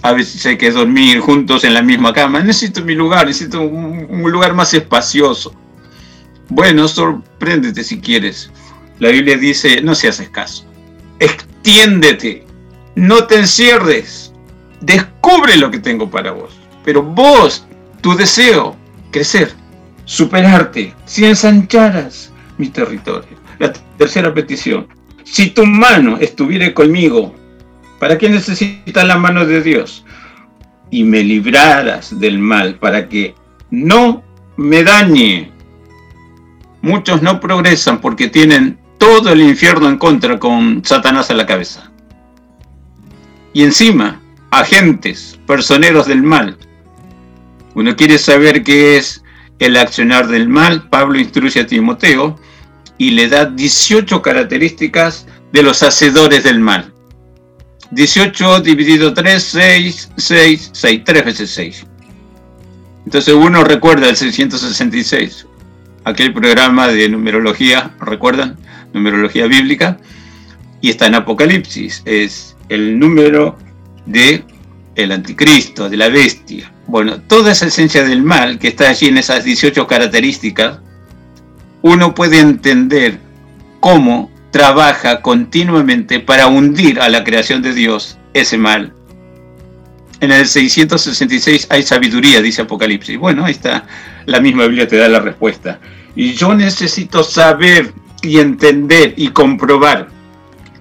a 0.03 0.11
veces 0.11 0.45
hay 0.45 0.57
que 0.57 0.69
dormir 0.69 1.19
juntos 1.19 1.63
en 1.63 1.73
la 1.73 1.81
misma 1.81 2.13
cama. 2.13 2.41
Necesito 2.41 2.83
mi 2.83 2.93
lugar, 2.93 3.25
necesito 3.25 3.61
un, 3.61 4.31
lugar 4.31 4.53
más 4.53 4.73
espacioso. 4.73 5.55
Bueno, 6.49 6.87
sorpréndete 6.89 7.83
si 7.85 7.99
quieres. 8.01 8.51
La 8.99 9.09
Biblia 9.09 9.37
dice, 9.37 9.81
no 9.81 9.95
seas 9.95 10.19
escaso. 10.19 10.65
Extiéndete. 11.19 12.45
No 12.95 13.25
te 13.27 13.39
encierres. 13.39 14.33
Descubre 14.81 15.55
lo 15.55 15.71
que 15.71 15.79
tengo 15.79 16.09
para 16.09 16.31
vos. 16.31 16.59
Pero 16.83 17.01
vos, 17.01 17.65
tu 18.01 18.15
deseo, 18.15 18.75
crecer, 19.11 19.53
superarte, 20.05 20.93
si 21.05 21.25
ensancharas 21.25 22.31
mi 22.57 22.69
territorio. 22.69 23.37
La 23.59 23.71
tercera 23.97 24.33
petición. 24.33 24.87
Si 25.23 25.51
tu 25.51 25.65
mano 25.65 26.17
estuviera 26.19 26.73
conmigo, 26.73 27.33
¿para 27.99 28.17
qué 28.17 28.29
necesitas 28.29 29.05
la 29.05 29.17
mano 29.17 29.45
de 29.45 29.61
Dios? 29.61 30.05
Y 30.91 31.03
me 31.03 31.23
libraras 31.23 32.19
del 32.19 32.39
mal 32.39 32.75
para 32.75 33.07
que 33.07 33.35
no 33.71 34.23
me 34.57 34.83
dañe. 34.83 35.51
Muchos 36.81 37.21
no 37.21 37.39
progresan 37.39 38.01
porque 38.01 38.27
tienen 38.27 38.77
todo 38.97 39.31
el 39.31 39.41
infierno 39.41 39.87
en 39.87 39.97
contra 39.97 40.37
con 40.37 40.83
Satanás 40.83 41.29
a 41.29 41.33
la 41.33 41.45
cabeza. 41.45 41.89
Y 43.53 43.63
encima, 43.63 44.21
agentes, 44.51 45.39
personeros 45.47 46.07
del 46.07 46.23
mal. 46.23 46.57
Uno 47.75 47.95
quiere 47.95 48.17
saber 48.17 48.63
qué 48.63 48.97
es 48.97 49.23
el 49.59 49.77
accionar 49.77 50.27
del 50.27 50.47
mal. 50.47 50.89
Pablo 50.89 51.19
instruye 51.19 51.61
a 51.61 51.67
Timoteo 51.67 52.39
y 52.97 53.11
le 53.11 53.27
da 53.27 53.45
18 53.45 54.21
características 54.21 55.25
de 55.51 55.63
los 55.63 55.83
hacedores 55.83 56.43
del 56.43 56.59
mal. 56.59 56.93
18 57.91 58.61
dividido 58.61 59.13
3, 59.13 59.41
6, 59.43 60.11
6, 60.17 60.69
6, 60.73 61.01
3 61.03 61.25
veces 61.25 61.51
6. 61.51 61.85
Entonces 63.05 63.33
uno 63.33 63.63
recuerda 63.63 64.09
el 64.09 64.15
666, 64.15 65.45
aquel 66.05 66.33
programa 66.33 66.87
de 66.87 67.09
numerología, 67.09 67.93
¿recuerdan? 67.99 68.57
Numerología 68.93 69.47
bíblica. 69.47 69.99
Y 70.81 70.89
está 70.89 71.07
en 71.07 71.15
Apocalipsis, 71.15 72.01
es 72.05 72.55
el 72.69 72.97
número 72.97 73.57
de 74.05 74.43
el 74.95 75.11
anticristo, 75.11 75.89
de 75.89 75.97
la 75.97 76.09
bestia. 76.09 76.71
Bueno, 76.87 77.21
toda 77.21 77.51
esa 77.51 77.67
esencia 77.67 78.03
del 78.03 78.23
mal 78.23 78.59
que 78.59 78.69
está 78.69 78.89
allí 78.89 79.07
en 79.07 79.17
esas 79.17 79.43
18 79.43 79.87
características, 79.87 80.79
uno 81.81 82.13
puede 82.13 82.39
entender 82.39 83.19
cómo 83.79 84.31
trabaja 84.51 85.21
continuamente 85.21 86.19
para 86.19 86.47
hundir 86.47 86.99
a 86.99 87.09
la 87.09 87.23
creación 87.23 87.61
de 87.61 87.73
Dios 87.73 88.17
ese 88.33 88.57
mal. 88.57 88.93
En 90.19 90.31
el 90.31 90.47
666 90.47 91.67
hay 91.69 91.83
sabiduría, 91.83 92.41
dice 92.41 92.61
Apocalipsis. 92.61 93.17
Bueno, 93.17 93.45
ahí 93.45 93.51
está, 93.51 93.85
la 94.25 94.39
misma 94.39 94.67
Biblia 94.67 94.87
te 94.87 94.97
da 94.97 95.09
la 95.09 95.19
respuesta. 95.19 95.79
Y 96.15 96.33
yo 96.33 96.53
necesito 96.53 97.23
saber 97.23 97.93
y 98.21 98.39
entender 98.39 99.15
y 99.17 99.29
comprobar 99.29 100.07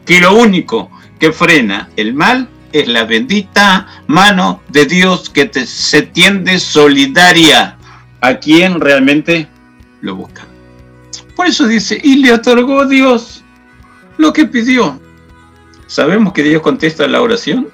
que 0.04 0.20
lo 0.20 0.34
único 0.34 0.90
que 1.18 1.32
frena 1.32 1.88
el 1.96 2.14
mal 2.14 2.48
es 2.72 2.88
la 2.88 3.04
bendita 3.04 3.86
mano 4.06 4.62
de 4.68 4.86
Dios 4.86 5.30
que 5.30 5.50
se 5.66 6.02
tiende 6.02 6.58
solidaria 6.58 7.76
a 8.20 8.34
quien 8.38 8.80
realmente 8.80 9.48
lo 10.00 10.16
busca. 10.16 10.46
Por 11.36 11.46
eso 11.46 11.66
dice, 11.66 12.00
y 12.02 12.16
le 12.16 12.32
otorgó 12.32 12.86
Dios 12.86 13.42
lo 14.18 14.32
que 14.32 14.44
pidió. 14.46 15.00
¿Sabemos 15.86 16.32
que 16.32 16.42
Dios 16.42 16.62
contesta 16.62 17.06
la 17.06 17.20
oración? 17.20 17.68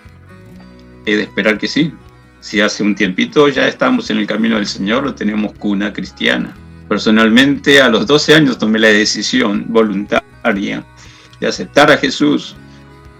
He 1.07 1.17
de 1.17 1.23
esperar 1.23 1.59
que 1.59 1.69
sí. 1.69 1.93
Si 2.41 2.61
hace 2.61 2.83
un 2.83 2.95
tiempito 2.95 3.49
ya 3.49 3.67
estamos 3.67 4.11
en 4.11 4.19
el 4.19 4.27
camino 4.27 4.57
del 4.57 4.67
Señor, 4.67 5.05
lo 5.05 5.15
tenemos 5.15 5.53
cuna 5.55 5.93
cristiana. 5.93 6.55
Personalmente, 6.89 7.83
a 7.83 7.89
los 7.89 8.07
12 8.07 8.35
años 8.35 8.59
tomé 8.59 8.79
la 8.79 8.89
decisión 8.89 9.67
voluntaria 9.69 10.85
de 11.41 11.47
aceptar 11.47 11.91
a 11.91 11.99
Jesús 11.99 12.57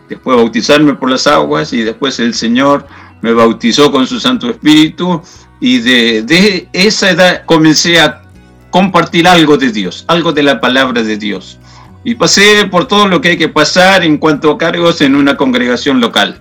después 0.09 0.37
bautizarme 0.37 0.95
por 0.95 1.11
las 1.11 1.27
aguas 1.27 1.73
y 1.73 1.83
después 1.83 2.19
el 2.19 2.35
Señor 2.35 2.87
me 3.21 3.33
bautizó 3.33 3.91
con 3.91 4.07
su 4.07 4.21
Santo 4.21 4.49
Espíritu 4.49 5.21
y 5.61 5.79
de, 5.79 6.69
esa 6.73 7.11
edad 7.11 7.45
comencé 7.45 8.01
a 8.01 8.23
compartir 8.71 9.27
algo 9.27 9.57
de 9.57 9.73
Dios, 9.73 10.05
algo 10.09 10.33
de 10.33 10.43
la 10.43 10.61
palabra 10.61 11.03
de 11.03 11.17
Dios. 11.17 11.59
Y 12.05 12.15
pasé 12.15 12.67
por 12.71 12.87
todo 12.87 13.09
lo 13.09 13.21
que 13.21 13.31
hay 13.31 13.37
que 13.37 13.49
pasar 13.49 14.05
en 14.05 14.19
cuanto 14.19 14.51
a 14.53 14.59
cargos 14.59 15.01
en 15.01 15.17
una 15.17 15.37
congregación 15.37 16.01
local, 16.01 16.41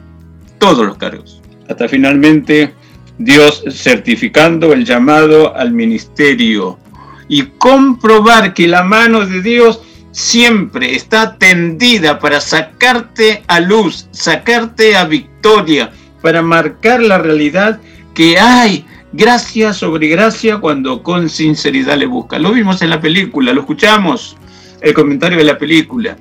todos 0.60 0.86
los 0.86 0.98
cargos, 0.98 1.42
hasta 1.68 1.88
finalmente 1.88 2.74
Dios 3.18 3.64
certificando 3.72 4.72
el 4.72 4.86
llamado 4.86 5.56
al 5.56 5.72
ministerio 5.72 6.78
y 7.28 7.44
comprobar 7.58 8.54
que 8.54 8.68
la 8.68 8.84
mano 8.84 9.26
de 9.26 9.42
Dios 9.42 9.82
siempre 10.18 10.96
está 10.96 11.38
tendida 11.38 12.18
para 12.18 12.42
sacarte 12.42 13.44
a 13.46 13.60
luz, 13.60 14.08
sacarte 14.10 14.98
a 14.98 15.06
victoria, 15.06 15.92
para 16.24 16.42
marcar 16.42 17.04
la 17.04 17.20
realidad 17.20 17.80
que 18.16 18.40
hay 18.40 18.84
gracia 19.14 19.74
sobre 19.74 20.08
gracia 20.08 20.58
cuando 20.58 21.04
con 21.04 21.30
sinceridad 21.30 21.98
le 21.98 22.08
busca. 22.08 22.40
Lo 22.40 22.52
vimos 22.52 22.82
en 22.82 22.90
la 22.90 23.00
película, 23.00 23.54
lo 23.54 23.62
escuchamos, 23.62 24.36
el 24.82 24.92
comentario 24.96 25.38
de 25.38 25.44
la 25.44 25.60
película. 25.60 26.18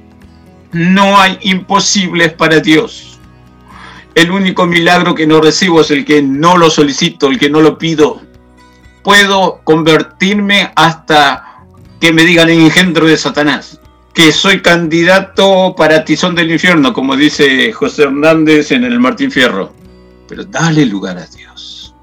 No 0.73 1.19
hay 1.19 1.39
imposibles 1.41 2.35
para 2.35 2.61
Dios. 2.61 3.19
El 4.15 4.31
único 4.31 4.67
milagro 4.67 5.15
que 5.15 5.27
no 5.27 5.41
recibo 5.41 5.81
es 5.81 5.91
el 5.91 6.05
que 6.05 6.21
no 6.21 6.59
lo 6.59 6.69
solicito, 6.69 7.29
el 7.29 7.39
que 7.39 7.49
no 7.49 7.63
lo 7.63 7.79
pido. 7.79 8.21
Puedo 9.03 9.63
convertirme 9.65 10.71
hasta 10.77 11.63
que 11.99 12.13
me 12.13 12.27
digan 12.27 12.51
el 12.51 12.61
engendro 12.61 13.07
de 13.07 13.17
Satanás 13.17 13.81
que 14.17 14.33
soy 14.33 14.63
candidato 14.63 15.75
para 15.77 16.03
tizón 16.03 16.35
del 16.35 16.51
infierno, 16.51 16.95
como 16.95 17.17
dice 17.17 17.71
José 17.71 18.05
Hernández 18.05 18.73
en 18.73 18.85
el 18.85 18.99
Martín 18.99 19.31
Fierro. 19.31 19.75
Pero 20.27 20.43
dale 20.43 20.87
lugar 20.87 21.19
a 21.19 21.27
Dios. 21.27 21.95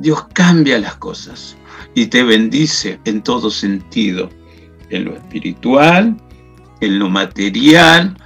Dios 0.00 0.26
cambia 0.32 0.80
las 0.80 0.96
cosas 0.96 1.56
y 1.94 2.06
te 2.06 2.24
bendice 2.24 2.98
en 3.04 3.22
todo 3.22 3.48
sentido, 3.48 4.28
en 4.90 5.04
lo 5.04 5.12
espiritual, 5.12 6.16
en 6.80 6.98
lo 6.98 7.08
material, 7.08 8.16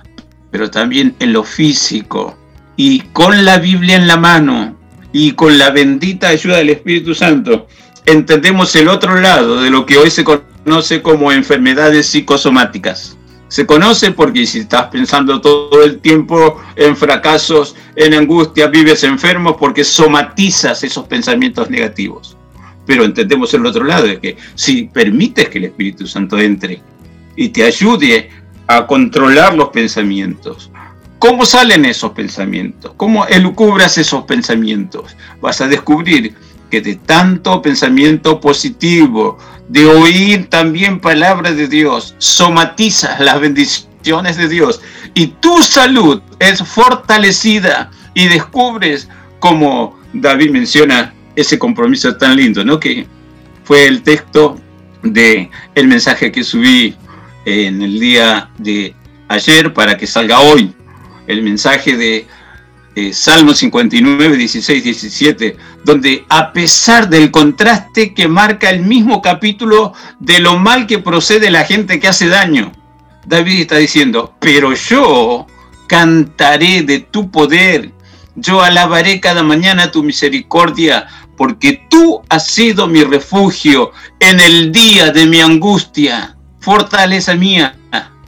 pero 0.51 0.70
también 0.70 1.14
en 1.18 1.34
lo 1.34 1.45
físico. 1.45 2.39
Y 2.74 3.01
con 3.12 3.45
la 3.45 3.59
Biblia 3.59 3.97
en 3.97 4.07
la 4.07 4.16
mano 4.16 4.78
y 5.12 5.32
con 5.32 5.59
la 5.59 5.68
bendita 5.68 6.28
ayuda 6.28 6.57
del 6.57 6.70
Espíritu 6.70 7.14
Santo, 7.14 7.66
entendemos 8.07 8.74
el 8.76 8.89
otro 8.89 9.20
lado 9.20 9.61
de 9.61 9.68
lo 9.68 9.84
que 9.84 9.99
hoy 9.99 10.09
se 10.09 10.24
conoce 10.24 11.03
como 11.03 11.32
enfermedades 11.32 12.07
psicosomáticas 12.07 13.16
se 13.49 13.66
conoce 13.66 14.11
porque 14.11 14.47
si 14.47 14.61
estás 14.61 14.88
pensando 14.88 15.40
todo 15.40 15.84
el 15.84 16.01
tiempo 16.01 16.61
en 16.74 16.97
fracasos, 16.97 17.76
en 17.94 18.14
angustia, 18.14 18.66
vives 18.66 19.05
enfermo 19.05 19.57
porque 19.57 19.84
somatizas 19.84 20.82
esos 20.82 21.07
pensamientos 21.07 21.70
negativos. 21.70 22.36
Pero 22.86 23.05
entendemos 23.05 23.53
el 23.55 23.66
otro 23.66 23.84
lado, 23.84 24.07
de 24.07 24.20
que 24.20 24.36
si 24.55 24.84
permites 24.84 25.49
que 25.49 25.59
el 25.59 25.64
Espíritu 25.64 26.07
Santo 26.07 26.38
entre 26.38 26.80
y 27.36 27.49
te 27.51 27.64
ayude 27.64 28.30
a 28.66 28.86
controlar 28.86 29.55
los 29.55 29.68
pensamientos, 29.68 30.70
¿cómo 31.18 31.44
salen 31.44 31.84
esos 31.84 32.12
pensamientos? 32.12 32.92
¿Cómo 32.97 33.26
elucubras 33.26 33.99
esos 33.99 34.24
pensamientos? 34.24 35.16
Vas 35.40 35.61
a 35.61 35.68
descubrir 35.68 36.34
que 36.70 36.80
de 36.80 36.97
tanto 36.97 37.62
pensamiento 37.62 38.40
positivo, 38.40 39.38
de 39.69 39.87
oír 39.87 40.49
también 40.49 41.01
palabras 41.01 41.57
de 41.57 41.69
Dios, 41.69 42.14
somatizas 42.19 43.19
las 43.21 43.41
bendiciones 43.41 44.37
de 44.37 44.49
Dios 44.49 44.81
y 45.14 45.29
tu 45.29 45.62
salud 45.62 46.21
es 46.39 46.62
fortalecida 46.62 47.91
y 48.14 48.29
descubres 48.29 49.09
como 49.41 49.99
David 50.12 50.51
menciona 50.51 51.12
ese 51.35 51.59
compromiso 51.59 52.17
tan 52.17 52.37
lindo, 52.37 52.64
¿no? 52.64 52.79
Que 52.81 53.07
fue 53.64 53.87
el 53.87 54.03
texto 54.03 54.59
de 55.03 55.51
el 55.75 55.89
mensaje 55.89 56.33
que 56.33 56.45
subí 56.45 56.95
en 57.45 57.83
el 57.83 58.01
día 58.01 58.51
de 58.59 58.95
ayer 59.29 59.73
para 59.73 59.97
que 59.97 60.07
salga 60.07 60.41
hoy, 60.41 60.73
el 61.27 61.43
mensaje 61.43 61.97
de 61.97 62.27
eh, 62.99 63.12
Salmo 63.12 63.53
59, 63.53 64.38
16, 64.38 64.82
17, 64.82 65.57
donde 65.84 66.24
a 66.30 66.51
pesar 66.55 67.11
del 67.11 67.30
contraste 67.30 68.14
que 68.14 68.26
marca 68.26 68.70
el 68.70 68.80
mismo 68.80 69.20
capítulo 69.20 69.92
de 70.18 70.40
lo 70.40 70.59
mal 70.59 70.86
que 70.86 70.99
procede 70.99 71.51
la 71.51 71.64
gente 71.64 72.01
que 72.01 72.09
hace 72.09 72.26
daño, 72.28 72.72
David 73.26 73.61
está 73.61 73.76
diciendo, 73.76 74.34
pero 74.40 74.72
yo 74.72 75.47
cantaré 75.88 76.84
de 76.84 77.01
tu 77.01 77.30
poder, 77.30 77.92
yo 78.34 78.62
alabaré 78.62 79.20
cada 79.20 79.42
mañana 79.42 79.90
tu 79.90 80.03
misericordia, 80.03 81.07
porque 81.36 81.86
tú 81.90 82.22
has 82.30 82.47
sido 82.47 82.86
mi 82.86 83.05
refugio 83.05 83.92
en 84.20 84.40
el 84.40 84.72
día 84.72 85.11
de 85.11 85.26
mi 85.26 85.42
angustia. 85.42 86.34
Fortaleza 86.61 87.34
mía, 87.34 87.76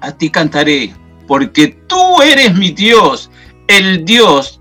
a 0.00 0.12
ti 0.12 0.28
cantaré, 0.28 0.94
porque 1.26 1.68
tú 1.68 2.20
eres 2.20 2.54
mi 2.54 2.70
Dios, 2.70 3.30
el 3.66 4.04
Dios 4.04 4.57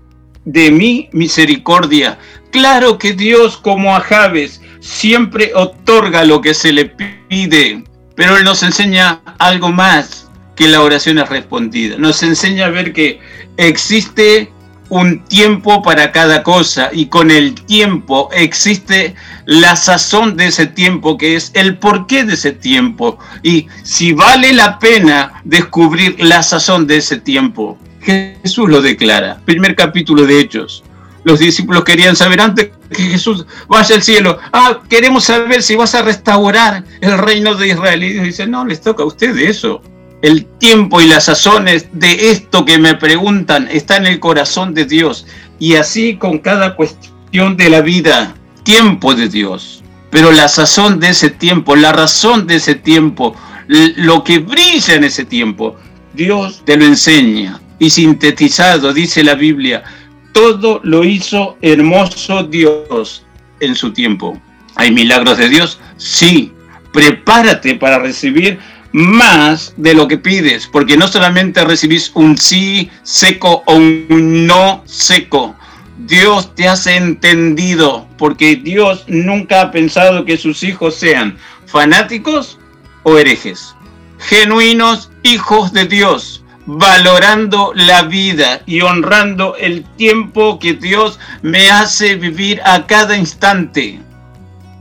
de 0.48 0.70
mi 0.70 1.10
misericordia. 1.12 2.18
Claro 2.50 2.98
que 2.98 3.12
Dios, 3.12 3.58
como 3.58 3.94
a 3.94 4.00
Javes, 4.00 4.62
siempre 4.80 5.52
otorga 5.54 6.24
lo 6.24 6.40
que 6.40 6.54
se 6.54 6.72
le 6.72 6.86
pide, 6.86 7.84
Pero 8.16 8.36
Él 8.36 8.44
nos 8.44 8.62
enseña 8.62 9.20
algo 9.38 9.70
más 9.70 10.28
que 10.56 10.66
la 10.66 10.80
oración 10.80 11.18
es 11.18 11.28
respondida. 11.28 11.96
Nos 11.98 12.22
enseña 12.22 12.66
a 12.66 12.70
ver 12.70 12.92
que 12.92 13.20
existe 13.58 14.50
un 14.88 15.22
tiempo 15.26 15.82
para 15.82 16.10
cada 16.10 16.42
cosa 16.42 16.88
y 16.92 17.06
con 17.06 17.30
el 17.30 17.54
tiempo 17.54 18.30
existe 18.32 19.14
la 19.44 19.76
sazón 19.76 20.36
de 20.36 20.46
ese 20.46 20.66
tiempo 20.66 21.18
que 21.18 21.36
es 21.36 21.50
el 21.54 21.76
porqué 21.76 22.24
de 22.24 22.34
ese 22.34 22.52
tiempo 22.52 23.18
y 23.42 23.66
si 23.82 24.14
vale 24.14 24.54
la 24.54 24.78
pena 24.78 25.42
descubrir 25.44 26.16
la 26.18 26.42
sazón 26.42 26.86
de 26.86 26.96
ese 26.96 27.18
tiempo. 27.18 27.78
Jesús 28.00 28.68
lo 28.68 28.80
declara, 28.80 29.40
primer 29.44 29.74
capítulo 29.74 30.26
de 30.26 30.40
Hechos. 30.40 30.84
Los 31.24 31.40
discípulos 31.40 31.84
querían 31.84 32.16
saber 32.16 32.40
antes 32.40 32.70
que 32.90 33.02
Jesús 33.02 33.44
vaya 33.68 33.94
al 33.96 34.02
cielo. 34.02 34.38
Ah, 34.52 34.80
queremos 34.88 35.24
saber 35.24 35.62
si 35.62 35.76
vas 35.76 35.94
a 35.94 36.02
restaurar 36.02 36.84
el 37.00 37.18
reino 37.18 37.54
de 37.54 37.68
Israel. 37.68 38.02
Y 38.02 38.12
Dios 38.12 38.24
dice, 38.24 38.46
no, 38.46 38.64
les 38.64 38.80
toca 38.80 39.02
a 39.02 39.06
ustedes 39.06 39.56
eso. 39.56 39.82
El 40.22 40.46
tiempo 40.46 41.00
y 41.00 41.06
las 41.06 41.24
sazones 41.26 41.88
de 41.92 42.30
esto 42.30 42.64
que 42.64 42.78
me 42.78 42.94
preguntan 42.94 43.68
está 43.70 43.96
en 43.96 44.06
el 44.06 44.20
corazón 44.20 44.74
de 44.74 44.84
Dios. 44.84 45.26
Y 45.58 45.74
así 45.74 46.16
con 46.16 46.38
cada 46.38 46.76
cuestión 46.76 47.56
de 47.56 47.68
la 47.68 47.80
vida, 47.80 48.34
tiempo 48.62 49.14
de 49.14 49.28
Dios. 49.28 49.82
Pero 50.10 50.32
la 50.32 50.48
sazón 50.48 51.00
de 51.00 51.10
ese 51.10 51.30
tiempo, 51.30 51.76
la 51.76 51.92
razón 51.92 52.46
de 52.46 52.56
ese 52.56 52.74
tiempo, 52.74 53.36
lo 53.66 54.24
que 54.24 54.38
brilla 54.38 54.94
en 54.94 55.04
ese 55.04 55.24
tiempo, 55.24 55.76
Dios 56.14 56.62
te 56.64 56.76
lo 56.76 56.86
enseña. 56.86 57.60
Y 57.78 57.90
sintetizado, 57.90 58.92
dice 58.92 59.22
la 59.22 59.34
Biblia, 59.34 59.84
todo 60.32 60.80
lo 60.84 61.04
hizo 61.04 61.56
hermoso 61.62 62.42
Dios 62.44 63.24
en 63.60 63.74
su 63.74 63.92
tiempo. 63.92 64.40
¿Hay 64.76 64.90
milagros 64.92 65.38
de 65.38 65.48
Dios? 65.48 65.78
Sí. 65.96 66.52
Prepárate 66.92 67.74
para 67.74 67.98
recibir 67.98 68.58
más 68.92 69.74
de 69.76 69.94
lo 69.94 70.08
que 70.08 70.18
pides, 70.18 70.66
porque 70.66 70.96
no 70.96 71.08
solamente 71.08 71.64
recibís 71.64 72.10
un 72.14 72.36
sí 72.36 72.90
seco 73.02 73.62
o 73.66 73.74
un 73.74 74.46
no 74.46 74.82
seco, 74.86 75.54
Dios 75.98 76.54
te 76.54 76.68
hace 76.68 76.96
entendido, 76.96 78.06
porque 78.16 78.56
Dios 78.56 79.04
nunca 79.08 79.62
ha 79.62 79.70
pensado 79.70 80.24
que 80.24 80.38
sus 80.38 80.62
hijos 80.62 80.94
sean 80.94 81.36
fanáticos 81.66 82.58
o 83.02 83.18
herejes, 83.18 83.74
genuinos 84.18 85.10
hijos 85.22 85.72
de 85.72 85.84
Dios, 85.84 86.37
valorando 86.70 87.72
la 87.74 88.02
vida 88.02 88.60
y 88.66 88.82
honrando 88.82 89.56
el 89.56 89.84
tiempo 89.96 90.58
que 90.58 90.74
Dios 90.74 91.18
me 91.40 91.70
hace 91.70 92.16
vivir 92.16 92.60
a 92.62 92.86
cada 92.86 93.16
instante. 93.16 93.98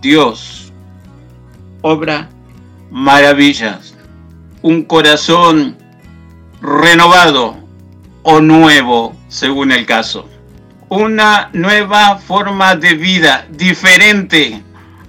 Dios 0.01 0.73
obra 1.81 2.27
maravillas 2.91 3.95
un 4.61 4.83
corazón 4.83 5.77
renovado 6.61 7.55
o 8.23 8.41
nuevo, 8.41 9.15
según 9.29 9.71
el 9.71 9.85
caso. 9.85 10.27
Una 10.89 11.49
nueva 11.53 12.17
forma 12.17 12.75
de 12.75 12.95
vida 12.95 13.47
diferente 13.49 14.61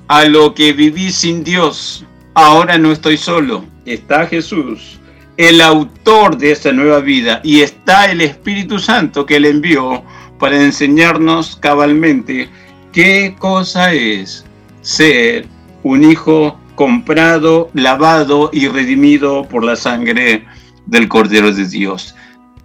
a 0.07 0.25
lo 0.27 0.55
que 0.55 0.73
viví 0.73 1.11
sin 1.11 1.43
Dios. 1.43 2.05
Ahora 2.35 2.79
no 2.79 2.93
estoy 2.93 3.17
solo, 3.17 3.65
está 3.85 4.27
Jesús, 4.29 4.98
el 5.39 5.61
autor 5.61 6.37
de 6.37 6.51
esta 6.51 6.73
nueva 6.73 6.99
vida, 6.99 7.41
y 7.45 7.61
está 7.61 8.11
el 8.11 8.21
Espíritu 8.21 8.81
Santo 8.81 9.25
que 9.25 9.39
le 9.39 9.51
envió 9.51 10.03
para 10.39 10.61
enseñarnos 10.63 11.57
cabalmente 11.57 12.49
qué 12.93 13.37
cosa 13.39 13.95
es 13.95 14.45
ser 14.83 15.47
un 15.85 16.03
hijo 16.03 16.59
comprado, 16.75 17.71
lavado 17.73 18.51
y 18.53 18.67
redimido 18.67 19.45
por 19.49 19.63
la 19.63 19.77
sangre 19.77 20.45
del 20.87 21.09
Cordero 21.09 21.53
de 21.53 21.69
Dios. 21.69 22.17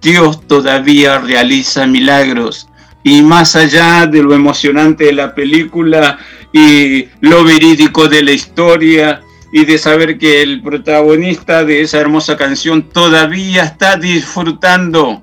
Dios 0.02 0.48
todavía 0.48 1.20
realiza 1.20 1.86
milagros 1.86 2.68
y 3.04 3.22
más 3.22 3.56
allá 3.56 4.08
de 4.08 4.24
lo 4.24 4.34
emocionante 4.34 5.06
de 5.06 5.14
la 5.14 5.36
película 5.36 6.18
y 6.52 7.06
lo 7.22 7.44
verídico 7.44 8.08
de 8.08 8.24
la 8.24 8.32
historia 8.32 9.22
y 9.56 9.66
de 9.66 9.78
saber 9.78 10.18
que 10.18 10.42
el 10.42 10.64
protagonista 10.64 11.64
de 11.64 11.82
esa 11.82 12.00
hermosa 12.00 12.36
canción 12.36 12.90
todavía 12.90 13.64
está 13.64 13.98
disfrutando 13.98 15.22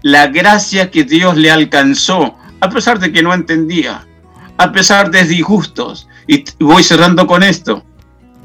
la 0.00 0.28
gracia 0.28 0.90
que 0.90 1.04
Dios 1.04 1.36
le 1.36 1.50
alcanzó, 1.50 2.38
a 2.58 2.70
pesar 2.70 2.98
de 2.98 3.12
que 3.12 3.22
no 3.22 3.34
entendía, 3.34 4.06
a 4.56 4.72
pesar 4.72 5.10
de 5.10 5.24
disgustos. 5.24 6.08
Y 6.26 6.42
voy 6.58 6.82
cerrando 6.82 7.26
con 7.26 7.42
esto. 7.42 7.84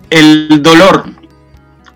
El 0.10 0.62
dolor, 0.62 1.06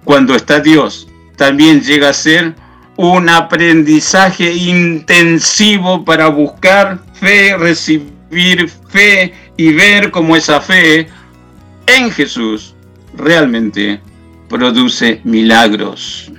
cuando 0.05 0.33
está 0.33 0.61
Dios, 0.61 1.09
también 1.35 1.81
llega 1.81 2.11
a 2.11 2.13
ser 2.13 2.55
un 2.95 3.27
aprendizaje 3.27 4.53
intensivo 4.53 6.05
para 6.05 6.29
buscar 6.29 7.01
fe, 7.15 7.57
recibir 7.57 8.69
fe 8.69 9.33
y 9.57 9.73
ver 9.73 10.09
cómo 10.09 10.37
esa 10.37 10.61
fe 10.61 11.09
en 11.85 12.11
Jesús 12.11 12.75
realmente 13.15 14.01
produce 14.47 15.21
milagros. 15.23 16.31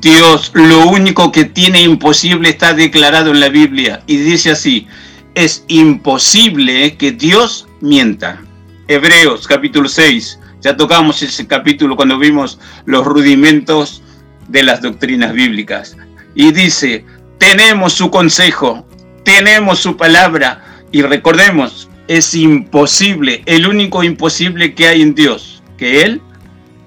Dios, 0.00 0.50
lo 0.54 0.88
único 0.88 1.30
que 1.30 1.44
tiene 1.44 1.82
imposible 1.82 2.48
está 2.48 2.72
declarado 2.72 3.32
en 3.32 3.40
la 3.40 3.48
Biblia 3.48 4.02
y 4.06 4.16
dice 4.16 4.52
así, 4.52 4.86
es 5.34 5.64
imposible 5.68 6.96
que 6.96 7.12
Dios 7.12 7.66
mienta. 7.80 8.40
Hebreos 8.88 9.46
capítulo 9.46 9.88
6, 9.88 10.38
ya 10.60 10.76
tocamos 10.76 11.22
ese 11.22 11.46
capítulo 11.46 11.96
cuando 11.96 12.18
vimos 12.18 12.58
los 12.86 13.04
rudimentos 13.04 14.02
de 14.48 14.62
las 14.62 14.80
doctrinas 14.80 15.32
bíblicas. 15.32 15.96
Y 16.34 16.52
dice, 16.52 17.04
tenemos 17.38 17.92
su 17.92 18.10
consejo, 18.10 18.86
tenemos 19.24 19.80
su 19.80 19.96
palabra 19.96 20.64
y 20.92 21.02
recordemos, 21.02 21.90
es 22.08 22.34
imposible, 22.34 23.42
el 23.46 23.66
único 23.66 24.02
imposible 24.02 24.74
que 24.74 24.88
hay 24.88 25.02
en 25.02 25.14
Dios, 25.14 25.53
que 25.76 26.02
Él 26.02 26.22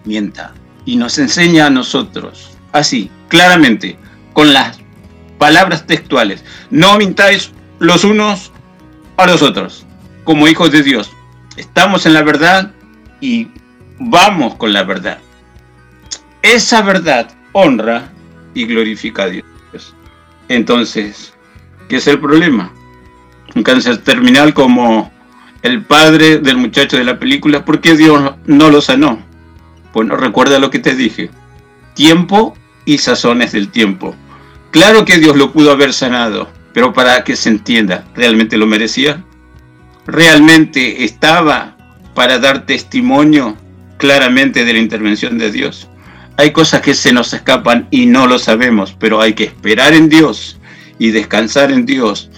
mienta. 0.06 0.54
Y 0.86 0.96
nos 0.96 1.18
enseña 1.18 1.68
a 1.68 1.70
nosotros, 1.70 2.58
así, 2.72 3.12
claramente, 3.28 3.98
con 4.34 4.54
las 4.54 4.80
palabras 5.38 5.86
textuales, 5.86 6.44
no 6.70 6.98
mintáis 6.98 7.52
los 7.80 8.04
unos 8.04 8.52
a 9.18 9.26
los 9.26 9.42
otros, 9.42 9.86
como 10.24 10.48
hijos 10.48 10.72
de 10.72 10.84
Dios. 10.84 11.12
Estamos 11.58 12.06
en 12.06 12.14
la 12.14 12.22
verdad 12.22 12.72
y 13.20 13.48
vamos 14.00 14.56
con 14.56 14.74
la 14.74 14.84
verdad. 14.84 15.20
Esa 16.42 16.82
verdad 16.82 17.36
honra 17.52 18.10
y 18.54 18.66
glorifica 18.66 19.24
a 19.24 19.30
Dios. 19.30 19.46
Entonces, 20.50 21.34
¿qué 21.90 21.98
es 21.98 22.08
el 22.08 22.20
problema? 22.20 22.72
Un 23.56 23.64
cáncer 23.64 23.98
terminal 23.98 24.54
como 24.54 25.12
el 25.68 25.84
padre 25.84 26.40
del 26.40 26.58
muchacho 26.58 26.98
de 26.98 27.04
la 27.04 27.20
película, 27.20 27.64
¿por 27.64 27.80
qué 27.82 27.96
Dios 27.96 28.34
no 28.46 28.70
lo 28.70 28.82
sanó? 28.82 29.24
Bueno, 29.94 30.16
recuerda 30.16 30.60
lo 30.60 30.72
que 30.72 30.80
te 30.80 30.96
dije. 30.96 31.30
Tiempo 31.94 32.58
y 32.86 32.98
sazones 32.98 33.52
del 33.52 33.70
tiempo. 33.70 34.16
Claro 34.72 35.06
que 35.06 35.20
Dios 35.20 35.36
lo 35.36 35.54
pudo 35.54 35.72
haber 35.72 35.94
sanado, 35.94 36.50
pero 36.74 36.94
para 36.94 37.24
que 37.24 37.36
se 37.36 37.50
entienda, 37.50 38.06
¿realmente 38.16 38.58
lo 38.58 38.66
merecía? 38.66 39.24
¿Realmente 40.06 41.04
estaba 41.04 41.78
para 42.18 42.40
dar 42.40 42.66
testimonio 42.66 43.56
claramente 43.98 44.66
de 44.66 44.74
la 44.74 44.80
intervención 44.80 45.38
de 45.38 45.52
Dios. 45.52 45.88
Hay 46.36 46.52
cosas 46.52 46.82
que 46.82 46.96
se 46.96 47.14
nos 47.14 47.32
escapan 47.32 47.88
y 47.92 48.08
no 48.08 48.26
lo 48.26 48.40
sabemos, 48.40 48.96
pero 49.00 49.22
hay 49.22 49.34
que 49.34 49.44
esperar 49.44 49.94
en 49.94 50.10
Dios 50.10 50.60
y 50.98 51.12
descansar 51.12 51.72
en 51.72 51.86
Dios. 51.86 52.32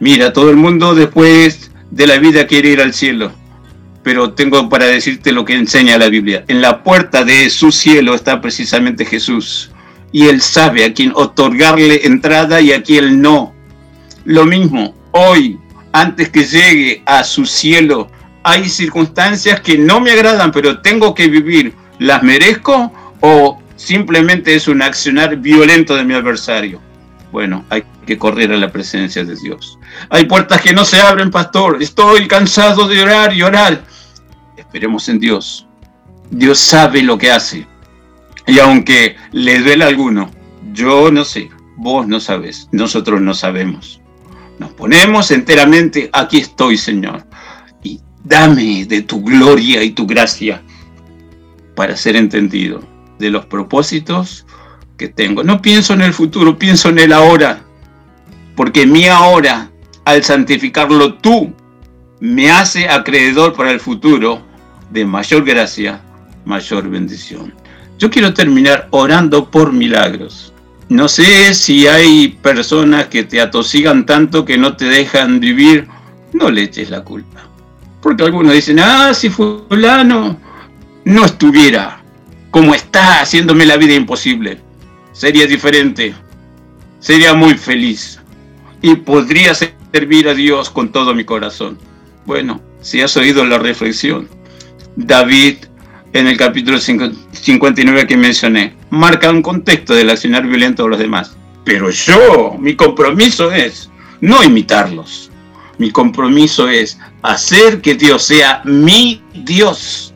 Mira, 0.00 0.34
todo 0.34 0.50
el 0.50 0.56
mundo 0.56 0.94
después 0.94 1.70
de 1.92 2.06
la 2.06 2.18
vida 2.18 2.46
quiere 2.46 2.70
ir 2.70 2.80
al 2.80 2.94
cielo, 2.94 3.32
pero 4.02 4.32
tengo 4.32 4.68
para 4.68 4.86
decirte 4.86 5.30
lo 5.30 5.44
que 5.44 5.54
enseña 5.54 5.98
la 5.98 6.08
Biblia. 6.08 6.44
En 6.48 6.62
la 6.62 6.82
puerta 6.82 7.22
de 7.22 7.50
su 7.50 7.70
cielo 7.70 8.14
está 8.14 8.40
precisamente 8.40 9.04
Jesús 9.04 9.70
y 10.10 10.26
Él 10.26 10.40
sabe 10.40 10.84
a 10.84 10.94
quién 10.94 11.12
otorgarle 11.14 12.06
entrada 12.06 12.60
y 12.62 12.72
a 12.72 12.82
quién 12.82 13.20
no. 13.20 13.54
Lo 14.24 14.46
mismo, 14.46 14.94
hoy, 15.12 15.58
antes 15.92 16.30
que 16.30 16.44
llegue 16.44 17.02
a 17.04 17.24
su 17.24 17.44
cielo, 17.44 18.10
hay 18.42 18.70
circunstancias 18.70 19.60
que 19.60 19.76
no 19.76 20.00
me 20.00 20.12
agradan, 20.12 20.50
pero 20.50 20.80
tengo 20.80 21.14
que 21.14 21.28
vivir, 21.28 21.74
¿las 21.98 22.22
merezco 22.22 22.90
o 23.20 23.60
simplemente 23.76 24.54
es 24.54 24.66
un 24.66 24.80
accionar 24.80 25.36
violento 25.36 25.94
de 25.94 26.04
mi 26.04 26.14
adversario? 26.14 26.80
Bueno, 27.32 27.64
hay 27.70 27.82
que 28.06 28.18
correr 28.18 28.52
a 28.52 28.56
la 28.56 28.70
presencia 28.70 29.24
de 29.24 29.34
Dios. 29.34 29.78
Hay 30.10 30.26
puertas 30.26 30.60
que 30.60 30.72
no 30.72 30.84
se 30.84 31.00
abren, 31.00 31.30
pastor. 31.30 31.82
Estoy 31.82 32.28
cansado 32.28 32.86
de 32.86 33.02
orar 33.02 33.34
y 33.34 33.42
orar. 33.42 33.84
Esperemos 34.56 35.08
en 35.08 35.18
Dios. 35.18 35.66
Dios 36.30 36.58
sabe 36.58 37.02
lo 37.02 37.18
que 37.18 37.32
hace. 37.32 37.66
Y 38.46 38.58
aunque 38.58 39.16
le 39.32 39.60
duele 39.60 39.84
a 39.84 39.88
alguno, 39.88 40.30
yo 40.72 41.10
no 41.10 41.24
sé, 41.24 41.50
vos 41.76 42.06
no 42.06 42.20
sabes, 42.20 42.68
nosotros 42.70 43.20
no 43.20 43.34
sabemos. 43.34 44.00
Nos 44.58 44.72
ponemos 44.72 45.30
enteramente, 45.30 46.10
aquí 46.12 46.38
estoy, 46.38 46.76
Señor 46.76 47.24
dame 48.24 48.84
de 48.84 49.02
tu 49.02 49.22
gloria 49.22 49.82
y 49.82 49.90
tu 49.90 50.06
gracia 50.06 50.62
para 51.74 51.96
ser 51.96 52.16
entendido 52.16 52.82
de 53.18 53.30
los 53.30 53.46
propósitos 53.46 54.46
tengo. 55.08 55.42
No 55.42 55.62
pienso 55.62 55.94
en 55.94 56.02
el 56.02 56.12
futuro, 56.12 56.58
pienso 56.58 56.88
en 56.88 56.98
el 56.98 57.12
ahora, 57.12 57.60
porque 58.56 58.86
mi 58.86 59.06
ahora, 59.06 59.70
al 60.04 60.22
santificarlo 60.24 61.14
tú, 61.14 61.52
me 62.20 62.50
hace 62.50 62.88
acreedor 62.88 63.54
para 63.54 63.70
el 63.70 63.80
futuro 63.80 64.42
de 64.90 65.04
mayor 65.04 65.44
gracia, 65.44 66.00
mayor 66.44 66.88
bendición. 66.88 67.52
Yo 67.98 68.10
quiero 68.10 68.34
terminar 68.34 68.88
orando 68.90 69.50
por 69.50 69.72
milagros. 69.72 70.52
No 70.88 71.08
sé 71.08 71.54
si 71.54 71.86
hay 71.86 72.28
personas 72.42 73.06
que 73.06 73.24
te 73.24 73.40
atosigan 73.40 74.04
tanto 74.04 74.44
que 74.44 74.58
no 74.58 74.76
te 74.76 74.84
dejan 74.84 75.40
vivir, 75.40 75.88
no 76.32 76.50
le 76.50 76.62
eches 76.62 76.90
la 76.90 77.02
culpa. 77.02 77.40
Porque 78.02 78.24
algunos 78.24 78.52
dicen, 78.52 78.80
ah, 78.80 79.14
si 79.14 79.30
fulano 79.30 80.38
no 81.04 81.24
estuviera 81.24 82.02
como 82.50 82.74
está 82.74 83.20
haciéndome 83.20 83.64
la 83.64 83.76
vida 83.76 83.94
imposible, 83.94 84.60
sería 85.12 85.46
diferente, 85.46 86.14
sería 87.00 87.34
muy 87.34 87.54
feliz 87.54 88.20
y 88.80 88.96
podría 88.96 89.54
servir 89.54 90.28
a 90.28 90.34
Dios 90.34 90.70
con 90.70 90.90
todo 90.90 91.14
mi 91.14 91.24
corazón. 91.24 91.78
Bueno, 92.26 92.60
si 92.80 93.00
has 93.00 93.16
oído 93.16 93.44
la 93.44 93.58
reflexión, 93.58 94.28
David 94.96 95.56
en 96.12 96.26
el 96.26 96.36
capítulo 96.36 96.78
59 96.78 98.06
que 98.06 98.16
mencioné, 98.16 98.74
marca 98.90 99.30
un 99.30 99.42
contexto 99.42 99.94
del 99.94 100.10
accionar 100.10 100.46
violento 100.46 100.84
de 100.84 100.88
los 100.90 100.98
demás. 100.98 101.36
Pero 101.64 101.90
yo, 101.90 102.56
mi 102.58 102.76
compromiso 102.76 103.50
es 103.52 103.90
no 104.20 104.42
imitarlos. 104.42 105.30
Mi 105.78 105.90
compromiso 105.90 106.68
es 106.68 106.98
hacer 107.22 107.80
que 107.80 107.94
Dios 107.94 108.24
sea 108.24 108.62
mi 108.64 109.22
Dios. 109.32 110.12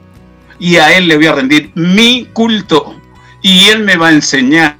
Y 0.58 0.76
a 0.76 0.96
Él 0.96 1.08
le 1.08 1.16
voy 1.16 1.26
a 1.26 1.34
rendir 1.34 1.70
mi 1.74 2.28
culto. 2.32 2.94
Y 3.42 3.64
Él 3.64 3.84
me 3.84 3.96
va 3.96 4.08
a 4.08 4.12
enseñar, 4.12 4.76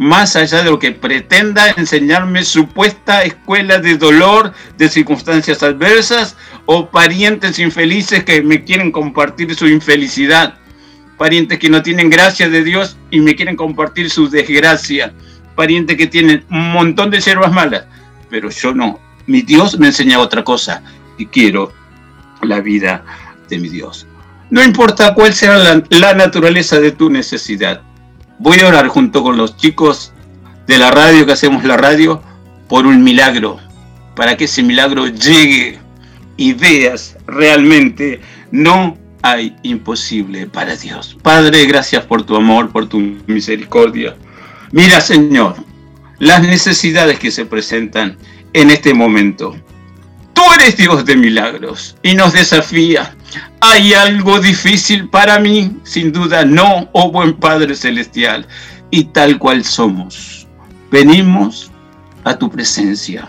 más 0.00 0.34
allá 0.34 0.62
de 0.62 0.70
lo 0.70 0.78
que 0.78 0.92
pretenda 0.92 1.68
enseñarme 1.76 2.42
supuesta 2.42 3.22
escuela 3.22 3.78
de 3.78 3.98
dolor, 3.98 4.54
de 4.78 4.88
circunstancias 4.88 5.62
adversas, 5.62 6.36
o 6.64 6.88
parientes 6.88 7.58
infelices 7.58 8.24
que 8.24 8.40
me 8.42 8.64
quieren 8.64 8.92
compartir 8.92 9.54
su 9.54 9.68
infelicidad, 9.68 10.54
parientes 11.18 11.58
que 11.58 11.68
no 11.68 11.82
tienen 11.82 12.08
gracia 12.08 12.48
de 12.48 12.64
Dios 12.64 12.96
y 13.10 13.20
me 13.20 13.34
quieren 13.34 13.56
compartir 13.56 14.08
su 14.08 14.30
desgracia, 14.30 15.12
parientes 15.54 15.98
que 15.98 16.06
tienen 16.06 16.46
un 16.48 16.72
montón 16.72 17.10
de 17.10 17.20
siervas 17.20 17.52
malas, 17.52 17.84
pero 18.30 18.48
yo 18.48 18.72
no. 18.72 18.98
Mi 19.26 19.42
Dios 19.42 19.78
me 19.78 19.88
enseña 19.88 20.18
otra 20.18 20.42
cosa 20.42 20.82
y 21.18 21.26
quiero 21.26 21.74
la 22.40 22.60
vida 22.60 23.04
de 23.50 23.58
mi 23.58 23.68
Dios. 23.68 24.06
No 24.48 24.64
importa 24.64 25.12
cuál 25.12 25.34
sea 25.34 25.58
la 25.90 26.14
naturaleza 26.14 26.80
de 26.80 26.92
tu 26.92 27.10
necesidad. 27.10 27.82
Voy 28.42 28.58
a 28.60 28.68
orar 28.68 28.88
junto 28.88 29.22
con 29.22 29.36
los 29.36 29.58
chicos 29.58 30.14
de 30.66 30.78
la 30.78 30.90
radio 30.90 31.26
que 31.26 31.32
hacemos 31.32 31.62
la 31.62 31.76
radio 31.76 32.22
por 32.70 32.86
un 32.86 33.04
milagro, 33.04 33.58
para 34.16 34.38
que 34.38 34.44
ese 34.44 34.62
milagro 34.62 35.08
llegue 35.08 35.78
y 36.38 36.54
veas 36.54 37.18
realmente 37.26 38.22
no 38.50 38.96
hay 39.20 39.54
imposible 39.62 40.46
para 40.46 40.74
Dios. 40.74 41.18
Padre, 41.20 41.66
gracias 41.66 42.06
por 42.06 42.22
tu 42.22 42.34
amor, 42.34 42.70
por 42.70 42.88
tu 42.88 42.98
misericordia. 43.26 44.16
Mira, 44.72 45.02
Señor, 45.02 45.56
las 46.18 46.40
necesidades 46.40 47.18
que 47.18 47.30
se 47.30 47.44
presentan 47.44 48.16
en 48.54 48.70
este 48.70 48.94
momento. 48.94 49.54
Tú 50.40 50.54
eres 50.54 50.74
Dios 50.74 51.04
de 51.04 51.16
milagros 51.16 51.96
y 52.02 52.14
nos 52.14 52.32
desafía. 52.32 53.14
¿Hay 53.60 53.92
algo 53.92 54.40
difícil 54.40 55.06
para 55.10 55.38
mí? 55.38 55.76
Sin 55.82 56.12
duda 56.12 56.46
no, 56.46 56.88
oh 56.92 57.10
buen 57.10 57.34
Padre 57.34 57.74
Celestial. 57.74 58.48
Y 58.90 59.04
tal 59.04 59.38
cual 59.38 59.62
somos, 59.66 60.46
venimos 60.90 61.70
a 62.24 62.38
tu 62.38 62.50
presencia, 62.50 63.28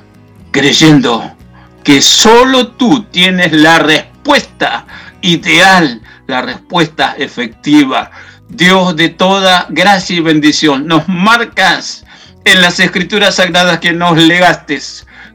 creyendo 0.52 1.36
que 1.84 2.02
solo 2.02 2.70
tú 2.70 3.04
tienes 3.12 3.52
la 3.52 3.80
respuesta 3.80 4.86
ideal, 5.20 6.02
la 6.28 6.44
respuesta 6.44 7.16
efectiva. 7.18 8.10
Dios 8.48 8.96
de 8.96 9.10
toda 9.10 9.66
gracia 9.68 10.16
y 10.16 10.22
bendición, 10.22 10.88
nos 10.88 11.10
marcas 11.10 12.06
en 12.46 12.62
las 12.62 12.80
escrituras 12.80 13.36
sagradas 13.36 13.80
que 13.80 13.92
nos 13.92 14.18
legaste, 14.18 14.80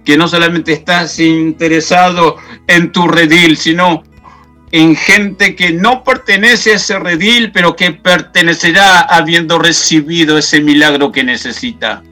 que 0.06 0.16
no 0.16 0.28
solamente 0.28 0.72
estás 0.72 1.18
interesado 1.18 2.36
en 2.68 2.92
tu 2.92 3.08
redil, 3.08 3.56
sino 3.56 4.04
en 4.70 4.94
gente 4.94 5.56
que 5.56 5.72
no 5.72 6.04
pertenece 6.04 6.72
a 6.72 6.76
ese 6.76 6.98
redil, 7.00 7.50
pero 7.50 7.74
que 7.74 7.90
pertenecerá 7.90 9.00
habiendo 9.00 9.58
recibido 9.58 10.38
ese 10.38 10.60
milagro 10.60 11.10
que 11.10 11.24
necesita. 11.24 12.04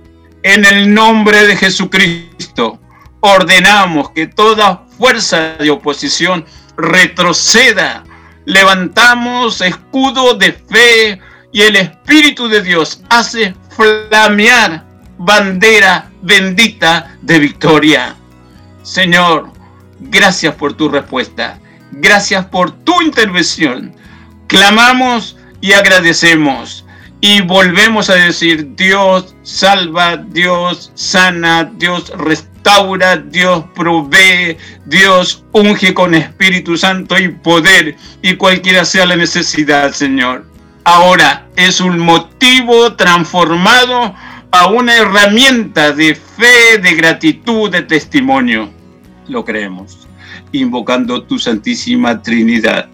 En 0.43 0.65
el 0.65 0.93
nombre 0.93 1.47
de 1.47 1.57
Jesucristo, 1.57 2.81
ordenamos 3.21 4.11
que 4.11 4.27
toda 4.27 4.85
fuerza 4.99 5.55
de 5.61 5.71
oposición 5.71 6.45
retroceda. 6.77 8.03
Levantamos 8.45 9.61
escudo 9.61 10.35
de 10.35 10.53
fe 10.53 11.21
y 11.53 11.63
el 11.63 11.77
Espíritu 11.77 12.49
de 12.49 12.61
Dios 12.61 13.03
hace 13.09 13.55
flamear 13.71 14.85
bandera 15.19 16.11
bendita 16.23 17.17
de 17.23 17.39
victoria. 17.39 18.17
Señor, 18.83 19.51
gracias 20.01 20.55
por 20.55 20.75
tu 20.75 20.89
respuesta. 20.89 21.59
Gracias 21.93 22.47
por 22.47 22.71
tu 22.71 23.01
intervención. 23.03 23.95
Clamamos 24.47 25.37
y 25.61 25.73
agradecemos. 25.73 26.85
Y 27.21 27.41
volvemos 27.41 28.11
a 28.11 28.15
decir, 28.15 28.75
Dios 28.77 29.35
salva, 29.43 30.17
Dios 30.17 30.93
sana, 30.95 31.65
Dios 31.65 32.13
restaura 32.17 32.55
Dios 33.17 33.65
provee, 33.75 34.57
Dios 34.87 35.45
unge 35.53 35.93
con 35.93 36.15
Espíritu 36.15 36.77
Santo 36.77 37.19
y 37.19 37.29
poder, 37.29 37.97
y 38.23 38.37
cualquiera 38.37 38.85
sea 38.85 39.05
la 39.07 39.17
necesidad, 39.17 39.93
Señor. 39.93 40.47
Ahora 40.85 41.47
es 41.57 41.81
un 41.81 41.99
motivo 41.99 42.95
transformado 42.95 44.15
a 44.55 44.67
una 44.69 44.97
herramienta 44.97 45.93
de 45.93 46.15
fe, 46.15 46.79
de 46.83 46.95
gratitud, 46.95 47.71
de 47.71 47.83
testimonio. 47.83 48.71
Lo 49.29 49.45
creemos. 49.45 50.07
Invocando 50.53 51.23
tu 51.25 51.39
Santísima 51.39 52.23
Trinidad 52.23 52.89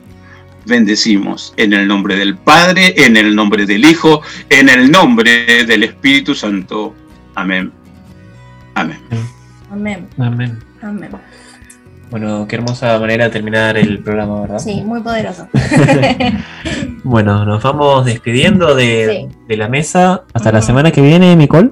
bendecimos 0.64 1.52
en 1.56 1.72
el 1.72 1.86
nombre 1.88 2.16
del 2.16 2.36
Padre, 2.36 2.94
en 2.96 3.16
el 3.16 3.34
nombre 3.34 3.66
del 3.66 3.84
Hijo, 3.84 4.22
en 4.48 4.68
el 4.68 4.90
nombre 4.90 5.64
del 5.64 5.82
Espíritu 5.82 6.34
Santo. 6.34 6.94
Amén. 7.34 7.72
Amén. 8.74 8.98
Amén. 9.70 10.08
Amén. 10.18 10.58
Amén. 10.82 11.10
Bueno, 12.10 12.46
qué 12.48 12.56
hermosa 12.56 12.98
manera 12.98 13.24
de 13.26 13.30
terminar 13.30 13.76
el 13.76 14.00
programa, 14.02 14.40
¿verdad? 14.42 14.58
Sí, 14.58 14.82
muy 14.82 15.00
poderoso. 15.02 15.46
Bueno, 17.02 17.46
nos 17.46 17.62
vamos 17.62 18.04
despidiendo 18.04 18.74
de, 18.74 19.26
Sí. 19.30 19.36
de 19.48 19.56
la 19.56 19.68
mesa. 19.68 20.22
Hasta 20.34 20.52
la 20.52 20.60
semana 20.60 20.90
que 20.90 21.00
viene, 21.00 21.34
Nicole. 21.34 21.70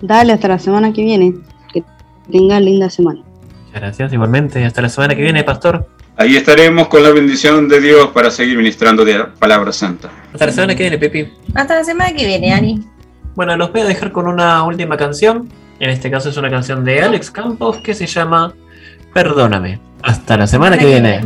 Dale, 0.00 0.32
hasta 0.32 0.46
la 0.48 0.58
semana 0.60 0.92
que 0.92 1.02
viene. 1.02 1.34
Que 1.72 1.82
tengan 2.30 2.64
linda 2.64 2.88
semana. 2.88 3.20
Muchas 3.66 3.80
gracias, 3.80 4.12
igualmente. 4.12 4.64
Hasta 4.64 4.80
la 4.80 4.88
semana 4.88 5.14
que 5.16 5.22
viene, 5.22 5.42
Pastor. 5.42 5.88
Ahí 6.16 6.36
estaremos 6.36 6.86
con 6.88 7.02
la 7.02 7.10
bendición 7.10 7.68
de 7.68 7.80
Dios 7.80 8.08
para 8.08 8.30
seguir 8.30 8.56
ministrando 8.56 9.04
de 9.04 9.18
la 9.18 9.34
palabra 9.34 9.72
santa. 9.72 10.08
Hasta 10.32 10.46
la 10.46 10.52
semana 10.52 10.74
que 10.76 10.84
viene, 10.84 10.98
Pepi. 10.98 11.28
Hasta 11.54 11.74
la 11.74 11.84
semana 11.84 12.12
que 12.14 12.24
viene, 12.24 12.52
Ani. 12.52 12.80
Bueno, 13.34 13.56
los 13.56 13.72
voy 13.72 13.80
a 13.80 13.84
dejar 13.86 14.12
con 14.12 14.28
una 14.28 14.62
última 14.62 14.96
canción. 14.96 15.48
En 15.80 15.90
este 15.90 16.10
caso 16.12 16.28
es 16.28 16.36
una 16.36 16.48
canción 16.50 16.84
de 16.84 17.02
Alex 17.02 17.30
Campos 17.30 17.78
que 17.78 17.94
se 17.94 18.06
llama 18.06 18.54
Perdóname. 19.12 19.80
Hasta 20.02 20.36
la 20.36 20.46
semana 20.46 20.78
que 20.78 20.86
viene. 20.86 21.20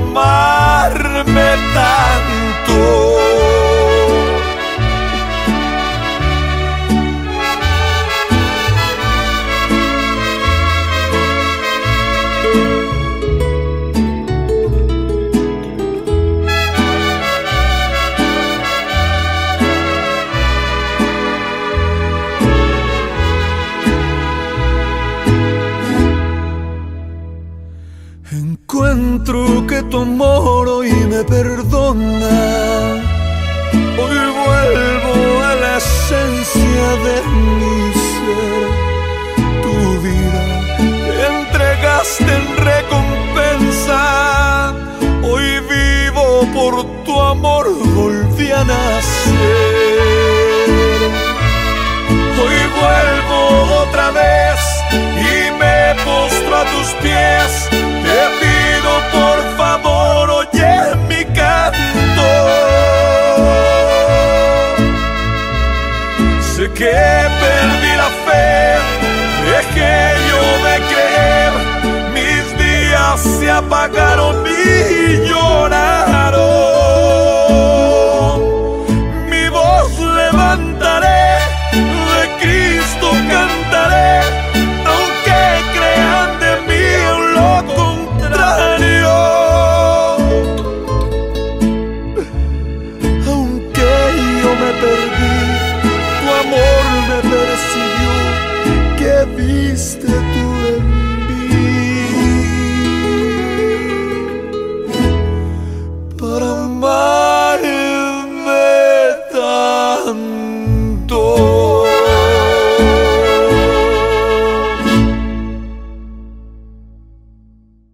Para 0.00 0.47